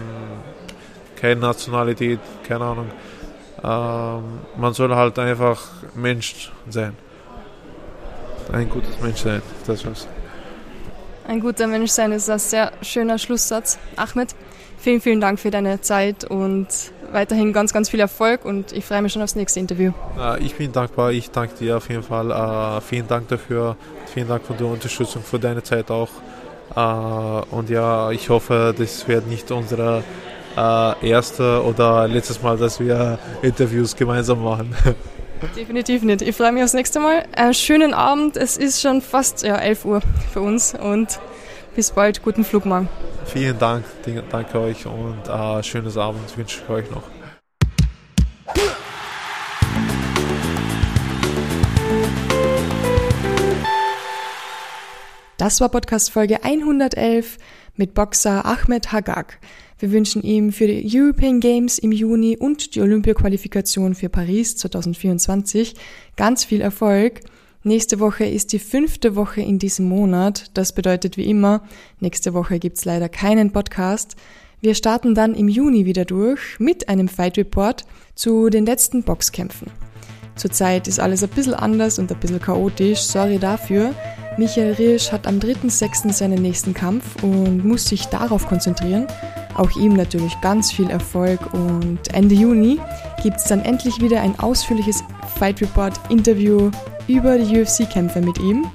keine 1.21 1.39
Nationalität, 1.39 2.19
keine 2.49 2.65
Ahnung. 2.65 2.91
Ähm, 3.63 4.41
man 4.57 4.73
soll 4.73 4.95
halt 4.95 5.19
einfach 5.19 5.61
Mensch 5.95 6.51
sein. 6.71 6.97
Ein 8.53 8.71
gutes 8.71 8.99
Mensch 9.03 9.21
sein, 9.21 9.43
das 9.67 9.85
war's. 9.85 10.09
Ein 11.29 11.41
guter 11.41 11.67
Mensch 11.67 11.91
sein 11.91 12.13
ist 12.13 12.31
ein 12.31 12.39
sehr 12.39 12.73
schöner 12.81 13.19
Schlusssatz. 13.19 13.79
Ahmed, 13.97 14.35
vielen, 14.79 15.03
vielen 15.03 15.21
Dank 15.21 15.39
für 15.39 15.51
deine 15.51 15.79
Zeit 15.83 16.25
und 16.25 16.69
weiterhin 17.15 17.53
ganz, 17.53 17.73
ganz 17.73 17.89
viel 17.89 18.01
Erfolg 18.01 18.45
und 18.45 18.73
ich 18.73 18.85
freue 18.85 19.01
mich 19.01 19.13
schon 19.13 19.23
aufs 19.23 19.37
nächste 19.37 19.61
Interview. 19.61 19.93
Ich 20.41 20.57
bin 20.57 20.73
dankbar, 20.73 21.13
ich 21.13 21.31
danke 21.31 21.55
dir 21.55 21.79
auf 21.79 21.89
jeden 21.89 22.03
Fall. 22.03 22.31
Äh, 22.31 22.81
vielen 22.83 23.09
Dank 23.09 23.29
dafür, 23.29 23.77
vielen 24.13 24.29
Dank 24.29 24.45
für 24.45 24.55
die 24.55 24.65
Unterstützung, 24.65 25.23
für 25.23 25.39
deine 25.39 25.63
Zeit 25.63 25.91
auch. 25.91 26.11
Äh, 26.75 27.55
und 27.55 27.71
ja, 27.71 28.11
ich 28.11 28.29
hoffe, 28.29 28.75
das 28.77 29.07
wird 29.09 29.27
nicht 29.29 29.51
unsere 29.51 30.03
äh, 30.57 31.09
erste 31.09 31.63
oder 31.65 32.07
letztes 32.09 32.43
Mal, 32.43 32.57
dass 32.57 32.81
wir 32.81 33.19
Interviews 33.43 33.97
gemeinsam 33.97 34.43
machen. 34.43 34.75
Definitiv 35.57 36.03
nicht. 36.03 36.23
Ich 36.23 36.37
freue 36.37 36.53
mich 36.53 36.63
aufs 36.63 36.75
nächste 36.75 37.01
Mal. 37.01 37.25
Einen 37.37 37.55
schönen 37.55 37.93
Abend. 37.93 38.37
Es 38.37 38.57
ist 38.57 38.81
schon 38.81 39.03
fast 39.03 39.43
ja, 39.43 39.57
11 39.57 39.85
Uhr 39.85 40.01
für 40.33 40.41
uns 40.41 40.75
und 40.75 41.19
bis 41.75 41.91
bald. 41.91 42.23
Guten 42.23 42.45
Flug 42.45 42.65
morgen. 42.65 42.89
Vielen 43.27 43.59
Dank. 43.59 43.85
Danke 44.31 44.61
euch 44.61 44.87
und 44.87 45.29
äh, 45.29 45.63
schönes 45.63 45.97
Abend 45.97 46.37
wünsche 46.37 46.63
ich 46.63 46.71
euch 46.71 46.91
noch. 46.91 47.03
Das 55.37 55.61
war 55.61 55.69
Podcast 55.69 56.11
Folge 56.11 56.45
111 56.45 57.39
mit 57.77 57.93
Boxer 57.93 58.47
Ahmed 58.47 58.93
Hagag. 58.93 59.41
Wir 59.79 59.91
wünschen 59.91 60.23
ihm 60.23 60.53
für 60.53 60.69
die 60.69 60.89
European 60.89 61.41
Games 61.41 61.79
im 61.79 61.93
Juni 61.93 62.37
und 62.39 62.75
die 62.75 62.81
Olympia-Qualifikation 62.81 63.95
für 63.95 64.09
Paris 64.09 64.57
2024 64.57 65.75
ganz 66.17 66.45
viel 66.45 66.61
Erfolg. 66.61 67.21
Nächste 67.67 67.99
Woche 67.99 68.27
ist 68.27 68.53
die 68.53 68.59
fünfte 68.59 69.17
Woche 69.17 69.41
in 69.41 69.59
diesem 69.59 69.89
Monat. 69.89 70.51
Das 70.53 70.75
bedeutet 70.75 71.17
wie 71.17 71.25
immer, 71.25 71.63
nächste 71.99 72.35
Woche 72.35 72.59
gibt's 72.59 72.85
leider 72.85 73.09
keinen 73.09 73.53
Podcast. 73.53 74.17
Wir 74.61 74.75
starten 74.75 75.15
dann 75.15 75.35
im 75.35 75.49
Juni 75.49 75.87
wieder 75.87 76.05
durch 76.05 76.61
mit 76.61 76.91
einem 76.91 77.09
Fight 77.09 77.39
Report 77.39 77.87
zu 78.15 78.51
den 78.51 78.67
letzten 78.67 79.03
Boxkämpfen. 79.03 79.69
Zurzeit 80.37 80.89
ist 80.89 81.01
alles 81.01 81.23
ein 81.23 81.31
bisschen 81.31 81.55
anders 81.55 81.99
und 81.99 82.13
ein 82.13 82.21
bisschen 82.21 82.39
chaotisch, 82.39 83.01
sorry 83.01 83.39
dafür. 83.39 83.95
Michael 84.37 84.75
Riesch 84.75 85.11
hat 85.11 85.27
am 85.27 85.39
3.6. 85.39 86.13
seinen 86.13 86.43
nächsten 86.43 86.75
Kampf 86.75 87.23
und 87.23 87.65
muss 87.65 87.89
sich 87.89 88.05
darauf 88.07 88.47
konzentrieren. 88.47 89.07
Auch 89.55 89.75
ihm 89.79 89.95
natürlich 89.95 90.39
ganz 90.43 90.71
viel 90.71 90.91
Erfolg 90.91 91.55
und 91.55 92.13
Ende 92.13 92.35
Juni 92.35 92.79
gibt 93.23 93.39
es 93.39 93.45
dann 93.45 93.61
endlich 93.61 94.03
wieder 94.03 94.21
ein 94.21 94.39
ausführliches 94.39 95.03
Fight 95.39 95.63
Report 95.63 95.99
Interview 96.11 96.71
über 97.09 97.39
die 97.39 97.61
UFC-Kämpfe 97.61 98.21
mit 98.21 98.39
ihm. 98.39 98.67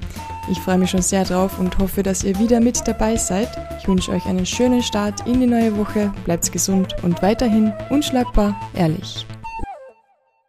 Ich 0.51 0.59
freue 0.59 0.77
mich 0.77 0.89
schon 0.89 1.01
sehr 1.01 1.23
drauf 1.25 1.59
und 1.59 1.77
hoffe, 1.77 2.01
dass 2.01 2.23
ihr 2.23 2.37
wieder 2.39 2.59
mit 2.59 2.87
dabei 2.87 3.15
seid. 3.15 3.49
Ich 3.79 3.87
wünsche 3.87 4.11
euch 4.11 4.25
einen 4.25 4.45
schönen 4.45 4.81
Start 4.81 5.27
in 5.27 5.39
die 5.39 5.47
neue 5.47 5.77
Woche, 5.77 6.11
bleibt 6.25 6.51
gesund 6.51 6.95
und 7.03 7.21
weiterhin 7.21 7.71
unschlagbar 7.89 8.59
ehrlich. 8.73 9.25